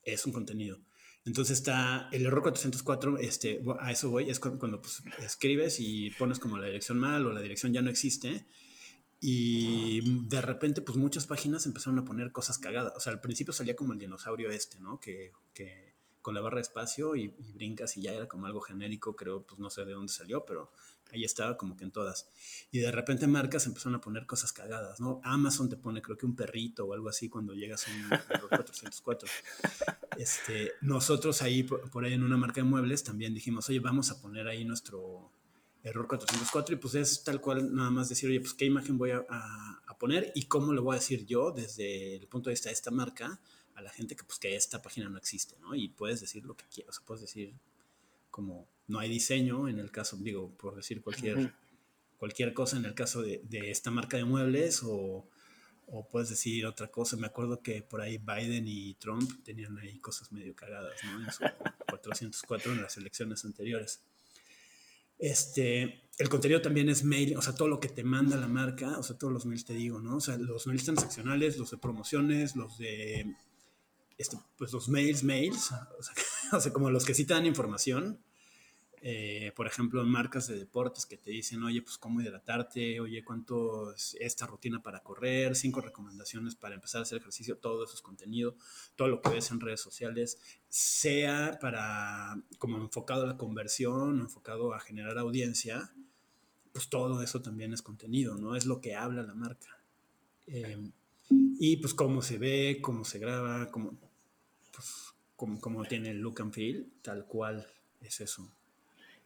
es 0.03 0.27
un 0.27 0.33
contenido. 0.33 0.81
Entonces 1.25 1.59
está 1.59 2.09
el 2.13 2.25
error 2.27 2.43
404, 2.43 3.19
este, 3.19 3.63
a 3.81 3.93
eso 3.93 4.11
voy, 4.11 4.31
es 4.31 4.41
cuando, 4.41 4.81
pues, 4.81 5.03
escribes 5.19 5.79
y 5.79 6.11
pones 6.13 6.39
como 6.39 6.57
la 6.59 6.67
dirección 6.67 6.99
mal 6.99 7.27
o 7.27 7.33
la 7.33 7.43
dirección 7.43 7.73
ya 7.73 7.83
no 7.83 7.91
existe. 7.91 8.47
Y 9.21 10.01
de 10.29 10.41
repente, 10.41 10.81
pues 10.81 10.97
muchas 10.97 11.27
páginas 11.27 11.67
empezaron 11.67 11.99
a 11.99 12.05
poner 12.05 12.33
cosas 12.33 12.59
cagadas. 12.59 12.95
O 12.97 13.01
sea, 13.01 13.13
al 13.13 13.21
principio 13.21 13.53
salía 13.53 13.77
como 13.77 13.93
el 13.93 13.99
dinosaurio 13.99 14.51
este, 14.51 14.81
¿no? 14.81 14.99
Que, 14.99 15.33
que 15.53 15.91
con 16.23 16.35
la 16.35 16.41
barra 16.41 16.57
de 16.57 16.63
espacio 16.63 17.17
y, 17.17 17.29
brincas 17.55 17.97
y 17.97 18.03
ya 18.03 18.13
era 18.13 18.29
como 18.29 18.47
algo 18.47 18.61
genérico, 18.61 19.17
creo, 19.17 19.43
pues 19.43 19.59
no 19.59 19.71
sé 19.71 19.85
de 19.85 19.93
dónde 19.93 20.13
salió, 20.13 20.45
pero 20.45 20.71
ahí 21.13 21.25
estaba 21.25 21.57
como 21.57 21.77
que 21.77 21.85
en 21.85 21.91
todas. 21.91 22.29
Y 22.71 22.79
de 22.79 22.91
repente 22.93 23.27
marcas 23.27 23.67
empezaron 23.67 23.97
a 23.97 24.01
poner 24.01 24.27
cosas 24.27 24.53
cagadas, 24.53 25.01
¿no? 25.01 25.21
Amazon 25.25 25.69
te 25.69 25.77
pone 25.77 26.03
creo 26.03 26.17
que 26.17 26.27
un 26.27 26.37
perrito 26.37 26.85
o 26.87 26.95
algo 26.95 27.09
así 27.09 27.29
cuando 27.29 27.55
llegas 27.55 27.87
a 27.89 27.91
un 27.91 28.49
404. 28.49 29.29
Este, 30.19 30.73
nosotros 30.83 31.43
ahí, 31.43 31.63
por, 31.63 32.05
ahí 32.05 32.13
en 32.13 32.23
una 32.23 32.37
marca 32.37 32.61
de 32.61 32.65
muebles, 32.65 33.03
también 33.03 33.35
dijimos, 33.35 33.69
oye, 33.69 33.81
vamos 33.81 34.11
a 34.11 34.21
poner 34.21 34.47
ahí 34.47 34.65
nuestro 34.65 35.33
error 35.83 36.07
404 36.07 36.75
y 36.75 36.79
pues 36.79 36.95
es 36.95 37.25
tal 37.25 37.41
cual 37.41 37.75
nada 37.75 37.91
más 37.91 38.09
decir, 38.09 38.29
oye, 38.29 38.41
pues 38.41 38.55
qué 38.55 38.67
imagen 38.67 38.99
voy 38.99 39.13
a, 39.13 39.25
a 39.29 39.99
poner 39.99 40.33
y 40.35 40.45
cómo 40.45 40.73
lo 40.73 40.83
voy 40.83 40.97
a 40.97 40.99
decir 40.99 41.27
yo 41.27 41.53
desde 41.53 42.17
el 42.17 42.27
punto 42.27 42.51
de 42.51 42.55
vista 42.55 42.69
de 42.69 42.75
esta 42.75 42.91
marca 42.91 43.41
a 43.75 43.83
la 43.83 43.91
gente 43.91 44.17
que 44.17 44.25
pues 44.25 44.39
que 44.39 44.57
esta 44.57 44.83
página 44.83 45.09
no 45.09 45.19
existe, 45.19 45.57
¿no? 45.61 45.75
Y 45.75 45.89
puedes 45.89 46.21
decir 46.21 46.45
lo 46.45 46.57
que 46.57 46.65
quieras, 46.67 46.97
o 46.97 46.99
sea, 46.99 47.07
puedes 47.07 47.23
decir 47.23 47.55
como 48.31 48.67
no 48.89 48.99
hay 48.99 49.09
diseño 49.09 49.69
en 49.69 49.79
el 49.79 49.91
caso, 49.91 50.17
digo, 50.17 50.51
por 50.57 50.75
decir 50.77 51.03
cualquier, 51.03 51.53
cualquier 52.19 52.55
cosa 52.55 52.77
en 52.77 52.85
el 52.85 52.95
caso 52.95 53.23
de, 53.23 53.41
de 53.45 53.71
esta 53.71 53.91
marca 53.91 54.17
de 54.17 54.25
muebles 54.25 54.83
o, 54.83 55.27
o, 55.87 56.09
puedes 56.09 56.31
decir 56.31 56.67
otra 56.67 56.89
cosa. 56.89 57.17
Me 57.17 57.27
acuerdo 57.27 57.63
que 57.63 57.83
por 57.83 58.01
ahí 58.01 58.19
Biden 58.19 58.67
y 58.67 58.95
Trump 58.95 59.43
tenían 59.45 59.79
ahí 59.79 59.99
cosas 59.99 60.33
medio 60.33 60.55
cagadas, 60.55 60.95
¿no? 61.05 61.25
En 61.25 61.33
su 61.33 61.45
404 61.91 62.73
en 62.73 62.83
las 62.83 62.97
elecciones 62.97 63.45
anteriores. 63.45 64.03
Este, 65.21 66.09
el 66.19 66.29
contenido 66.29 66.63
también 66.63 66.89
es 66.89 67.05
mail, 67.05 67.37
o 67.37 67.43
sea, 67.43 67.55
todo 67.55 67.69
lo 67.69 67.79
que 67.79 67.89
te 67.89 68.03
manda 68.03 68.37
la 68.37 68.49
marca, 68.49 68.99
o 68.99 69.03
sea, 69.03 69.17
todos 69.19 69.33
los 69.33 69.47
mails 69.47 69.65
te 69.65 69.75
digo, 69.75 70.01
¿no? 70.01 70.17
O 70.17 70.21
sea, 70.21 70.37
los 70.39 70.67
mails 70.67 70.85
transaccionales, 70.85 71.59
los 71.59 71.71
de 71.71 71.79
promociones, 71.79 72.57
los 72.57 72.79
de 72.79 73.37
este, 74.19 74.39
pues 74.57 74.73
los 74.73 74.89
mails, 74.89 75.25
mails, 75.25 75.71
o 76.53 76.61
sea, 76.61 76.73
como 76.73 76.91
los 76.91 77.05
que 77.05 77.15
sí 77.15 77.25
te 77.25 77.35
dan 77.35 77.47
información, 77.47 78.19
eh, 79.03 79.53
por 79.57 79.67
ejemplo, 79.67 80.05
marcas 80.05 80.47
de 80.47 80.59
deportes 80.59 81.07
que 81.07 81.17
te 81.17 81.31
dicen, 81.31 81.63
oye, 81.63 81.81
pues 81.81 81.97
cómo 81.97 82.21
hidratarte, 82.21 83.01
oye, 83.01 83.25
cuánto 83.25 83.95
es 83.95 84.17
esta 84.21 84.47
rutina 84.47 84.83
para 84.83 85.01
correr, 85.03 85.57
cinco 85.57 85.81
recomendaciones 85.81 86.55
para 86.55 86.75
empezar 86.75 87.01
a 87.01 87.03
hacer 87.03 87.19
ejercicio, 87.19 87.57
todo 87.57 87.85
eso 87.85 87.95
es 87.95 88.03
contenido, 88.03 88.57
todo 88.97 89.09
lo 89.09 89.23
que 89.23 89.31
ves 89.31 89.51
en 89.51 89.61
redes 89.61 89.81
sociales, 89.81 90.39
sea 90.69 91.59
para, 91.61 92.43
como 92.59 92.77
enfocado 92.77 93.25
a 93.25 93.27
la 93.27 93.37
conversión, 93.39 94.21
enfocado 94.21 94.75
a 94.75 94.81
generar 94.81 95.17
audiencia, 95.19 95.91
pues 96.73 96.89
todo 96.89 97.23
eso 97.23 97.41
también 97.41 97.73
es 97.73 97.83
contenido, 97.83 98.37
¿no? 98.37 98.55
Es 98.55 98.67
lo 98.67 98.81
que 98.81 98.95
habla 98.95 99.23
la 99.23 99.35
marca. 99.35 99.79
Eh, 100.47 100.91
y 101.31 101.77
pues 101.77 101.95
cómo 101.95 102.23
se 102.23 102.39
ve, 102.39 102.79
cómo 102.81 103.05
se 103.05 103.19
graba, 103.19 103.71
cómo, 103.71 103.99
como, 105.37 105.85
tiene 105.85 106.11
el 106.11 106.21
look 106.21 106.43
and 106.43 106.53
feel, 106.53 106.93
tal 107.03 107.27
cual 107.27 107.67
es 108.01 108.21
eso. 108.21 108.51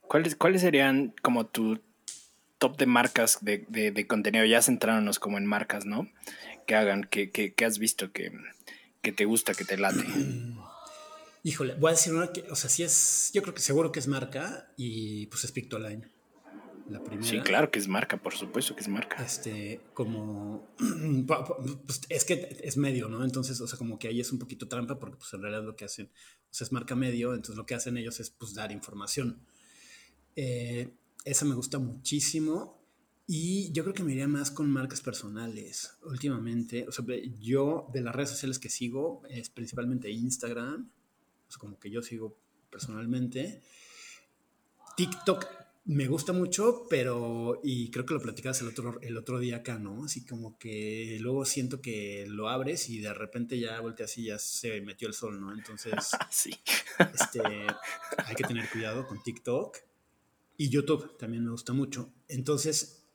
¿Cuáles, 0.08 0.36
¿Cuáles 0.36 0.62
serían 0.62 1.14
como 1.22 1.46
tu 1.46 1.80
top 2.58 2.76
de 2.76 2.86
marcas 2.86 3.38
de, 3.40 4.06
contenido? 4.08 4.44
Ya 4.44 4.62
centrándonos 4.62 5.18
como 5.18 5.38
en 5.38 5.46
marcas, 5.46 5.86
¿no? 5.86 6.10
Que 6.66 6.74
hagan, 6.74 7.04
que, 7.04 7.30
que, 7.30 7.64
has 7.64 7.78
visto 7.78 8.12
que, 8.12 8.32
que, 9.02 9.12
te 9.12 9.24
gusta, 9.24 9.54
que 9.54 9.64
te 9.64 9.76
late. 9.76 10.04
Híjole, 11.42 11.74
voy 11.74 11.90
a 11.90 11.92
decir 11.92 12.14
una 12.14 12.32
que, 12.32 12.42
o 12.50 12.56
sea, 12.56 12.70
sí 12.70 12.82
es, 12.82 13.30
yo 13.34 13.42
creo 13.42 13.54
que 13.54 13.60
seguro 13.60 13.92
que 13.92 13.98
es 13.98 14.08
marca 14.08 14.72
y 14.76 15.26
pues 15.26 15.44
es 15.44 15.52
Pictoline. 15.52 16.08
La 16.88 17.02
primera. 17.02 17.26
Sí, 17.26 17.40
claro 17.40 17.70
que 17.70 17.78
es 17.78 17.88
marca, 17.88 18.18
por 18.18 18.34
supuesto 18.34 18.74
que 18.74 18.82
es 18.82 18.88
marca. 18.88 19.22
Este, 19.24 19.80
como, 19.94 20.68
pues 21.86 22.02
es 22.08 22.24
que 22.24 22.58
es 22.62 22.76
medio, 22.76 23.08
¿no? 23.08 23.24
Entonces, 23.24 23.60
o 23.60 23.66
sea, 23.66 23.78
como 23.78 23.98
que 23.98 24.08
ahí 24.08 24.20
es 24.20 24.32
un 24.32 24.38
poquito 24.38 24.68
trampa 24.68 24.98
porque 24.98 25.16
pues 25.16 25.32
en 25.32 25.42
realidad 25.42 25.64
lo 25.64 25.76
que 25.76 25.86
hacen, 25.86 26.06
o 26.06 26.54
sea, 26.54 26.66
es 26.66 26.72
marca 26.72 26.94
medio, 26.94 27.34
entonces 27.34 27.56
lo 27.56 27.64
que 27.64 27.74
hacen 27.74 27.96
ellos 27.96 28.20
es 28.20 28.30
pues 28.30 28.54
dar 28.54 28.70
información. 28.70 29.46
Eh, 30.36 30.90
esa 31.24 31.44
me 31.44 31.54
gusta 31.54 31.78
muchísimo 31.78 32.84
y 33.26 33.72
yo 33.72 33.82
creo 33.84 33.94
que 33.94 34.02
me 34.02 34.12
iría 34.12 34.28
más 34.28 34.50
con 34.50 34.70
marcas 34.70 35.00
personales 35.00 35.96
últimamente. 36.02 36.86
O 36.86 36.92
sea, 36.92 37.04
yo 37.40 37.88
de 37.92 38.02
las 38.02 38.14
redes 38.14 38.30
sociales 38.30 38.58
que 38.58 38.68
sigo 38.68 39.22
es 39.28 39.48
principalmente 39.48 40.10
Instagram, 40.10 40.90
o 41.48 41.50
sea, 41.50 41.58
como 41.58 41.78
que 41.78 41.90
yo 41.90 42.02
sigo 42.02 42.36
personalmente. 42.70 43.62
TikTok 44.96 45.46
me 45.86 46.06
gusta 46.06 46.32
mucho, 46.32 46.86
pero, 46.88 47.60
y 47.62 47.90
creo 47.90 48.06
que 48.06 48.14
lo 48.14 48.20
platicabas 48.20 48.60
el 48.62 48.68
otro, 48.68 48.98
el 49.02 49.16
otro 49.16 49.38
día 49.38 49.56
acá, 49.56 49.78
¿no? 49.78 50.04
Así 50.04 50.24
como 50.24 50.58
que 50.58 51.18
luego 51.20 51.44
siento 51.44 51.82
que 51.82 52.26
lo 52.28 52.48
abres 52.48 52.88
y 52.88 53.00
de 53.00 53.12
repente 53.12 53.58
ya 53.58 53.80
volteas 53.80 54.16
y 54.16 54.24
ya 54.24 54.38
se 54.38 54.80
metió 54.80 55.08
el 55.08 55.14
sol, 55.14 55.40
¿no? 55.40 55.52
Entonces, 55.52 55.92
sí. 56.30 56.54
este, 56.98 57.40
hay 58.24 58.34
que 58.34 58.44
tener 58.44 58.68
cuidado 58.70 59.06
con 59.06 59.22
TikTok 59.22 59.76
y 60.56 60.68
YouTube 60.68 61.16
también 61.18 61.44
me 61.44 61.50
gusta 61.50 61.72
mucho. 61.72 62.12
Entonces, 62.28 63.06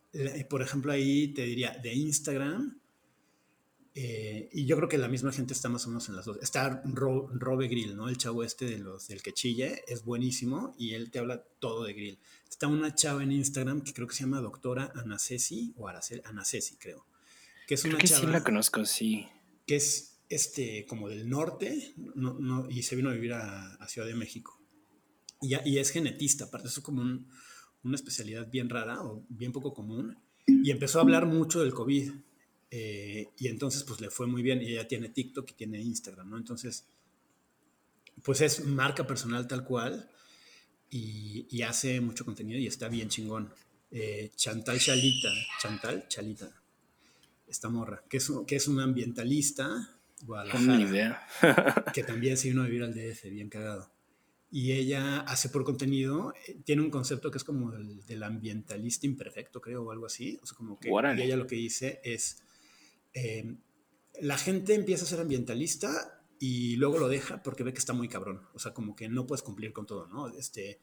por 0.49 0.61
ejemplo, 0.61 0.91
ahí 0.91 1.29
te 1.33 1.43
diría 1.43 1.77
de 1.81 1.93
Instagram, 1.93 2.79
eh, 3.95 4.49
y 4.53 4.65
yo 4.65 4.77
creo 4.77 4.87
que 4.87 4.97
la 4.97 5.07
misma 5.07 5.31
gente 5.31 5.53
está 5.53 5.67
más 5.67 5.85
o 5.85 5.89
menos 5.89 6.07
en 6.09 6.15
las 6.15 6.25
dos. 6.25 6.37
Está 6.41 6.81
Robe 6.85 7.67
Grill, 7.67 7.97
¿no? 7.97 8.07
El 8.07 8.17
chavo 8.17 8.43
este 8.43 8.65
de 8.65 8.77
los, 8.77 9.07
del 9.07 9.21
que 9.21 9.33
chille, 9.33 9.83
es 9.87 10.05
buenísimo 10.05 10.75
y 10.77 10.93
él 10.93 11.11
te 11.11 11.19
habla 11.19 11.43
todo 11.59 11.83
de 11.83 11.93
grill. 11.93 12.19
Está 12.49 12.67
una 12.67 12.95
chava 12.95 13.23
en 13.23 13.31
Instagram 13.31 13.81
que 13.81 13.93
creo 13.93 14.07
que 14.07 14.15
se 14.15 14.21
llama 14.21 14.41
doctora 14.41 14.91
Anacesi, 14.95 15.73
o 15.75 15.87
Aracel, 15.87 16.21
Anacesi, 16.25 16.77
creo. 16.77 17.05
Que 17.67 17.73
es 17.75 17.83
una 17.83 17.97
que 17.97 18.07
sí 18.07 18.25
la 18.25 18.43
conozco, 18.43 18.85
sí. 18.85 19.27
Que 19.65 19.75
es 19.75 20.19
este, 20.29 20.85
como 20.85 21.09
del 21.09 21.27
norte 21.27 21.93
no, 22.15 22.35
no, 22.39 22.69
y 22.69 22.83
se 22.83 22.95
vino 22.95 23.09
a 23.09 23.13
vivir 23.13 23.33
a, 23.33 23.85
Ciudad 23.87 24.07
de 24.07 24.15
México. 24.15 24.58
Y, 25.41 25.55
y, 25.69 25.77
es 25.77 25.91
genetista, 25.91 26.45
aparte, 26.45 26.67
eso 26.67 26.79
es 26.79 26.83
como 26.83 27.01
una 27.83 27.95
especialidad 27.95 28.49
bien 28.49 28.69
rara 28.69 29.01
o 29.03 29.23
bien 29.29 29.51
poco 29.51 29.73
común. 29.73 30.17
Y 30.47 30.71
empezó 30.71 30.99
a 30.99 31.03
hablar 31.03 31.25
mucho 31.25 31.61
del 31.61 31.73
COVID 31.73 32.11
eh, 32.71 33.29
y 33.37 33.47
entonces, 33.47 33.83
pues 33.83 34.01
le 34.01 34.09
fue 34.09 34.27
muy 34.27 34.41
bien. 34.41 34.61
Y 34.61 34.73
ella 34.73 34.87
tiene 34.87 35.09
TikTok 35.09 35.49
y 35.51 35.53
tiene 35.53 35.81
Instagram, 35.81 36.29
¿no? 36.29 36.37
Entonces, 36.37 36.85
pues 38.23 38.41
es 38.41 38.65
marca 38.65 39.07
personal 39.07 39.47
tal 39.47 39.63
cual 39.63 40.09
y, 40.89 41.61
hace 41.61 42.01
mucho 42.01 42.25
contenido 42.25 42.59
y 42.59 42.67
está 42.67 42.87
bien 42.89 43.09
chingón. 43.09 43.53
Eh, 43.91 44.31
Chantal 44.35 44.79
Chalita, 44.79 45.29
Chantal 45.61 46.07
Chalita, 46.07 46.51
esta 47.47 47.69
morra, 47.69 48.03
que 48.07 48.17
es, 48.17 48.31
que 48.45 48.55
es 48.55 48.67
una 48.67 48.83
ambientalista, 48.83 49.95
Guadalajara, 50.23 50.81
idea. 50.81 51.27
que 51.93 52.03
también 52.03 52.37
se 52.37 52.49
vino 52.49 52.61
a 52.61 52.65
vivir 52.65 52.83
al 52.83 52.93
DF, 52.93 53.29
bien 53.29 53.49
cagado. 53.49 53.89
Y 54.51 54.71
ella 54.71 55.19
hace 55.21 55.49
por 55.49 55.63
contenido, 55.63 56.33
eh, 56.47 56.59
tiene 56.65 56.81
un 56.81 56.89
concepto 56.89 57.29
que 57.29 57.37
es 57.37 57.43
como 57.43 57.73
el, 57.73 58.03
del 58.05 58.23
ambientalista 58.23 59.05
imperfecto, 59.05 59.61
creo, 59.61 59.83
o 59.83 59.91
algo 59.91 60.07
así. 60.07 60.39
O 60.41 60.45
sea, 60.45 60.57
como 60.57 60.79
que 60.79 60.89
y 60.89 61.21
ella 61.21 61.37
lo 61.37 61.45
que 61.45 61.55
dice 61.55 62.01
es 62.03 62.41
eh, 63.13 63.57
la 64.21 64.37
gente 64.37 64.73
empieza 64.73 65.05
a 65.05 65.07
ser 65.07 65.19
ambientalista 65.19 66.23
y 66.39 66.75
luego 66.77 66.97
lo 66.97 67.07
deja 67.07 67.43
porque 67.43 67.63
ve 67.63 67.73
que 67.73 67.79
está 67.79 67.93
muy 67.93 68.07
cabrón. 68.07 68.41
O 68.53 68.59
sea, 68.59 68.73
como 68.73 68.95
que 68.95 69.09
no 69.09 69.27
puedes 69.27 69.43
cumplir 69.43 69.73
con 69.73 69.85
todo, 69.85 70.07
¿no? 70.07 70.27
Este, 70.29 70.79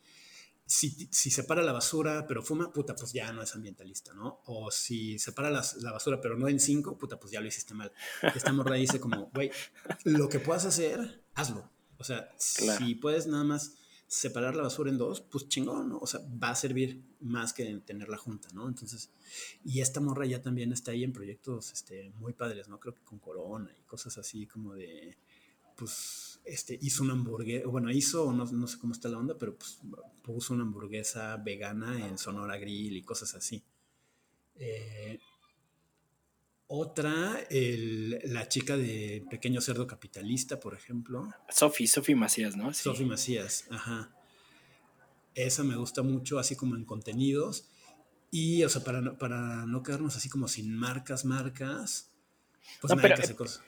si, 0.66 1.08
si 1.10 1.30
separa 1.30 1.62
la 1.62 1.72
basura 1.72 2.26
pero 2.26 2.42
fuma, 2.42 2.72
puta, 2.72 2.94
pues 2.94 3.12
ya 3.12 3.32
no 3.32 3.42
es 3.42 3.54
ambientalista, 3.54 4.14
¿no? 4.14 4.42
O 4.46 4.70
si 4.70 5.18
separa 5.18 5.50
la, 5.50 5.64
la 5.80 5.92
basura 5.92 6.20
pero 6.20 6.36
no 6.36 6.48
en 6.48 6.60
cinco, 6.60 6.98
puta, 6.98 7.18
pues 7.18 7.32
ya 7.32 7.40
lo 7.40 7.46
hiciste 7.46 7.74
mal. 7.74 7.92
Esta 8.34 8.52
morra 8.52 8.74
dice 8.74 9.00
como, 9.00 9.30
güey, 9.34 9.50
lo 10.04 10.28
que 10.28 10.40
puedas 10.40 10.64
hacer, 10.64 11.22
hazlo. 11.34 11.70
O 11.98 12.04
sea, 12.04 12.30
si 12.38 12.94
puedes 12.94 13.26
nada 13.26 13.44
más 13.44 13.76
separar 14.08 14.54
la 14.54 14.62
basura 14.62 14.90
en 14.90 14.98
dos, 14.98 15.20
pues 15.20 15.48
chingón, 15.48 15.88
¿no? 15.88 15.98
O 15.98 16.06
sea, 16.06 16.20
va 16.42 16.50
a 16.50 16.54
servir 16.54 17.02
más 17.20 17.52
que 17.52 17.64
tenerla 17.84 18.16
junta, 18.16 18.48
¿no? 18.52 18.68
Entonces, 18.68 19.10
y 19.64 19.80
esta 19.80 20.00
morra 20.00 20.26
ya 20.26 20.40
también 20.40 20.72
está 20.72 20.92
ahí 20.92 21.02
en 21.02 21.12
proyectos 21.12 21.72
este, 21.72 22.10
muy 22.10 22.32
padres, 22.32 22.68
¿no? 22.68 22.78
Creo 22.78 22.94
que 22.94 23.02
con 23.02 23.18
Corona 23.18 23.74
y 23.76 23.82
cosas 23.82 24.16
así 24.18 24.46
como 24.46 24.74
de, 24.74 25.16
pues, 25.76 26.40
este, 26.44 26.78
hizo 26.80 27.02
una 27.02 27.14
hamburguesa, 27.14 27.66
bueno, 27.66 27.90
hizo, 27.90 28.32
no, 28.32 28.44
no 28.44 28.66
sé 28.68 28.78
cómo 28.78 28.92
está 28.92 29.08
la 29.08 29.18
onda, 29.18 29.36
pero 29.36 29.56
pues 29.56 29.80
puso 30.22 30.54
una 30.54 30.62
hamburguesa 30.62 31.36
vegana 31.38 32.06
en 32.06 32.18
Sonora 32.18 32.56
Grill 32.56 32.96
y 32.96 33.02
cosas 33.02 33.34
así. 33.34 33.64
Eh, 34.54 35.18
otra, 36.68 37.38
la 37.50 38.48
chica 38.48 38.76
de 38.76 39.24
Pequeño 39.30 39.60
Cerdo 39.60 39.86
Capitalista, 39.86 40.58
por 40.58 40.74
ejemplo. 40.74 41.32
Sofi, 41.48 41.86
Sofi 41.86 42.14
Macías, 42.14 42.56
¿no? 42.56 42.72
Sí. 42.74 42.82
Sofi 42.82 43.04
Macías, 43.04 43.66
ajá. 43.70 44.12
Esa 45.34 45.62
me 45.64 45.76
gusta 45.76 46.02
mucho, 46.02 46.38
así 46.38 46.56
como 46.56 46.74
en 46.76 46.84
contenidos. 46.84 47.68
Y, 48.30 48.64
o 48.64 48.68
sea, 48.68 48.82
para 48.82 49.00
no, 49.00 49.16
para 49.16 49.66
no 49.66 49.82
quedarnos 49.82 50.16
así 50.16 50.28
como 50.28 50.48
sin 50.48 50.74
marcas, 50.76 51.24
marcas, 51.24 52.10
pues 52.80 52.94
no, 52.94 53.00
pero, 53.00 53.16
que 53.16 53.34
cosas. 53.34 53.62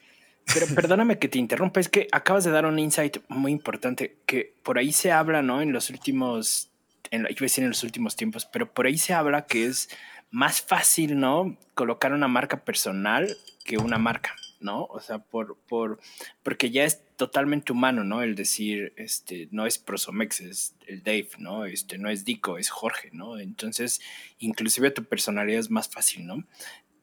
Pero 0.53 0.66
perdóname 0.74 1.18
que 1.18 1.28
te 1.28 1.38
interrumpa, 1.38 1.78
es 1.78 1.88
que 1.88 2.09
acabas 2.11 2.44
de 2.44 2.51
dar 2.51 2.66
un 2.66 2.78
insight 2.78 3.18
muy 3.28 3.53
importante, 3.53 4.18
que 4.26 4.57
por 4.62 4.78
ahí 4.78 4.92
se 4.92 5.12
habla, 5.12 5.42
¿no? 5.42 5.62
En 5.62 5.72
los 5.72 5.90
últimos, 5.90 6.70
en, 7.11 7.20
iba 7.22 7.28
a 7.28 7.42
decir 7.42 7.62
en 7.62 7.70
los 7.70 7.84
últimos 7.84 8.16
tiempos, 8.16 8.46
pero 8.46 8.72
por 8.72 8.86
ahí 8.86 8.99
se 8.99 9.12
habla 9.12 9.46
que 9.46 9.66
es 9.66 9.88
más 10.31 10.61
fácil, 10.61 11.18
¿no? 11.18 11.57
Colocar 11.74 12.12
una 12.12 12.29
marca 12.29 12.64
personal 12.64 13.37
que 13.64 13.79
una 13.79 13.99
marca. 13.99 14.35
¿no? 14.61 14.85
O 14.87 15.01
sea, 15.01 15.18
por, 15.18 15.57
por, 15.68 16.01
porque 16.43 16.70
ya 16.70 16.85
es 16.85 17.01
totalmente 17.16 17.72
humano, 17.72 18.05
¿no? 18.05 18.22
El 18.22 18.35
decir, 18.35 18.93
este, 18.97 19.49
no 19.51 19.66
es 19.66 19.79
Prosomex, 19.79 20.41
es 20.41 20.74
el 20.87 21.03
Dave, 21.03 21.31
¿no? 21.39 21.64
Este, 21.64 21.99
no 21.99 22.11
es 22.11 22.24
Dico, 22.24 22.59
es 22.59 22.70
Jorge, 22.70 23.11
¿no? 23.12 23.39
Entonces, 23.39 24.01
inclusive 24.39 24.91
tu 24.91 25.05
personalidad 25.05 25.61
es 25.61 25.70
más 25.70 25.89
fácil, 25.89 26.26
¿no? 26.26 26.45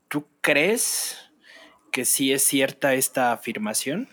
¿Tú 0.07 0.27
crees 0.41 1.17
que 1.91 2.05
sí 2.05 2.31
es 2.31 2.43
cierta 2.43 2.93
esta 2.93 3.31
afirmación? 3.31 4.09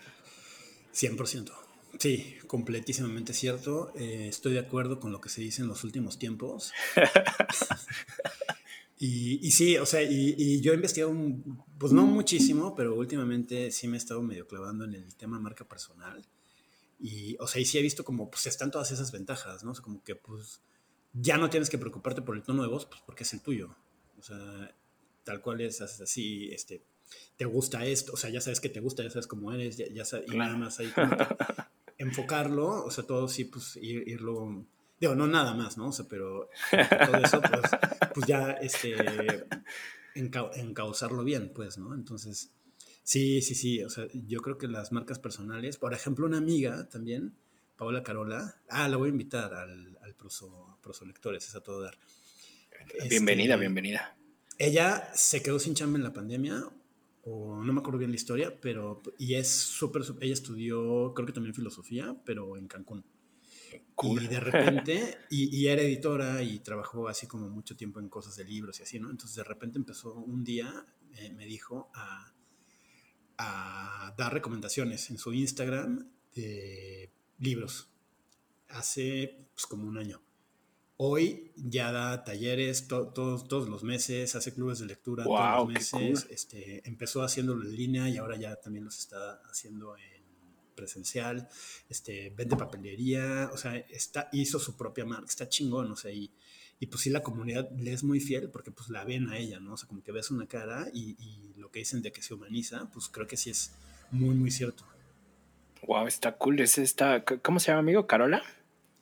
100%. 0.93 1.51
Sí, 1.99 2.37
completísimamente 2.47 3.33
cierto. 3.33 3.93
Eh, 3.95 4.27
estoy 4.27 4.53
de 4.53 4.59
acuerdo 4.59 4.99
con 4.99 5.11
lo 5.11 5.21
que 5.21 5.29
se 5.29 5.41
dice 5.41 5.61
en 5.61 5.67
los 5.67 5.83
últimos 5.83 6.17
tiempos. 6.17 6.73
y, 9.05 9.51
sí, 9.51 9.77
o 9.77 9.85
sea, 9.85 10.01
y, 10.01 10.61
yo 10.61 10.71
he 10.71 10.75
investigado, 10.75 11.13
pues 11.77 11.91
no 11.91 12.05
muchísimo, 12.05 12.73
pero 12.73 12.95
últimamente 12.95 13.69
sí 13.69 13.87
me 13.89 13.97
he 13.97 13.97
estado 13.97 14.21
medio 14.21 14.47
clavando 14.47 14.85
en 14.85 14.93
el 14.93 15.15
tema 15.15 15.39
marca 15.39 15.67
personal. 15.67 16.25
Y, 17.01 17.35
o 17.39 17.47
sea, 17.47 17.61
y 17.61 17.65
sí 17.65 17.77
he 17.77 17.81
visto 17.81 18.05
como, 18.05 18.31
pues 18.31 18.45
están 18.45 18.71
todas 18.71 18.91
esas 18.91 19.11
ventajas, 19.11 19.65
¿no? 19.65 19.71
O 19.71 19.75
sea, 19.75 19.83
como 19.83 20.01
que, 20.03 20.15
pues, 20.15 20.61
ya 21.11 21.37
no 21.37 21.49
tienes 21.49 21.69
que 21.69 21.77
preocuparte 21.77 22.21
por 22.21 22.37
el 22.37 22.43
tono 22.43 22.61
de 22.61 22.69
voz, 22.69 22.85
pues 22.85 23.01
porque 23.05 23.23
es 23.23 23.33
el 23.33 23.41
tuyo. 23.41 23.75
O 24.17 24.23
sea, 24.23 24.73
tal 25.25 25.41
cual 25.41 25.59
es 25.59 25.81
así, 25.81 26.47
este, 26.53 26.85
te 27.35 27.43
gusta 27.43 27.85
esto, 27.85 28.13
o 28.13 28.17
sea, 28.17 28.29
ya 28.29 28.39
sabes 28.39 28.61
que 28.61 28.69
te 28.69 28.79
gusta, 28.79 29.03
ya 29.03 29.09
sabes 29.09 29.27
cómo 29.27 29.51
eres, 29.51 29.75
ya, 29.75 30.05
sabes, 30.05 30.31
y 30.31 30.37
nada 30.37 30.55
más 30.55 30.79
ahí 30.79 30.87
como 30.91 31.11
enfocarlo, 31.97 32.85
o 32.85 32.89
sea, 32.89 33.05
todo 33.05 33.27
sí, 33.27 33.43
pues 33.43 33.75
irlo, 33.75 34.65
digo, 35.03 35.15
no 35.15 35.27
nada 35.27 35.53
más, 35.53 35.77
¿no? 35.77 35.89
O 35.89 35.91
sea, 35.91 36.05
pero 36.07 36.49
todo 36.71 37.17
eso, 37.17 37.41
pues, 37.41 37.61
pues 38.13 38.25
ya, 38.25 38.51
este, 38.51 38.95
encauzarlo 40.15 41.25
bien, 41.25 41.51
pues, 41.53 41.77
¿no? 41.77 41.93
Entonces, 41.93 42.51
sí, 43.03 43.41
sí, 43.41 43.53
sí, 43.53 43.83
o 43.83 43.89
sea, 43.89 44.07
yo 44.13 44.39
creo 44.39 44.57
que 44.57 44.69
las 44.69 44.93
marcas 44.93 45.19
personales, 45.19 45.77
por 45.77 45.93
ejemplo, 45.93 46.25
una 46.25 46.37
amiga 46.37 46.87
también, 46.87 47.35
Paola 47.75 48.01
Carola, 48.01 48.61
ah, 48.69 48.87
la 48.87 48.95
voy 48.95 49.09
a 49.09 49.11
invitar 49.11 49.53
al, 49.53 49.97
al 50.01 50.15
Proso, 50.15 50.77
Proso 50.81 51.03
Lectores, 51.03 51.45
es 51.49 51.55
a 51.55 51.61
todo 51.61 51.81
dar. 51.81 51.97
Bienvenida, 53.09 53.55
este, 53.55 53.59
bienvenida. 53.59 54.15
Ella 54.57 55.11
se 55.13 55.43
quedó 55.43 55.59
sin 55.59 55.73
chamba 55.75 55.97
en 55.97 56.03
la 56.05 56.13
pandemia, 56.13 56.63
o 57.23 57.61
no 57.61 57.73
me 57.73 57.79
acuerdo 57.81 57.99
bien 57.99 58.11
la 58.11 58.15
historia, 58.15 58.57
pero, 58.61 59.01
y 59.17 59.33
es 59.33 59.49
súper, 59.49 60.03
ella 60.21 60.33
estudió, 60.33 61.13
creo 61.13 61.25
que 61.25 61.33
también 61.33 61.53
filosofía, 61.53 62.15
pero 62.23 62.55
en 62.55 62.67
Cancún. 62.69 63.03
Y 64.01 64.27
de 64.27 64.39
repente, 64.39 65.17
y, 65.29 65.67
era 65.67 65.81
editora 65.81 66.41
y 66.41 66.59
trabajó 66.59 67.07
así 67.07 67.27
como 67.27 67.49
mucho 67.49 67.75
tiempo 67.75 67.99
en 67.99 68.09
cosas 68.09 68.35
de 68.35 68.43
libros 68.43 68.79
y 68.79 68.83
así, 68.83 68.99
¿no? 68.99 69.09
Entonces 69.09 69.35
de 69.35 69.43
repente 69.43 69.77
empezó 69.77 70.13
un 70.15 70.43
día, 70.43 70.85
eh, 71.15 71.31
me 71.31 71.45
dijo, 71.45 71.89
a, 71.93 72.33
a 73.37 74.13
dar 74.17 74.33
recomendaciones 74.33 75.09
en 75.09 75.17
su 75.17 75.33
Instagram 75.33 76.11
de 76.35 77.11
libros. 77.39 77.89
Hace 78.69 79.47
pues, 79.53 79.65
como 79.65 79.87
un 79.87 79.97
año. 79.97 80.21
Hoy 80.97 81.51
ya 81.55 81.91
da 81.91 82.23
talleres 82.23 82.87
todos, 82.87 83.47
todos 83.47 83.67
los 83.67 83.83
meses, 83.83 84.35
hace 84.35 84.53
clubes 84.53 84.79
de 84.79 84.85
lectura 84.85 85.23
todos 85.23 85.67
los 85.67 85.67
meses. 85.67 86.27
Este, 86.29 86.87
empezó 86.87 87.23
haciéndolo 87.23 87.63
en 87.63 87.75
línea 87.75 88.09
y 88.09 88.17
ahora 88.17 88.37
ya 88.37 88.55
también 88.55 88.85
los 88.85 88.99
está 88.99 89.41
haciendo 89.49 89.97
en 89.97 90.12
presencial. 90.73 91.47
Este, 91.89 92.31
vende 92.31 92.55
papelería, 92.55 93.49
o 93.53 93.57
sea, 93.57 93.75
está, 93.75 94.29
hizo 94.31 94.59
su 94.59 94.75
propia 94.75 95.05
marca, 95.05 95.25
está 95.27 95.47
chingón, 95.49 95.91
o 95.91 95.95
sea, 95.95 96.11
y, 96.11 96.31
y 96.79 96.87
pues 96.87 97.01
sí 97.01 97.09
la 97.09 97.23
comunidad 97.23 97.69
le 97.71 97.93
es 97.93 98.03
muy 98.03 98.19
fiel 98.19 98.49
porque 98.49 98.71
pues 98.71 98.89
la 98.89 99.03
ven 99.03 99.29
a 99.29 99.37
ella, 99.37 99.59
¿no? 99.59 99.73
O 99.73 99.77
sea, 99.77 99.87
como 99.87 100.03
que 100.03 100.11
ves 100.11 100.31
una 100.31 100.47
cara 100.47 100.87
y, 100.93 101.15
y 101.19 101.53
lo 101.57 101.71
que 101.71 101.79
dicen 101.79 102.01
de 102.01 102.11
que 102.11 102.21
se 102.21 102.33
humaniza, 102.33 102.89
pues 102.91 103.07
creo 103.09 103.27
que 103.27 103.37
sí 103.37 103.49
es 103.49 103.73
muy, 104.11 104.35
muy 104.35 104.51
cierto. 104.51 104.85
Wow, 105.87 106.07
está 106.07 106.37
cool. 106.37 106.59
Es 106.59 106.77
esta, 106.77 107.23
¿cómo 107.23 107.59
se 107.59 107.67
llama, 107.67 107.79
amigo? 107.79 108.07
¿Carola? 108.07 108.41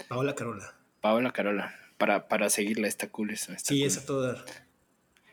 Paola 0.07 0.33
Carola. 0.35 0.75
Paola 0.99 1.31
Carola 1.31 1.75
para, 2.01 2.27
para 2.27 2.49
seguirla, 2.49 2.87
está 2.87 3.09
cool. 3.09 3.29
Está 3.29 3.55
sí, 3.59 3.83
es 3.83 3.97
a 3.97 4.05
todo 4.07 4.23
dar. 4.23 4.43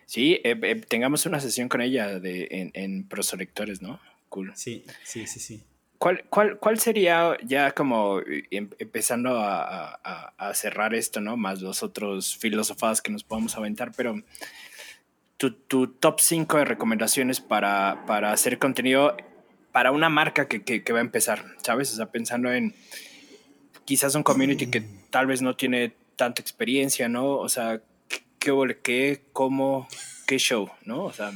Sí, 0.04 0.34
eh, 0.44 0.58
eh, 0.62 0.74
tengamos 0.86 1.24
una 1.24 1.40
sesión 1.40 1.70
con 1.70 1.80
ella 1.80 2.20
de, 2.20 2.46
en, 2.50 2.70
en 2.74 3.08
prosolectores, 3.08 3.80
¿no? 3.80 3.98
Cool. 4.28 4.52
Sí, 4.54 4.84
sí, 5.02 5.26
sí, 5.26 5.40
sí. 5.40 5.62
¿Cuál, 5.98 6.24
cuál, 6.30 6.58
cuál 6.58 6.78
sería 6.78 7.36
ya 7.44 7.72
como 7.72 8.20
em, 8.50 8.70
empezando 8.78 9.40
a, 9.40 9.94
a, 10.38 10.54
cerrar 10.54 10.94
esto, 10.94 11.20
¿no? 11.20 11.36
Más 11.36 11.60
los 11.60 11.82
otros 11.82 12.36
filosofadas 12.36 13.02
que 13.02 13.10
nos 13.10 13.24
podamos 13.24 13.56
aventar, 13.56 13.90
pero 13.96 14.14
tu, 15.36 15.52
tu 15.52 15.88
top 15.88 16.20
5 16.20 16.58
de 16.58 16.64
recomendaciones 16.64 17.40
para, 17.40 18.04
para, 18.06 18.32
hacer 18.32 18.60
contenido 18.60 19.16
para 19.72 19.90
una 19.90 20.08
marca 20.08 20.46
que, 20.46 20.62
que, 20.62 20.84
que, 20.84 20.92
va 20.92 21.00
a 21.00 21.02
empezar, 21.02 21.44
¿sabes? 21.64 21.92
O 21.92 21.96
sea, 21.96 22.06
pensando 22.06 22.52
en 22.52 22.74
quizás 23.84 24.14
un 24.14 24.22
community 24.22 24.68
que 24.68 24.82
tal 25.10 25.26
vez 25.26 25.42
no 25.42 25.56
tiene 25.56 25.94
tanta 26.14 26.40
experiencia, 26.40 27.08
¿no? 27.08 27.26
O 27.38 27.48
sea, 27.48 27.80
¿qué, 28.06 28.22
qué, 28.38 28.78
qué 28.82 29.22
cómo, 29.32 29.88
qué 30.26 30.38
show, 30.38 30.70
¿no? 30.84 31.04
O 31.04 31.12
sea... 31.12 31.32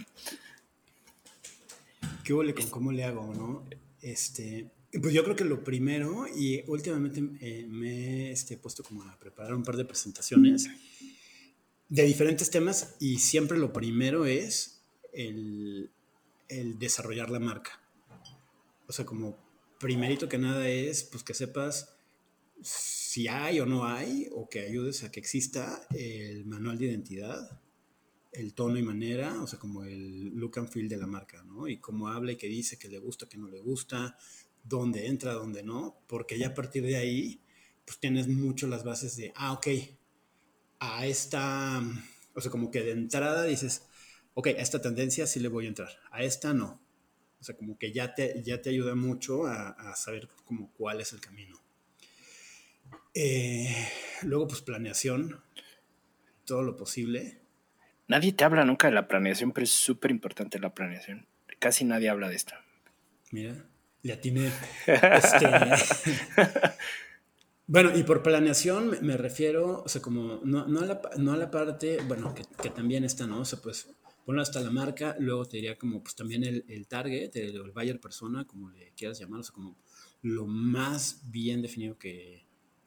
¿Qué 2.23 2.33
huele 2.33 2.55
con 2.55 2.71
cómo 2.71 2.93
le 2.93 3.05
hago, 3.05 3.33
no? 3.35 3.65
Este, 4.03 4.71
pues 5.01 5.15
yo 5.15 5.25
creo 5.25 5.37
que 5.37 5.45
lo 5.45 5.65
primero, 5.65 6.27
y 6.29 6.63
últimamente 6.67 7.23
eh, 7.41 7.67
me 7.67 8.29
he 8.29 8.33
este, 8.33 8.59
puesto 8.59 8.83
como 8.83 9.03
a 9.05 9.19
preparar 9.19 9.55
un 9.55 9.63
par 9.63 9.77
de 9.77 9.85
presentaciones 9.85 10.69
de 11.89 12.03
diferentes 12.05 12.51
temas 12.51 12.97
y 13.01 13.19
siempre 13.19 13.59
lo 13.59 13.73
primero 13.73 14.27
es 14.27 14.83
el, 15.13 15.91
el 16.49 16.79
desarrollar 16.79 17.31
la 17.31 17.39
marca. 17.39 17.81
O 18.87 18.93
sea, 18.93 19.07
como 19.07 19.39
primerito 19.79 20.29
que 20.29 20.39
nada 20.39 20.69
es, 20.69 21.05
pues 21.05 21.23
que 21.23 21.35
sepas 21.35 21.95
si 22.61 23.29
hay 23.29 23.61
o 23.61 23.67
no 23.67 23.87
hay, 23.87 24.29
o 24.33 24.49
que 24.49 24.61
ayudes 24.61 25.05
a 25.05 25.11
que 25.11 25.21
exista 25.21 25.87
el 25.95 26.45
manual 26.45 26.79
de 26.79 26.87
identidad, 26.87 27.62
el 28.33 28.55
tono 28.55 28.79
y 28.79 28.83
manera, 28.83 29.43
o 29.43 29.47
sea, 29.47 29.59
como 29.59 29.85
el 29.85 30.35
look 30.35 30.59
and 30.59 30.69
feel 30.69 30.89
de 30.89 30.97
la 30.97 31.07
marca, 31.07 31.43
¿no? 31.45 31.69
Y 31.69 31.79
cómo 31.79 32.09
habla 32.09 32.33
y 32.33 32.37
qué 32.37 32.49
dice, 32.49 32.79
qué 32.79 32.89
le 32.89 32.99
gusta, 32.99 33.29
qué 33.29 33.37
no 33.37 33.49
le 33.49 33.61
gusta, 33.61 34.17
dónde 34.65 35.07
entra, 35.07 35.35
dónde 35.35 35.63
no, 35.63 36.03
porque 36.07 36.39
ya 36.39 36.49
a 36.49 36.55
partir 36.55 36.83
de 36.85 36.97
ahí, 36.97 37.41
pues 37.85 37.99
tienes 37.99 38.29
mucho 38.29 38.67
las 38.67 38.85
bases 38.85 39.17
de, 39.17 39.33
ah, 39.37 39.53
ok, 39.53 39.67
a 40.81 41.07
esta, 41.07 41.83
o 42.35 42.41
sea, 42.41 42.51
como 42.51 42.71
que 42.71 42.83
de 42.83 42.93
entrada 42.93 43.45
dices, 43.45 43.83
ok, 44.35 44.49
a 44.49 44.51
esta 44.51 44.81
tendencia 44.81 45.27
sí 45.27 45.41
le 45.41 45.49
voy 45.49 45.67
a 45.67 45.69
entrar, 45.69 45.91
a 46.11 46.23
esta 46.23 46.55
no. 46.55 46.81
O 47.41 47.45
sea, 47.45 47.57
como 47.57 47.77
que 47.77 47.93
ya 47.93 48.15
te, 48.15 48.41
ya 48.45 48.63
te 48.63 48.71
ayuda 48.71 48.95
mucho 48.95 49.47
a, 49.47 49.97
saber 49.97 50.29
como 50.45 50.73
cuál 50.75 51.01
es 51.01 51.13
el 51.13 51.21
camino. 51.21 51.61
Eh, 53.15 53.75
luego, 54.23 54.47
pues 54.47 54.63
planeación, 54.63 55.43
todo 56.45 56.63
lo 56.63 56.77
posible. 56.77 57.42
Nadie 58.13 58.35
te 58.35 58.45
habla 58.45 58.67
nunca 58.67 58.89
de 58.89 58.93
la 58.93 59.09
planeación, 59.09 59.53
pero 59.53 59.65
es 59.65 59.71
súper 59.71 60.11
importante 60.11 60.59
la 60.59 60.75
planeación. 60.75 61.27
Casi 61.59 61.87
nadie 61.87 62.11
habla 62.11 62.29
de 62.29 62.37
esto. 62.37 62.53
Mira, 63.31 63.55
ya 64.03 64.21
tiene. 64.21 64.53
Este, 64.87 65.47
bueno, 67.67 67.97
y 67.97 68.03
por 68.03 68.23
planeación 68.23 68.99
me 69.01 69.17
refiero, 69.17 69.83
o 69.83 69.89
sea, 69.89 70.03
como 70.03 70.43
no, 70.45 70.67
no, 70.67 70.81
a, 70.81 70.85
la, 70.85 71.01
no 71.17 71.33
a 71.33 71.39
la 71.39 71.51
parte, 71.51 72.01
bueno, 72.07 72.35
que, 72.35 72.45
que, 72.63 72.69
también 72.69 73.03
está, 73.05 73.27
¿no? 73.27 73.41
O 73.41 73.45
sea, 73.47 73.61
pues 73.63 73.89
ponlo 74.27 74.43
hasta 74.43 74.61
la 74.61 74.71
marca, 74.71 75.17
luego 75.19 75.47
te 75.47 75.57
diría 75.57 75.79
como, 75.79 76.03
pues 76.03 76.15
también 76.15 76.45
el, 76.45 76.67
el 76.69 76.87
target, 76.89 77.35
el, 77.37 77.57
el 77.57 77.71
buyer 77.71 77.99
persona, 77.99 78.45
como 78.45 78.69
le 78.69 78.93
quieras 78.95 79.19
llamar, 79.19 79.41
o 79.41 79.43
sea, 79.43 79.55
como 79.55 79.79
lo 80.21 80.47
más 80.47 81.23
bien 81.31 81.63
definido 81.63 81.97
que, 81.97 82.45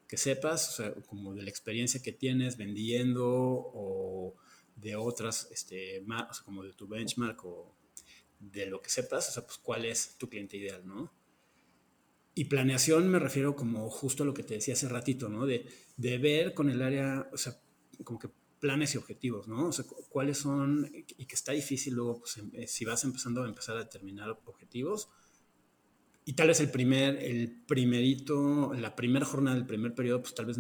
que 0.08 0.18
sepas, 0.18 0.70
o 0.70 0.84
sea, 0.84 0.94
como 1.08 1.34
de 1.34 1.42
la 1.42 1.50
experiencia 1.50 2.04
que 2.04 2.12
tienes 2.12 2.58
vendiendo 2.58 3.26
o 3.26 4.36
de 4.76 4.96
otras, 4.96 5.50
este, 5.52 6.04
como 6.44 6.64
de 6.64 6.74
tu 6.74 6.88
benchmark 6.88 7.44
o 7.46 7.76
de 8.40 8.66
lo 8.68 8.82
que 8.82 8.90
sepas, 8.90 9.30
o 9.30 9.32
sea, 9.32 9.46
pues 9.46 9.58
cuál 9.58 9.86
es 9.86 10.18
tu 10.18 10.30
cliente 10.30 10.58
ideal, 10.58 10.86
¿no? 10.86 11.12
Y 12.34 12.46
planeación 12.46 13.08
me 13.08 13.20
refiero 13.20 13.56
como 13.56 13.90
justo 13.90 14.24
a 14.24 14.26
lo 14.26 14.34
que 14.34 14.44
te 14.44 14.56
decía 14.56 14.74
hace 14.74 14.90
ratito, 14.90 15.30
¿no? 15.30 15.46
De, 15.46 15.66
de 15.96 16.18
ver 16.18 16.54
con 16.54 16.70
el 16.70 16.82
área, 16.82 17.30
o 17.32 17.38
sea, 17.38 17.58
como 18.04 18.20
que 18.20 18.30
planes 18.60 18.96
y 18.96 18.98
objetivos, 18.98 19.48
¿no? 19.48 19.68
O 19.68 19.72
sea, 19.72 19.86
cuáles 20.10 20.40
son, 20.40 20.92
y 20.94 21.26
que 21.26 21.36
está 21.36 21.54
difícil 21.54 21.94
luego, 21.94 22.20
pues, 22.20 22.38
em, 22.38 22.52
eh, 22.54 22.68
si 22.68 22.84
vas 22.84 23.04
empezando 23.06 23.44
a 23.44 23.48
empezar 23.48 23.78
a 23.78 23.84
determinar 23.84 24.30
objetivos, 24.46 25.10
y 26.26 26.34
tal 26.34 26.48
vez 26.48 26.60
el 26.60 26.72
primer, 26.72 27.18
el 27.24 27.64
primerito, 27.66 28.74
la 28.74 28.96
primera 28.96 29.26
jornada 29.26 29.56
del 29.56 29.68
primer 29.68 29.94
periodo, 29.94 30.22
pues 30.22 30.34
tal 30.34 30.48
vez 30.48 30.58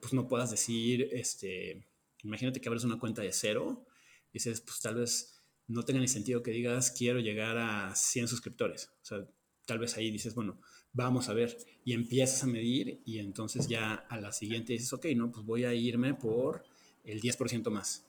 pues 0.00 0.12
no 0.12 0.28
puedas 0.28 0.50
decir, 0.50 1.08
este, 1.12 1.86
imagínate 2.24 2.60
que 2.60 2.68
abres 2.68 2.84
una 2.84 2.98
cuenta 2.98 3.22
de 3.22 3.32
cero, 3.32 3.86
y 4.30 4.34
dices, 4.34 4.60
pues 4.60 4.80
tal 4.80 4.96
vez 4.96 5.42
no 5.68 5.84
tenga 5.84 6.00
ni 6.00 6.08
sentido 6.08 6.42
que 6.42 6.50
digas, 6.50 6.90
quiero 6.90 7.20
llegar 7.20 7.56
a 7.58 7.94
100 7.94 8.28
suscriptores. 8.28 8.90
O 9.02 9.04
sea, 9.04 9.26
tal 9.66 9.78
vez 9.78 9.96
ahí 9.96 10.10
dices, 10.10 10.34
bueno, 10.34 10.60
vamos 10.92 11.28
a 11.28 11.34
ver, 11.34 11.56
y 11.84 11.92
empiezas 11.92 12.42
a 12.42 12.46
medir, 12.46 13.00
y 13.04 13.18
entonces 13.18 13.68
ya 13.68 13.94
a 13.94 14.20
la 14.20 14.32
siguiente 14.32 14.72
dices, 14.72 14.92
ok, 14.92 15.06
no, 15.16 15.30
pues 15.30 15.44
voy 15.46 15.64
a 15.64 15.74
irme 15.74 16.14
por 16.14 16.64
el 17.04 17.20
10% 17.20 17.70
más. 17.70 18.06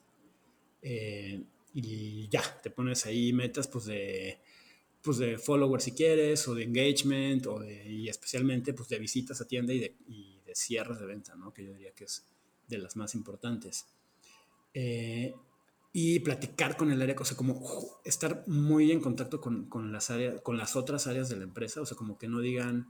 Eh, 0.81 1.43
y 1.73 2.29
ya, 2.29 2.41
te 2.61 2.69
pones 2.69 3.05
ahí 3.05 3.33
metas 3.33 3.67
pues 3.67 3.85
de 3.85 4.39
pues 5.01 5.17
de 5.19 5.37
followers 5.37 5.83
si 5.83 5.91
quieres, 5.91 6.47
o 6.47 6.55
de 6.55 6.63
engagement, 6.63 7.45
o 7.45 7.59
de, 7.59 7.87
y 7.87 8.09
especialmente 8.09 8.73
pues 8.73 8.89
de 8.89 8.97
visitas 8.97 9.39
a 9.39 9.45
tienda 9.45 9.71
y 9.71 9.79
de, 9.79 9.95
y 10.07 10.39
de 10.43 10.55
cierres 10.55 10.99
de 10.99 11.05
venta, 11.05 11.35
¿no? 11.35 11.53
Que 11.53 11.63
yo 11.63 11.73
diría 11.73 11.91
que 11.91 12.05
es 12.05 12.25
de 12.67 12.79
las 12.79 12.95
más 12.95 13.13
importantes. 13.13 13.85
Eh, 14.75 15.33
y 15.93 16.19
platicar 16.19 16.75
con 16.75 16.91
el 16.91 17.01
área, 17.01 17.15
o 17.17 17.23
sea, 17.23 17.37
como 17.37 18.01
estar 18.03 18.43
muy 18.47 18.91
en 18.91 18.99
contacto 18.99 19.39
con, 19.39 19.69
con, 19.69 19.93
las 19.93 20.09
áreas, 20.09 20.41
con 20.41 20.57
las 20.57 20.75
otras 20.75 21.07
áreas 21.07 21.29
de 21.29 21.37
la 21.37 21.45
empresa, 21.45 21.79
o 21.79 21.85
sea, 21.85 21.95
como 21.95 22.17
que 22.17 22.27
no 22.27 22.41
digan, 22.41 22.85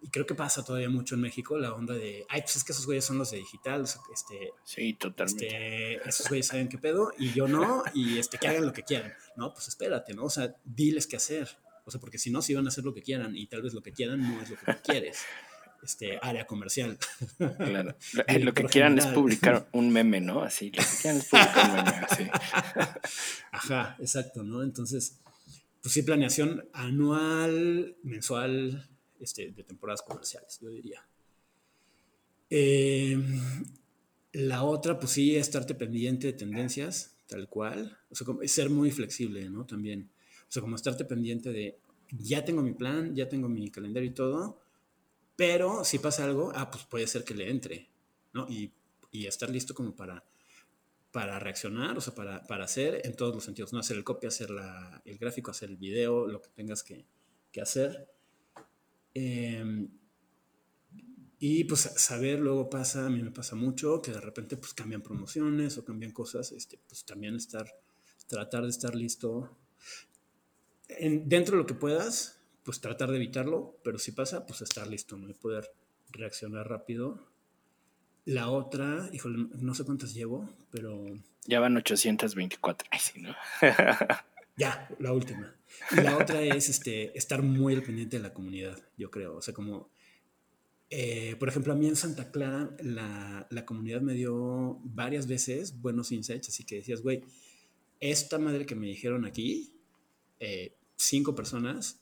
y 0.00 0.08
creo 0.08 0.24
que 0.24 0.36
pasa 0.36 0.64
todavía 0.64 0.88
mucho 0.88 1.16
en 1.16 1.20
México, 1.20 1.58
la 1.58 1.74
onda 1.74 1.94
de, 1.94 2.24
ay, 2.28 2.42
pues 2.42 2.54
es 2.54 2.62
que 2.62 2.70
esos 2.70 2.86
güeyes 2.86 3.04
son 3.04 3.18
los 3.18 3.32
de 3.32 3.38
digital, 3.38 3.82
este, 3.82 4.52
sí, 4.62 4.94
totalmente. 4.94 5.96
Este, 5.96 6.08
esos 6.08 6.28
güeyes 6.28 6.46
saben 6.46 6.68
qué 6.68 6.78
pedo 6.78 7.12
y 7.18 7.32
yo 7.32 7.48
no, 7.48 7.82
y 7.92 8.18
este, 8.18 8.38
que 8.38 8.46
hagan 8.46 8.66
lo 8.66 8.72
que 8.72 8.84
quieran. 8.84 9.12
No, 9.36 9.52
pues 9.52 9.66
espérate, 9.66 10.14
¿no? 10.14 10.24
O 10.24 10.30
sea, 10.30 10.54
diles 10.64 11.08
qué 11.08 11.16
hacer. 11.16 11.48
O 11.84 11.90
sea, 11.90 12.00
porque 12.00 12.18
si 12.18 12.30
no, 12.30 12.40
si 12.40 12.54
van 12.54 12.66
a 12.66 12.68
hacer 12.68 12.84
lo 12.84 12.94
que 12.94 13.02
quieran 13.02 13.36
y 13.36 13.48
tal 13.48 13.62
vez 13.62 13.74
lo 13.74 13.82
que 13.82 13.92
quieran 13.92 14.22
no 14.22 14.40
es 14.40 14.50
lo 14.50 14.56
que 14.56 14.76
quieres. 14.84 15.24
Este, 15.82 16.18
área 16.22 16.46
comercial. 16.46 16.96
Claro. 17.36 17.96
Lo, 18.40 18.54
que 18.54 18.64
quieran 18.64 18.98
es 18.98 19.06
publicar 19.06 19.68
un 19.72 19.90
meme, 19.90 20.20
¿no? 20.20 20.42
Así, 20.42 20.70
lo 20.70 20.82
que 20.82 20.88
quieran 21.00 21.20
es 21.20 21.26
publicar 21.28 21.68
un 21.68 21.76
meme, 21.76 22.06
así. 22.08 22.24
Ajá, 23.52 23.96
exacto, 23.98 24.44
¿no? 24.44 24.62
Entonces, 24.62 25.18
pues 25.82 25.92
sí, 25.92 26.02
planeación 26.02 26.68
anual, 26.72 27.96
mensual, 28.04 28.88
este, 29.18 29.50
de 29.50 29.64
temporadas 29.64 30.02
comerciales, 30.02 30.60
yo 30.60 30.70
diría. 30.70 31.04
Eh, 32.48 33.18
la 34.34 34.62
otra, 34.62 35.00
pues 35.00 35.12
sí, 35.12 35.34
estarte 35.34 35.74
pendiente 35.74 36.28
de 36.28 36.32
tendencias, 36.34 37.16
tal 37.26 37.48
cual. 37.48 37.98
O 38.08 38.14
sea, 38.14 38.26
ser 38.44 38.70
muy 38.70 38.92
flexible, 38.92 39.50
¿no? 39.50 39.66
También. 39.66 40.10
O 40.42 40.52
sea, 40.52 40.62
como 40.62 40.76
estarte 40.76 41.04
pendiente 41.04 41.50
de, 41.50 41.78
ya 42.10 42.44
tengo 42.44 42.62
mi 42.62 42.72
plan, 42.72 43.16
ya 43.16 43.28
tengo 43.28 43.48
mi 43.48 43.68
calendario 43.70 44.08
y 44.08 44.14
todo, 44.14 44.62
pero 45.42 45.84
si 45.84 45.98
pasa 45.98 46.22
algo, 46.22 46.52
ah, 46.54 46.70
pues 46.70 46.84
puede 46.84 47.08
ser 47.08 47.24
que 47.24 47.34
le 47.34 47.50
entre, 47.50 47.90
¿no? 48.32 48.46
Y, 48.48 48.72
y 49.10 49.26
estar 49.26 49.50
listo 49.50 49.74
como 49.74 49.96
para, 49.96 50.24
para 51.10 51.40
reaccionar, 51.40 51.98
o 51.98 52.00
sea, 52.00 52.14
para, 52.14 52.46
para, 52.46 52.62
hacer 52.62 53.04
en 53.04 53.16
todos 53.16 53.34
los 53.34 53.42
sentidos, 53.42 53.72
¿no? 53.72 53.80
Hacer 53.80 53.96
el 53.96 54.04
copy, 54.04 54.28
hacer 54.28 54.50
la, 54.50 55.02
el 55.04 55.18
gráfico, 55.18 55.50
hacer 55.50 55.70
el 55.70 55.78
video, 55.78 56.28
lo 56.28 56.40
que 56.40 56.48
tengas 56.50 56.84
que, 56.84 57.06
que 57.50 57.60
hacer. 57.60 58.08
Em, 59.14 59.90
y 61.40 61.64
pues 61.64 61.80
saber 61.80 62.38
luego 62.38 62.70
pasa, 62.70 63.06
a 63.06 63.10
mí 63.10 63.20
me 63.20 63.32
pasa 63.32 63.56
mucho, 63.56 64.00
que 64.00 64.12
de 64.12 64.20
repente 64.20 64.56
pues 64.56 64.74
cambian 64.74 65.02
promociones 65.02 65.76
o 65.76 65.84
cambian 65.84 66.12
cosas, 66.12 66.52
este, 66.52 66.78
pues 66.86 67.04
también 67.04 67.34
estar, 67.34 67.66
tratar 68.28 68.62
de 68.62 68.68
estar 68.68 68.94
listo. 68.94 69.58
En, 70.86 71.28
dentro 71.28 71.56
de 71.56 71.62
lo 71.62 71.66
que 71.66 71.74
puedas, 71.74 72.41
pues 72.64 72.80
tratar 72.80 73.10
de 73.10 73.16
evitarlo, 73.16 73.78
pero 73.82 73.98
si 73.98 74.12
pasa, 74.12 74.46
pues 74.46 74.62
estar 74.62 74.86
listo, 74.86 75.16
¿no? 75.16 75.28
Y 75.28 75.34
poder 75.34 75.70
reaccionar 76.10 76.68
rápido. 76.68 77.26
La 78.24 78.50
otra, 78.50 79.08
híjole, 79.12 79.48
no 79.58 79.74
sé 79.74 79.84
cuántas 79.84 80.14
llevo, 80.14 80.48
pero... 80.70 81.04
Ya 81.46 81.58
van 81.58 81.76
824, 81.76 82.88
sí, 83.00 83.20
¿no? 83.20 83.34
ya, 84.56 84.88
la 85.00 85.12
última. 85.12 85.56
Y 85.90 85.96
la 85.96 86.16
otra 86.16 86.40
es 86.40 86.68
este, 86.68 87.16
estar 87.18 87.42
muy 87.42 87.74
al 87.74 87.82
pendiente 87.82 88.18
de 88.18 88.22
la 88.22 88.32
comunidad, 88.32 88.78
yo 88.96 89.10
creo. 89.10 89.36
O 89.36 89.42
sea, 89.42 89.52
como, 89.52 89.90
eh, 90.88 91.34
por 91.40 91.48
ejemplo, 91.48 91.72
a 91.72 91.76
mí 91.76 91.88
en 91.88 91.96
Santa 91.96 92.30
Clara 92.30 92.76
la, 92.80 93.48
la, 93.50 93.66
comunidad 93.66 94.02
me 94.02 94.14
dio 94.14 94.78
varias 94.84 95.26
veces 95.26 95.80
buenos 95.80 96.12
insights, 96.12 96.50
así 96.50 96.64
que 96.64 96.76
decías, 96.76 97.02
güey, 97.02 97.24
esta 97.98 98.38
madre 98.38 98.66
que 98.66 98.74
me 98.74 98.86
dijeron 98.86 99.24
aquí, 99.24 99.72
eh, 100.38 100.76
cinco 100.96 101.34
personas, 101.34 102.01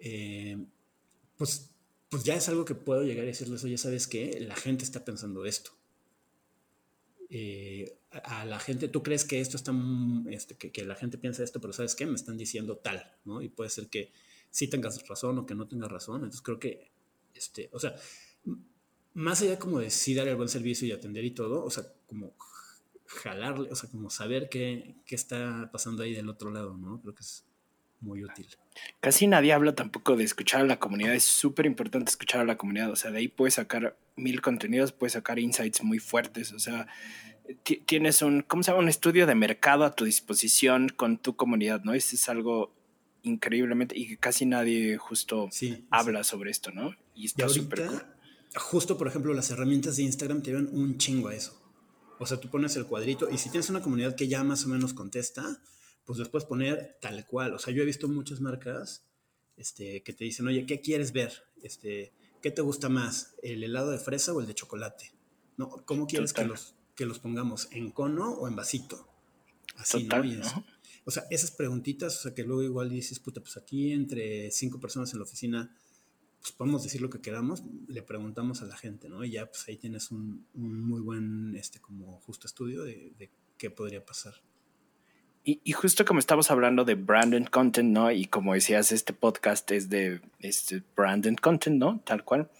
eh, 0.00 0.56
pues, 1.36 1.70
pues 2.08 2.24
ya 2.24 2.34
es 2.34 2.48
algo 2.48 2.64
que 2.64 2.74
puedo 2.74 3.02
llegar 3.02 3.24
a 3.24 3.26
decirles, 3.26 3.64
oye, 3.64 3.78
¿sabes 3.78 4.06
qué? 4.06 4.38
La 4.40 4.56
gente 4.56 4.84
está 4.84 5.04
pensando 5.04 5.44
esto. 5.44 5.72
Eh, 7.28 7.98
a 8.10 8.44
la 8.44 8.58
gente, 8.60 8.88
tú 8.88 9.02
crees 9.02 9.24
que 9.24 9.40
esto 9.40 9.56
está, 9.56 9.74
este, 10.30 10.56
que, 10.56 10.70
que, 10.70 10.84
la 10.84 10.94
gente 10.94 11.18
piensa 11.18 11.42
esto, 11.42 11.60
pero 11.60 11.72
sabes 11.72 11.94
qué, 11.94 12.06
me 12.06 12.14
están 12.14 12.36
diciendo 12.36 12.76
tal, 12.76 13.16
¿no? 13.24 13.42
Y 13.42 13.48
puede 13.48 13.70
ser 13.70 13.88
que 13.88 14.12
sí 14.50 14.68
tengas 14.68 15.06
razón 15.08 15.38
o 15.38 15.46
que 15.46 15.54
no 15.54 15.66
tengas 15.66 15.90
razón. 15.90 16.16
Entonces 16.16 16.42
creo 16.42 16.58
que, 16.58 16.92
este, 17.34 17.68
o 17.72 17.80
sea, 17.80 17.94
más 19.14 19.42
allá 19.42 19.58
como 19.58 19.80
de 19.80 19.90
sí 19.90 20.14
dar 20.14 20.28
el 20.28 20.36
buen 20.36 20.48
servicio 20.48 20.86
y 20.86 20.92
atender 20.92 21.24
y 21.24 21.32
todo, 21.32 21.64
o 21.64 21.70
sea, 21.70 21.84
como 22.06 22.36
jalarle, 23.06 23.70
o 23.70 23.76
sea, 23.76 23.90
como 23.90 24.10
saber 24.10 24.48
qué, 24.48 24.96
qué 25.06 25.14
está 25.14 25.70
pasando 25.72 26.02
ahí 26.02 26.12
del 26.14 26.28
otro 26.28 26.50
lado, 26.50 26.76
¿no? 26.76 27.00
Creo 27.00 27.14
que 27.14 27.22
es 27.22 27.45
muy 28.00 28.24
útil. 28.24 28.46
Casi 29.00 29.26
nadie 29.26 29.52
habla 29.52 29.74
tampoco 29.74 30.16
de 30.16 30.24
escuchar 30.24 30.60
a 30.60 30.64
la 30.64 30.78
comunidad. 30.78 31.14
Es 31.14 31.24
súper 31.24 31.66
importante 31.66 32.10
escuchar 32.10 32.40
a 32.40 32.44
la 32.44 32.56
comunidad. 32.56 32.90
O 32.90 32.96
sea, 32.96 33.10
de 33.10 33.18
ahí 33.18 33.28
puedes 33.28 33.54
sacar 33.54 33.98
mil 34.16 34.40
contenidos, 34.40 34.92
puedes 34.92 35.14
sacar 35.14 35.38
insights 35.38 35.82
muy 35.82 35.98
fuertes. 35.98 36.52
O 36.52 36.58
sea, 36.58 36.86
tienes 37.86 38.22
un, 38.22 38.42
¿cómo 38.42 38.62
se 38.62 38.70
llama? 38.70 38.82
Un 38.82 38.88
estudio 38.88 39.26
de 39.26 39.34
mercado 39.34 39.84
a 39.84 39.94
tu 39.94 40.04
disposición 40.04 40.88
con 40.88 41.18
tu 41.18 41.36
comunidad, 41.36 41.82
¿no? 41.84 41.94
Este 41.94 42.16
es 42.16 42.28
algo 42.28 42.74
increíblemente 43.22 43.98
y 43.98 44.06
que 44.06 44.18
casi 44.18 44.46
nadie 44.46 44.96
justo 44.98 45.48
habla 45.90 46.24
sobre 46.24 46.50
esto, 46.50 46.70
¿no? 46.70 46.94
Y 47.14 47.26
está 47.26 47.48
súper 47.48 47.86
cool. 47.86 48.02
Justo, 48.54 48.96
por 48.96 49.08
ejemplo, 49.08 49.34
las 49.34 49.50
herramientas 49.50 49.96
de 49.96 50.04
Instagram 50.04 50.42
te 50.42 50.50
llevan 50.50 50.68
un 50.72 50.96
chingo 50.96 51.28
a 51.28 51.34
eso. 51.34 51.60
O 52.18 52.26
sea, 52.26 52.40
tú 52.40 52.48
pones 52.48 52.76
el 52.76 52.86
cuadrito 52.86 53.28
y 53.30 53.36
si 53.36 53.50
tienes 53.50 53.68
una 53.68 53.82
comunidad 53.82 54.16
que 54.16 54.28
ya 54.28 54.42
más 54.42 54.64
o 54.64 54.68
menos 54.68 54.94
contesta, 54.94 55.60
pues 56.06 56.18
después 56.18 56.44
poner 56.44 56.96
tal 57.02 57.26
cual. 57.26 57.52
O 57.52 57.58
sea, 57.58 57.74
yo 57.74 57.82
he 57.82 57.86
visto 57.86 58.08
muchas 58.08 58.40
marcas 58.40 59.04
este, 59.56 60.02
que 60.02 60.12
te 60.12 60.24
dicen, 60.24 60.46
oye, 60.46 60.64
¿qué 60.64 60.80
quieres 60.80 61.12
ver? 61.12 61.32
Este, 61.62 62.12
¿Qué 62.40 62.50
te 62.50 62.62
gusta 62.62 62.88
más? 62.88 63.34
¿El 63.42 63.64
helado 63.64 63.90
de 63.90 63.98
fresa 63.98 64.32
o 64.32 64.40
el 64.40 64.46
de 64.46 64.54
chocolate? 64.54 65.12
¿No? 65.56 65.68
¿Cómo 65.84 66.06
quieres 66.06 66.32
que 66.32 66.44
los, 66.44 66.76
que 66.94 67.06
los 67.06 67.18
pongamos? 67.18 67.68
¿En 67.72 67.90
cono 67.90 68.32
o 68.34 68.46
en 68.46 68.54
vasito? 68.54 69.08
Así, 69.76 70.04
¿no? 70.04 70.64
O 71.04 71.10
sea, 71.10 71.24
esas 71.30 71.50
preguntitas, 71.50 72.16
o 72.18 72.22
sea, 72.22 72.34
que 72.34 72.44
luego 72.44 72.62
igual 72.62 72.88
dices, 72.88 73.18
puta, 73.18 73.40
pues 73.40 73.56
aquí 73.56 73.92
entre 73.92 74.50
cinco 74.50 74.80
personas 74.80 75.12
en 75.12 75.18
la 75.18 75.24
oficina, 75.24 75.76
pues 76.40 76.52
podemos 76.52 76.82
decir 76.82 77.00
lo 77.00 77.10
que 77.10 77.20
queramos, 77.20 77.62
le 77.88 78.02
preguntamos 78.02 78.62
a 78.62 78.66
la 78.66 78.76
gente, 78.76 79.08
¿no? 79.08 79.24
Y 79.24 79.32
ya, 79.32 79.46
pues 79.46 79.66
ahí 79.68 79.76
tienes 79.76 80.10
un, 80.10 80.46
muy 80.54 81.00
buen, 81.00 81.54
este, 81.56 81.80
como 81.80 82.20
justo 82.20 82.46
estudio 82.46 82.84
de, 82.84 83.12
de 83.18 83.30
qué 83.58 83.70
podría 83.70 84.04
pasar. 84.04 84.34
Y, 85.48 85.70
justo 85.70 86.04
como 86.04 86.18
estamos 86.18 86.50
hablando 86.50 86.84
de 86.84 86.96
branded 86.96 87.44
content, 87.44 87.92
¿no? 87.92 88.10
Y 88.10 88.24
como 88.24 88.54
decías, 88.54 88.90
este 88.90 89.12
podcast 89.12 89.70
es 89.70 89.88
de 89.88 90.20
este 90.40 90.82
branded 90.96 91.36
content, 91.36 91.78
¿no? 91.78 92.00
Tal 92.00 92.24
cual. 92.24 92.50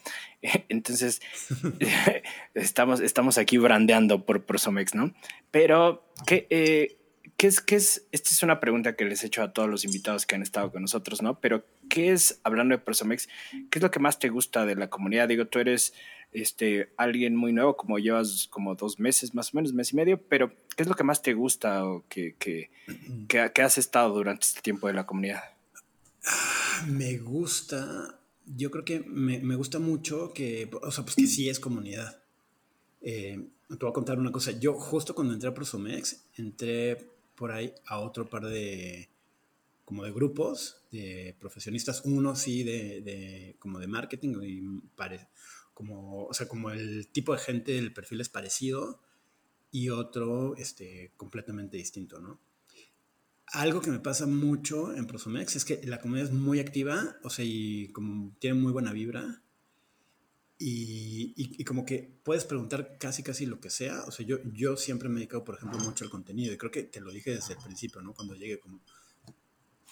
Entonces, 0.69 1.21
estamos, 2.55 3.01
estamos 3.01 3.39
aquí 3.39 3.59
brandeando 3.59 4.25
por 4.25 4.45
Prosomex, 4.45 4.95
¿no? 4.95 5.13
Pero, 5.51 6.09
¿qué, 6.29 6.47
eh, 6.49 6.97
¿qué, 7.37 7.47
es, 7.47 7.61
¿qué 7.61 7.77
es? 7.77 8.07
Esta 8.13 8.31
es 8.31 8.43
una 8.43 8.61
pregunta 8.61 8.97
que 8.97 9.05
les 9.05 9.23
he 9.23 9.27
hecho 9.27 9.43
a 9.43 9.53
todos 9.53 9.69
los 9.69 9.85
invitados 9.85 10.27
que 10.27 10.35
han 10.35 10.43
estado 10.43 10.71
con 10.71 10.83
nosotros, 10.83 11.23
¿no? 11.23 11.41
Pero, 11.41 11.65
¿qué 11.89 12.13
es, 12.13 12.41
hablando 12.45 12.75
de 12.75 12.83
Prosomex, 12.83 13.29
qué 13.71 13.79
es 13.79 13.83
lo 13.83 13.91
que 13.91 14.01
más 14.01 14.19
te 14.19 14.29
gusta 14.29 14.67
de 14.67 14.77
la 14.77 14.89
comunidad? 14.89 15.29
Digo, 15.29 15.47
tú 15.47 15.59
eres 15.59 15.93
este, 16.33 16.93
alguien 16.97 17.37
muy 17.37 17.53
nuevo, 17.53 17.77
como 17.77 17.99
llevas 17.99 18.49
como 18.51 18.75
dos 18.75 18.99
meses 18.99 19.35
más 19.35 19.53
o 19.53 19.57
menos, 19.57 19.73
mes 19.73 19.93
y 19.93 19.97
medio, 19.97 20.21
pero 20.21 20.53
¿qué 20.77 20.83
es 20.83 20.89
lo 20.89 20.95
que 20.95 21.05
más 21.05 21.23
te 21.23 21.35
gusta 21.35 21.85
o 21.85 22.05
que, 22.09 22.35
que, 22.39 22.71
que, 23.29 23.63
has 23.63 23.79
estado 23.79 24.15
durante 24.15 24.47
este 24.47 24.61
tiempo 24.61 24.87
de 24.87 24.95
la 24.95 25.07
comunidad? 25.07 25.43
Me 26.87 27.19
gusta, 27.19 28.19
yo 28.45 28.71
creo 28.71 28.85
que 28.85 29.01
me, 29.01 29.41
me 29.41 29.57
gusta 29.57 29.79
mucho 29.79 30.33
que, 30.35 30.69
o 30.83 30.91
sea, 30.91 31.05
pues 31.05 31.17
que 31.17 31.27
sí 31.27 31.49
es 31.49 31.61
comunidad. 31.61 32.21
Eh, 33.01 33.39
te 33.69 33.77
voy 33.77 33.91
a 33.91 33.93
contar 33.93 34.19
una 34.19 34.33
cosa, 34.33 34.53
yo 34.53 34.75
justo 34.75 35.15
cuando 35.15 35.35
entré 35.35 35.49
a 35.49 35.55
Prosomex, 35.55 36.25
entré 36.35 37.16
por 37.37 37.53
ahí 37.53 37.73
a 37.87 38.01
otro 38.01 38.29
par 38.29 38.47
de, 38.47 39.09
como 39.85 40.05
de 40.05 40.13
grupos 40.13 40.83
de 40.91 41.37
profesionistas, 41.39 42.03
uno 42.05 42.35
sí 42.35 42.65
de, 42.65 43.01
de 43.03 43.57
como 43.59 43.79
de 43.79 43.87
marketing 43.87 44.37
y 44.43 44.63
pare, 44.97 45.29
como, 45.75 46.25
o 46.27 46.35
sea, 46.35 46.49
como 46.49 46.71
el 46.71 47.09
tipo 47.09 47.33
de 47.33 47.39
gente, 47.39 47.79
el 47.79 47.93
perfil 47.93 48.21
es 48.21 48.29
parecido 48.29 49.01
y 49.71 49.91
otro 49.91 50.57
este, 50.57 51.13
completamente 51.17 51.77
distinto, 51.77 52.19
¿no? 52.19 52.41
Algo 53.53 53.81
que 53.81 53.91
me 53.91 54.01
pasa 54.01 54.27
mucho 54.27 54.93
en 54.93 55.07
Prosomex 55.07 55.55
es 55.55 55.65
que 55.65 55.81
la 55.85 56.01
comunidad 56.01 56.29
es 56.29 56.35
muy 56.35 56.59
activa, 56.59 57.17
o 57.23 57.31
sea, 57.31 57.45
y 57.45 57.89
como 57.93 58.35
tiene 58.41 58.59
muy 58.59 58.73
buena 58.73 58.93
vibra. 58.93 59.43
Y, 60.59 61.35
y, 61.37 61.65
como 61.65 61.85
que 61.85 62.11
puedes 62.23 62.45
preguntar 62.45 62.97
casi, 62.99 63.23
casi 63.23 63.45
lo 63.45 63.61
que 63.61 63.69
sea. 63.69 64.05
O 64.07 64.11
sea, 64.11 64.25
yo, 64.25 64.39
yo 64.55 64.77
siempre 64.77 65.09
me 65.09 65.17
he 65.17 65.19
dedicado, 65.19 65.45
por 65.45 65.57
ejemplo, 65.57 65.79
mucho 65.81 66.05
al 66.05 66.11
contenido. 66.11 66.55
Y 66.55 66.57
creo 66.57 66.71
que 66.71 66.85
te 66.85 67.01
lo 67.01 67.11
dije 67.11 67.31
desde 67.33 67.55
el 67.55 67.61
principio, 67.61 68.01
¿no? 68.01 68.15
Cuando 68.15 68.35
llegué 68.35 68.59
como... 68.59 68.81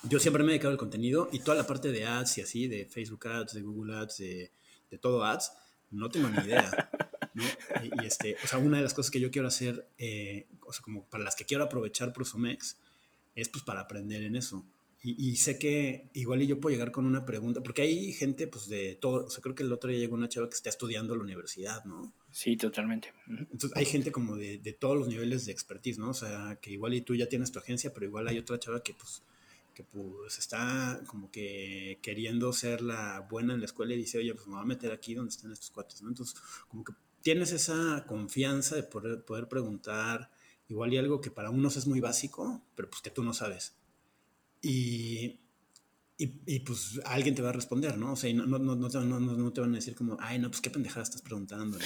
Yo 0.04 0.18
siempre 0.18 0.42
me 0.42 0.50
he 0.50 0.52
dedicado 0.52 0.72
al 0.72 0.78
contenido 0.78 1.28
y 1.32 1.40
toda 1.40 1.56
la 1.56 1.66
parte 1.66 1.92
de 1.92 2.06
ads 2.06 2.38
y 2.38 2.40
así, 2.42 2.66
de 2.66 2.86
Facebook 2.86 3.26
Ads, 3.26 3.54
de 3.54 3.62
Google 3.62 3.96
Ads, 3.96 4.18
de, 4.18 4.50
de 4.90 4.98
todo 4.98 5.24
ads, 5.24 5.52
no 5.90 6.08
tengo 6.10 6.28
ni 6.28 6.38
idea. 6.38 6.90
Y, 7.82 8.06
este, 8.06 8.36
o 8.44 8.46
sea, 8.46 8.58
una 8.58 8.76
de 8.76 8.84
las 8.84 8.94
cosas 8.94 9.10
que 9.10 9.20
yo 9.20 9.30
quiero 9.30 9.48
hacer, 9.48 9.88
eh, 9.98 10.46
o 10.64 10.72
sea, 10.72 10.82
como 10.82 11.04
para 11.04 11.24
las 11.24 11.34
que 11.34 11.44
quiero 11.44 11.64
aprovechar 11.64 12.12
Prosomex, 12.12 12.76
es 13.34 13.48
pues 13.48 13.64
para 13.64 13.80
aprender 13.80 14.22
en 14.22 14.36
eso. 14.36 14.64
Y, 15.06 15.36
sé 15.36 15.58
que 15.58 16.08
igual 16.14 16.40
y 16.40 16.46
yo 16.46 16.60
puedo 16.60 16.72
llegar 16.74 16.90
con 16.90 17.04
una 17.04 17.26
pregunta, 17.26 17.62
porque 17.62 17.82
hay 17.82 18.12
gente 18.14 18.46
pues 18.46 18.68
de 18.68 18.94
todo, 18.94 19.26
o 19.26 19.30
sea, 19.30 19.42
creo 19.42 19.54
que 19.54 19.62
el 19.62 19.70
otro 19.70 19.90
día 19.90 19.98
llegó 19.98 20.14
una 20.14 20.30
chava 20.30 20.48
que 20.48 20.54
está 20.54 20.70
estudiando 20.70 21.14
la 21.14 21.22
universidad, 21.22 21.84
¿no? 21.84 22.14
Sí, 22.30 22.56
totalmente. 22.56 23.12
Entonces 23.28 23.72
hay 23.74 23.84
gente 23.84 24.10
como 24.10 24.36
de, 24.36 24.56
de, 24.56 24.72
todos 24.72 24.96
los 24.96 25.08
niveles 25.08 25.44
de 25.44 25.52
expertise, 25.52 25.98
¿no? 25.98 26.10
O 26.10 26.14
sea, 26.14 26.58
que 26.62 26.70
igual 26.70 26.94
y 26.94 27.02
tú 27.02 27.14
ya 27.14 27.28
tienes 27.28 27.52
tu 27.52 27.58
agencia, 27.58 27.92
pero 27.92 28.06
igual 28.06 28.28
hay 28.28 28.38
otra 28.38 28.58
chava 28.58 28.82
que 28.82 28.94
pues 28.94 29.22
que 29.74 29.82
pues 29.82 30.38
está 30.38 31.02
como 31.06 31.30
que 31.30 31.98
queriendo 32.00 32.52
ser 32.52 32.80
la 32.80 33.26
buena 33.28 33.54
en 33.54 33.60
la 33.60 33.66
escuela 33.66 33.92
y 33.92 33.98
dice, 33.98 34.18
oye, 34.18 34.32
pues 34.34 34.46
me 34.46 34.54
voy 34.54 34.62
a 34.62 34.66
meter 34.66 34.92
aquí 34.92 35.14
donde 35.14 35.30
están 35.30 35.52
estos 35.52 35.70
cuates, 35.70 36.00
¿no? 36.00 36.08
Entonces, 36.08 36.36
como 36.68 36.84
que 36.84 36.92
tienes 37.22 37.52
esa 37.52 38.04
confianza 38.06 38.76
de 38.76 38.84
poder, 38.84 39.24
poder 39.24 39.48
preguntar, 39.48 40.30
igual 40.68 40.94
y 40.94 40.98
algo 40.98 41.20
que 41.20 41.30
para 41.30 41.50
unos 41.50 41.76
es 41.76 41.86
muy 41.86 42.00
básico, 42.00 42.62
pero 42.74 42.88
pues 42.88 43.02
que 43.02 43.10
tú 43.10 43.22
no 43.22 43.34
sabes. 43.34 43.74
Y, 44.64 45.40
y, 46.16 46.60
pues 46.60 47.00
alguien 47.04 47.34
te 47.34 47.42
va 47.42 47.50
a 47.50 47.52
responder, 47.52 47.98
¿no? 47.98 48.12
O 48.12 48.16
sea, 48.16 48.32
no, 48.32 48.46
no, 48.46 48.58
no, 48.58 48.74
no, 48.76 49.20
no, 49.20 49.52
te 49.52 49.60
van 49.60 49.72
a 49.72 49.74
decir 49.74 49.94
como, 49.94 50.16
ay, 50.20 50.38
no, 50.38 50.48
pues 50.48 50.62
qué 50.62 50.70
pendejada 50.70 51.02
estás 51.02 51.20
preguntando. 51.20 51.76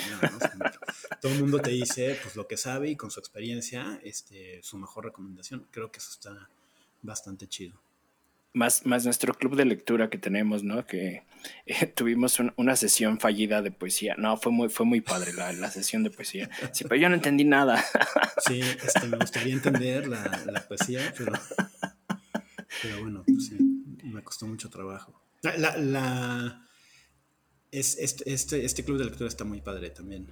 todo 1.21 1.33
el 1.33 1.41
mundo 1.41 1.59
te 1.59 1.71
dice, 1.71 2.17
pues 2.23 2.37
lo 2.37 2.47
que 2.47 2.57
sabe 2.57 2.91
y 2.91 2.97
con 2.97 3.11
su 3.11 3.19
experiencia, 3.19 3.99
este, 4.05 4.63
su 4.63 4.79
mejor 4.79 5.07
recomendación. 5.07 5.67
Creo 5.73 5.91
que 5.91 5.99
eso 5.99 6.11
está 6.13 6.49
bastante 7.03 7.49
chido. 7.49 7.81
Más, 8.53 8.87
más 8.87 9.05
nuestro 9.05 9.35
club 9.35 9.57
de 9.57 9.65
lectura 9.65 10.09
que 10.09 10.19
tenemos, 10.19 10.63
¿no? 10.63 10.87
Que 10.87 11.25
eh, 11.67 11.87
tuvimos 11.87 12.39
una 12.57 12.77
sesión 12.77 13.19
fallida 13.19 13.61
de 13.61 13.73
poesía. 13.73 14.15
No, 14.19 14.37
fue 14.37 14.53
muy, 14.53 14.69
fue 14.69 14.87
muy 14.87 15.01
padre 15.01 15.33
la, 15.33 15.53
la 15.53 15.71
sesión 15.71 16.05
de 16.05 16.11
poesía. 16.11 16.49
Sí, 16.73 16.85
pero 16.85 17.01
yo 17.01 17.09
no 17.09 17.17
entendí 17.17 17.45
nada. 17.45 17.85
Sí, 18.47 18.61
este, 18.61 19.09
me 19.09 19.17
gustaría 19.17 19.53
entender 19.53 20.07
la, 20.07 20.45
la 20.47 20.67
poesía, 20.69 21.13
pero 21.17 21.33
pero 22.83 23.01
bueno, 23.01 23.23
pues 23.27 23.47
sí, 23.47 23.57
me 24.05 24.23
costó 24.23 24.47
mucho 24.47 24.69
trabajo. 24.71 25.21
La, 25.43 25.77
la, 25.77 26.69
es, 27.71 27.99
este, 27.99 28.33
este, 28.33 28.65
este, 28.65 28.85
club 28.85 28.99
de 28.99 29.05
lectura 29.05 29.29
está 29.29 29.45
muy 29.45 29.61
padre 29.61 29.91
también. 29.91 30.29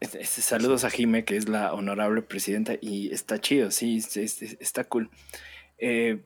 Este, 0.00 0.20
este, 0.20 0.42
saludos 0.42 0.84
a 0.84 0.90
Jime, 0.90 1.24
que 1.24 1.36
es 1.36 1.48
la 1.48 1.72
honorable 1.72 2.22
presidenta, 2.22 2.74
y 2.80 3.12
está 3.12 3.40
chido, 3.40 3.70
sí, 3.70 4.02
está 4.60 4.84
cool. 4.84 5.10
Eh, 5.78 6.22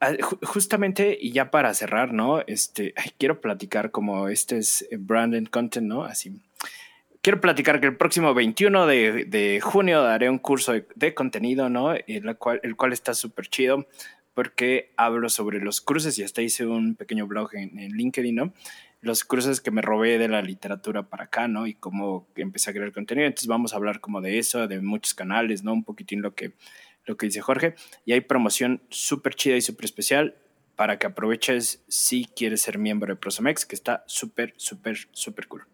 ah, 0.00 0.12
justamente, 0.42 1.16
y 1.20 1.32
ya 1.32 1.50
para 1.50 1.72
cerrar, 1.74 2.12
¿no? 2.12 2.40
Este, 2.46 2.94
quiero 3.18 3.40
platicar 3.40 3.90
como 3.90 4.28
este 4.28 4.58
es 4.58 4.88
branded 4.98 5.46
content, 5.48 5.86
¿no? 5.86 6.04
Así. 6.04 6.40
Quiero 7.22 7.40
platicar 7.42 7.80
que 7.80 7.86
el 7.86 7.98
próximo 7.98 8.32
21 8.32 8.86
de, 8.86 9.26
de 9.26 9.60
junio 9.60 10.02
daré 10.02 10.30
un 10.30 10.38
curso 10.38 10.72
de, 10.72 11.14
contenido, 11.14 11.68
¿no? 11.68 11.92
El 11.92 12.36
cual, 12.38 12.60
el 12.62 12.76
cual 12.76 12.94
está 12.94 13.12
súper 13.12 13.48
chido 13.48 13.86
porque 14.40 14.94
hablo 14.96 15.28
sobre 15.28 15.60
los 15.60 15.82
cruces 15.82 16.18
y 16.18 16.22
hasta 16.22 16.40
hice 16.40 16.64
un 16.64 16.94
pequeño 16.94 17.26
blog 17.26 17.54
en, 17.56 17.76
LinkedIn, 17.92 18.34
¿no? 18.34 18.54
Los 19.02 19.22
cruces 19.22 19.60
que 19.60 19.70
me 19.70 19.82
robé 19.82 20.16
de 20.16 20.28
la 20.28 20.40
literatura 20.40 21.02
para 21.10 21.24
acá, 21.24 21.46
¿no? 21.46 21.66
Y 21.66 21.74
cómo 21.74 22.26
empecé 22.36 22.70
a 22.70 22.72
crear 22.72 22.90
contenido. 22.90 23.26
Entonces 23.26 23.48
vamos 23.48 23.74
a 23.74 23.76
hablar 23.76 24.00
como 24.00 24.22
de 24.22 24.38
eso, 24.38 24.66
de 24.66 24.80
muchos 24.80 25.12
canales, 25.12 25.62
¿no? 25.62 25.74
Un 25.74 25.84
poquitín 25.84 26.22
lo 26.22 26.34
que, 26.34 26.54
lo 27.04 27.18
que 27.18 27.26
dice 27.26 27.42
Jorge. 27.42 27.74
Y 28.06 28.14
hay 28.14 28.22
promoción 28.22 28.80
súper 28.88 29.34
chida 29.34 29.58
y 29.58 29.60
súper 29.60 29.84
especial 29.84 30.34
para 30.74 30.98
que 30.98 31.06
aproveches 31.06 31.84
si 31.88 32.24
quieres 32.24 32.62
ser 32.62 32.78
miembro 32.78 33.12
de 33.12 33.20
Prosomex, 33.20 33.66
que 33.66 33.74
está 33.74 34.04
súper, 34.06 34.54
súper, 34.56 34.96
súper 35.12 35.48
cool. 35.48 35.66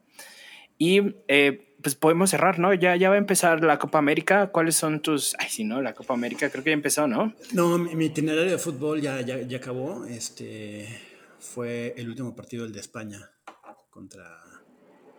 Y 0.79 1.16
eh, 1.29 1.74
pues 1.83 1.95
podemos 1.95 2.31
cerrar, 2.31 2.59
¿no? 2.59 2.74
Ya, 2.74 2.97
ya 2.97 3.09
va 3.09 3.14
a 3.14 3.18
empezar 3.18 3.62
la 3.62 3.79
Copa 3.79 3.99
América. 3.99 4.49
¿Cuáles 4.49 4.77
son 4.77 5.01
tus...? 5.01 5.37
Ay, 5.39 5.49
sí, 5.49 5.64
¿no? 5.64 5.81
La 5.83 5.95
Copa 5.95 6.14
América 6.14 6.51
creo 6.51 6.64
que 6.64 6.70
ya 6.70 6.74
empezó, 6.74 7.07
¿no? 7.07 7.35
No, 7.53 7.79
mi, 7.79 8.07
itinerario 8.07 8.51
de 8.51 8.59
fútbol 8.59 9.01
ya, 9.01 9.20
ya, 9.20 9.41
ya, 9.41 9.59
acabó. 9.59 10.05
Este 10.05 10.89
fue 11.39 11.95
el 11.97 12.09
último 12.09 12.35
partido, 12.35 12.64
el 12.64 12.72
de 12.72 12.81
España, 12.81 13.31
contra... 13.91 14.43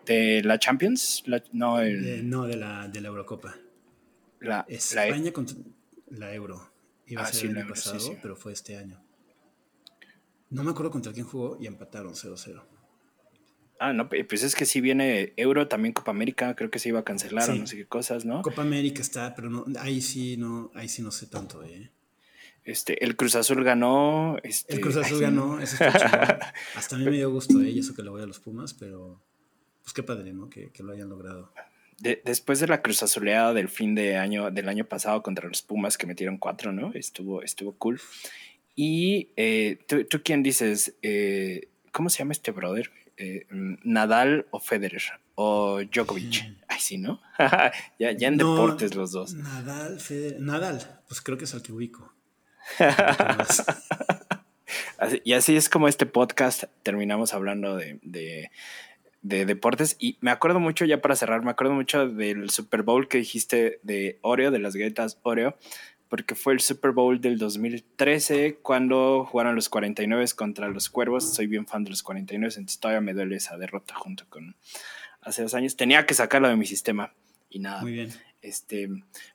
¿De 0.06 0.42
la 0.44 0.58
Champions? 0.60 1.24
no, 1.52 1.80
el... 1.82 2.30
no, 2.30 2.48
de 2.48 2.56
la, 2.56 2.88
de 2.88 3.02
la 3.02 3.08
Eurocopa. 3.10 3.56
La, 4.40 4.66
e- 4.68 4.76
España 4.76 5.32
contra 5.32 5.58
la 6.10 6.34
Euro. 6.34 6.72
Iba 7.08 7.22
a 7.22 7.26
ah, 7.26 7.32
ser 7.32 7.52
el 7.52 7.58
año 7.58 7.70
pasado, 7.70 8.18
pero 8.22 8.36
fue 8.36 8.54
este 8.54 8.78
año. 8.78 9.02
No 10.50 10.64
me 10.64 10.72
acuerdo 10.72 10.92
contra 10.92 11.14
quién 11.14 11.26
jugó 11.26 11.58
y 11.60 11.68
empataron 11.68 12.14
0-0. 12.14 12.62
Ah, 13.80 13.94
no, 13.94 14.10
pues 14.10 14.44
es 14.44 14.56
que 14.56 14.66
si 14.66 14.82
viene 14.82 15.34
Euro, 15.38 15.68
también 15.68 15.94
Copa 15.94 16.12
América, 16.12 16.56
creo 16.56 16.70
que 16.70 16.80
se 16.80 16.90
iba 16.90 17.00
a 17.00 17.04
cancelar 17.04 17.50
o 17.50 17.56
no 17.56 17.68
sé 17.68 17.78
qué 17.78 17.86
cosas, 17.86 18.26
¿no? 18.26 18.42
Copa 18.42 18.62
América 18.62 19.02
está, 19.02 19.36
pero 19.36 19.50
no, 19.50 19.66
ahí 19.80 20.02
sí 20.02 20.38
no, 20.38 20.72
ahí 20.74 20.90
sí 20.90 21.02
no 21.02 21.12
sé 21.12 21.28
tanto, 21.28 21.64
eh. 21.64 21.92
Este, 22.64 23.04
el 23.06 23.16
Cruz 23.16 23.36
Azul 23.36 23.64
ganó. 23.64 24.38
Este, 24.44 24.74
el 24.74 24.82
Cruz 24.82 24.98
Azul 24.98 25.22
ganó, 25.22 25.60
eso 25.62 25.76
está 25.82 26.54
Hasta 26.76 26.96
a 26.96 27.00
mí 27.00 27.06
me 27.06 27.12
dio 27.12 27.32
gusto, 27.32 27.62
eh, 27.62 27.70
y 27.70 27.80
eso 27.80 27.96
que 27.96 28.04
le 28.04 28.10
voy 28.10 28.22
a 28.22 28.26
los 28.26 28.40
Pumas, 28.40 28.74
pero 28.74 29.22
pues 29.84 29.94
qué 29.94 30.04
padre, 30.04 30.34
¿no? 30.34 30.50
Que, 30.50 30.70
lo 30.80 30.92
hayan 30.92 31.08
logrado. 31.08 31.54
después 32.00 32.60
de 32.60 32.68
la 32.68 32.82
Cruz 32.82 33.04
Azuleada 33.04 33.54
del 33.54 33.70
fin 33.70 33.96
de 33.96 34.18
año, 34.18 34.52
del 34.52 34.68
año 34.68 34.84
pasado 34.84 35.24
contra 35.24 35.48
los 35.48 35.62
Pumas, 35.62 35.98
que 35.98 36.08
metieron 36.08 36.38
cuatro, 36.38 36.74
¿no? 36.74 36.92
Estuvo, 36.94 37.42
estuvo 37.42 37.74
cool. 37.78 38.02
Y 38.76 39.30
eh, 39.38 39.80
¿tú, 39.88 40.04
¿tú, 40.04 40.22
quién 40.22 40.44
dices, 40.44 40.96
eh, 41.04 41.70
¿cómo 41.94 42.10
se 42.10 42.20
llama 42.20 42.34
este 42.34 42.52
brother? 42.52 42.92
Eh, 43.18 43.48
Nadal 43.84 44.46
o 44.52 44.60
Federer 44.60 45.02
o 45.34 45.82
Djokovic. 45.84 46.46
Ay, 46.68 46.80
sí, 46.80 46.98
¿no? 46.98 47.22
ya, 48.00 48.12
ya, 48.12 48.28
en 48.28 48.38
deportes 48.38 48.96
los 48.96 49.12
dos. 49.12 49.34
Nadal, 49.34 50.00
Federer. 50.00 50.40
Nadal, 50.40 51.02
pues 51.08 51.22
creo 51.22 51.38
que 51.38 51.46
es 51.46 51.54
el 51.54 51.62
que 51.62 51.72
ubico. 51.72 52.14
y 55.24 55.34
así 55.34 55.56
es 55.56 55.70
como 55.70 55.88
este 55.88 56.06
podcast 56.06 56.66
terminamos 56.84 57.34
hablando 57.34 57.76
de, 57.76 58.00
de, 58.02 58.52
de, 59.22 59.46
deportes. 59.46 59.96
Y 60.00 60.18
me 60.22 60.32
acuerdo 60.32 60.60
mucho, 60.60 60.86
ya 60.86 61.02
para 61.02 61.16
cerrar, 61.16 61.44
me 61.44 61.52
acuerdo 61.52 61.74
mucho 61.74 62.08
del 62.08 62.50
Super 62.50 62.84
Bowl 62.84 63.08
que 63.08 63.20
dijiste 63.20 63.80
de 63.84 64.20
Oreo, 64.22 64.52
de 64.52 64.60
las 64.60 64.76
galletas 64.76 65.20
Oreo, 65.24 65.58
porque 66.10 66.36
fue 66.36 66.54
el 66.54 66.60
Super 66.60 66.92
Bowl 66.92 67.20
del 67.22 67.38
2013 67.38 68.60
cuando 68.62 69.26
jugaron 69.26 69.56
los 69.56 69.70
49 69.70 70.26
contra 70.36 70.68
los 70.70 70.90
Cuervos. 70.90 71.34
Soy 71.34 71.48
bien 71.48 71.66
fan 71.66 71.84
de 71.84 71.92
los 71.92 72.04
49, 72.04 72.54
entonces 72.56 72.80
todavía 72.80 73.02
me 73.02 73.14
duele 73.14 73.36
esa 73.36 73.58
derrota 73.58 73.96
junto 73.96 74.26
con 74.30 74.56
hace 75.22 75.42
dos 75.44 75.54
años. 75.54 75.76
Tenía 75.76 76.06
que 76.06 76.14
sacarlo 76.14 76.48
de 76.48 76.56
mi 76.56 76.66
sistema 76.66 77.14
y 77.50 77.60
nada. 77.60 77.82
Muy 77.82 77.94
bien. 77.94 78.14
Este, 78.42 78.88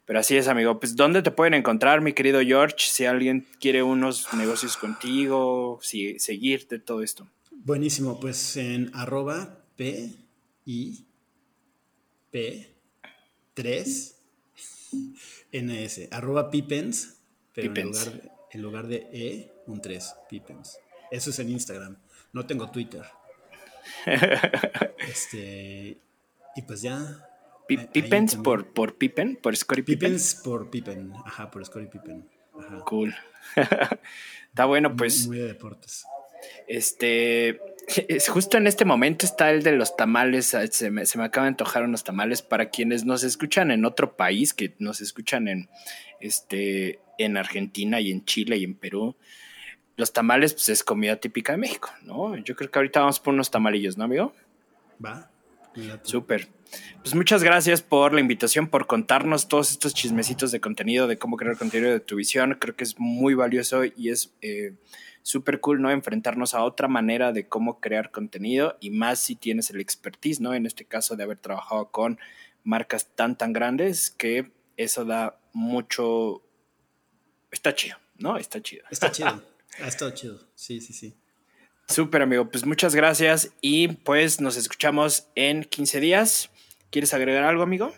pero 0.04 0.20
así 0.20 0.36
es, 0.36 0.48
amigo. 0.48 0.78
Pues, 0.80 0.96
¿dónde 0.96 1.22
te 1.22 1.30
pueden 1.30 1.54
encontrar, 1.54 2.00
mi 2.00 2.12
querido 2.12 2.40
George? 2.40 2.76
Si 2.78 3.04
alguien 3.04 3.46
quiere 3.60 3.82
unos 3.82 4.32
negocios 4.34 4.76
contigo, 4.76 5.78
si, 5.82 6.18
seguirte, 6.18 6.78
todo 6.78 7.02
esto. 7.02 7.28
Buenísimo, 7.50 8.18
pues 8.18 8.56
en 8.56 8.90
arroba 8.94 9.58
P 9.76 10.12
I 10.64 11.04
P 12.30 12.74
3 13.54 14.18
NS, 15.52 16.08
arroba 16.10 16.50
Pipens, 16.50 17.20
pero 17.54 17.72
En, 18.50 18.62
lugar 18.62 18.86
de, 18.86 19.08
E, 19.12 19.52
un 19.66 19.80
3, 19.80 20.14
Pipens. 20.28 20.78
Eso 21.10 21.30
es 21.30 21.38
en 21.38 21.50
Instagram. 21.50 21.98
No 22.32 22.46
tengo 22.46 22.70
Twitter. 22.70 23.04
este, 25.08 25.98
y 26.56 26.62
pues 26.62 26.82
ya. 26.82 27.28
¿Pipens 27.66 28.36
por, 28.36 28.72
por 28.72 28.96
Pippen? 28.96 29.36
¿Por 29.36 29.56
Scottie 29.56 29.84
Pippen? 29.84 30.10
Pipens 30.10 30.34
por 30.36 30.70
Pippen. 30.70 31.12
Ajá, 31.24 31.50
por 31.50 31.64
Scottie 31.64 31.88
Pippen. 31.88 32.28
Cool. 32.84 33.14
Está 34.48 34.64
bueno, 34.66 34.94
pues. 34.96 35.26
Muy 35.26 35.38
de 35.38 35.46
deportes. 35.48 36.04
Este. 36.66 37.60
Es 38.08 38.28
justo 38.28 38.56
en 38.56 38.66
este 38.66 38.84
momento 38.84 39.26
está 39.26 39.50
el 39.50 39.62
de 39.62 39.72
los 39.72 39.96
tamales. 39.96 40.56
Se 40.70 40.90
me, 40.90 41.06
se 41.06 41.18
me 41.18 41.24
acaban 41.24 41.46
de 41.46 41.48
antojar 41.50 41.84
unos 41.84 42.04
tamales 42.04 42.42
para 42.42 42.70
quienes 42.70 43.04
nos 43.04 43.24
escuchan 43.24 43.70
en 43.70 43.84
otro 43.84 44.16
país, 44.16 44.54
que 44.54 44.74
nos 44.78 45.00
escuchan 45.00 45.48
en, 45.48 45.68
este, 46.20 47.00
en 47.18 47.36
Argentina 47.36 48.00
y 48.00 48.10
en 48.10 48.24
Chile 48.24 48.56
y 48.56 48.64
en 48.64 48.74
Perú. 48.74 49.16
Los 49.96 50.12
tamales, 50.12 50.54
pues 50.54 50.68
es 50.70 50.84
comida 50.84 51.16
típica 51.16 51.52
de 51.52 51.58
México, 51.58 51.90
¿no? 52.02 52.36
Yo 52.36 52.56
creo 52.56 52.70
que 52.70 52.78
ahorita 52.78 53.00
vamos 53.00 53.20
por 53.20 53.34
unos 53.34 53.50
tamalillos, 53.50 53.98
¿no, 53.98 54.04
amigo? 54.04 54.34
Va. 55.04 55.30
Súper. 56.02 56.48
Pues 57.02 57.14
muchas 57.14 57.42
gracias 57.42 57.82
por 57.82 58.14
la 58.14 58.20
invitación, 58.20 58.68
por 58.68 58.86
contarnos 58.86 59.48
todos 59.48 59.70
estos 59.70 59.94
chismecitos 59.94 60.52
de 60.52 60.60
contenido, 60.60 61.06
de 61.06 61.18
cómo 61.18 61.36
crear 61.36 61.56
contenido 61.56 61.92
de 61.92 62.00
tu 62.00 62.16
visión. 62.16 62.56
Creo 62.58 62.74
que 62.76 62.84
es 62.84 62.98
muy 62.98 63.34
valioso 63.34 63.84
y 63.84 64.08
es 64.08 64.32
eh, 64.40 64.72
súper 65.22 65.60
cool, 65.60 65.80
¿no? 65.80 65.90
Enfrentarnos 65.90 66.54
a 66.54 66.64
otra 66.64 66.88
manera 66.88 67.32
de 67.32 67.48
cómo 67.48 67.80
crear 67.80 68.10
contenido 68.10 68.76
y 68.80 68.90
más 68.90 69.20
si 69.20 69.36
tienes 69.36 69.70
el 69.70 69.80
expertise, 69.80 70.40
¿no? 70.40 70.54
En 70.54 70.66
este 70.66 70.84
caso 70.84 71.16
de 71.16 71.24
haber 71.24 71.38
trabajado 71.38 71.90
con 71.90 72.18
marcas 72.64 73.08
tan, 73.14 73.36
tan 73.36 73.52
grandes 73.52 74.10
que 74.10 74.52
eso 74.76 75.04
da 75.04 75.38
mucho... 75.52 76.42
Está 77.50 77.74
chido, 77.74 77.96
¿no? 78.16 78.36
Está 78.36 78.60
chido. 78.62 78.84
Está 78.90 79.10
chido. 79.12 79.42
Ha 79.80 79.88
estado 79.88 80.10
chido. 80.12 80.38
Sí, 80.54 80.80
sí, 80.80 80.92
sí. 80.92 81.14
Súper, 81.88 82.22
amigo. 82.22 82.48
Pues 82.50 82.64
muchas 82.64 82.94
gracias 82.94 83.50
y 83.60 83.88
pues 83.88 84.40
nos 84.40 84.56
escuchamos 84.56 85.28
en 85.34 85.64
15 85.64 86.00
días. 86.00 86.50
¿Quieres 86.90 87.12
agregar 87.14 87.44
algo, 87.44 87.62
amigo? 87.62 87.92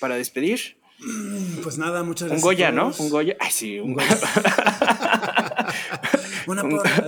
Para 0.00 0.16
despedir. 0.16 0.78
Pues 1.62 1.78
nada, 1.78 2.02
muchas 2.02 2.28
gracias. 2.28 2.44
Un 2.44 2.50
Goya, 2.50 2.72
¿no? 2.72 2.92
Un 2.98 3.10
Goya. 3.10 3.36
Ay, 3.40 3.50
sí, 3.50 3.78
un 3.78 3.94
Goya. 3.94 4.08
Buena 4.08 4.98
porra. 6.56 7.04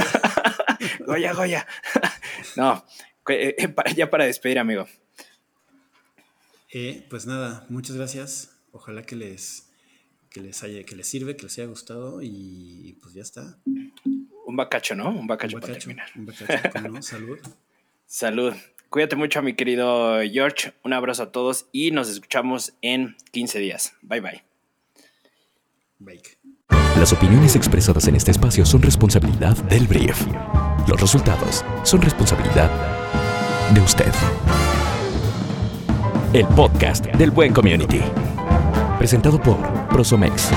Goya, 1.06 1.32
Goya. 1.32 1.66
no, 2.56 2.84
eh, 3.28 3.54
eh, 3.58 3.94
ya 3.94 4.10
para 4.10 4.24
despedir, 4.24 4.58
amigo. 4.58 4.86
Eh, 6.70 7.06
pues 7.10 7.26
nada, 7.26 7.66
muchas 7.68 7.96
gracias. 7.96 8.56
Ojalá 8.72 9.02
que 9.02 9.16
les, 9.16 9.70
que 10.30 10.40
les 10.40 10.62
haya, 10.62 10.84
que 10.84 10.96
les 10.96 11.06
sirve, 11.06 11.36
que 11.36 11.44
les 11.44 11.58
haya 11.58 11.68
gustado 11.68 12.20
y 12.22 12.98
pues 13.02 13.14
ya 13.14 13.22
está. 13.22 13.58
Un 14.46 14.56
bacacho, 14.56 14.94
¿no? 14.94 15.10
Un 15.10 15.26
bacacho, 15.26 15.60
para 15.60 15.74
terminar. 15.74 16.08
Un 16.16 16.26
bacacho, 16.26 16.80
¿no? 16.88 17.02
Salud. 17.02 17.38
Salud. 18.06 18.54
Cuídate 18.88 19.16
mucho, 19.16 19.40
mi 19.42 19.54
querido 19.54 20.20
George. 20.30 20.74
Un 20.82 20.92
abrazo 20.92 21.24
a 21.24 21.32
todos 21.32 21.66
y 21.72 21.90
nos 21.92 22.08
escuchamos 22.08 22.74
en 22.82 23.16
15 23.32 23.58
días. 23.58 23.94
Bye 24.02 24.20
bye. 24.20 24.44
Bye. 25.98 26.20
Las 26.98 27.12
opiniones 27.12 27.56
expresadas 27.56 28.06
en 28.08 28.16
este 28.16 28.30
espacio 28.30 28.64
son 28.64 28.82
responsabilidad 28.82 29.56
del 29.64 29.86
brief. 29.86 30.26
Los 30.86 31.00
resultados 31.00 31.64
son 31.82 32.02
responsabilidad 32.02 32.70
de 33.74 33.80
usted. 33.80 34.12
El 36.32 36.46
podcast 36.48 37.06
del 37.06 37.30
Buen 37.30 37.52
Community. 37.52 38.00
Presentado 38.98 39.40
por 39.40 39.56
Prosomex. 39.88 40.50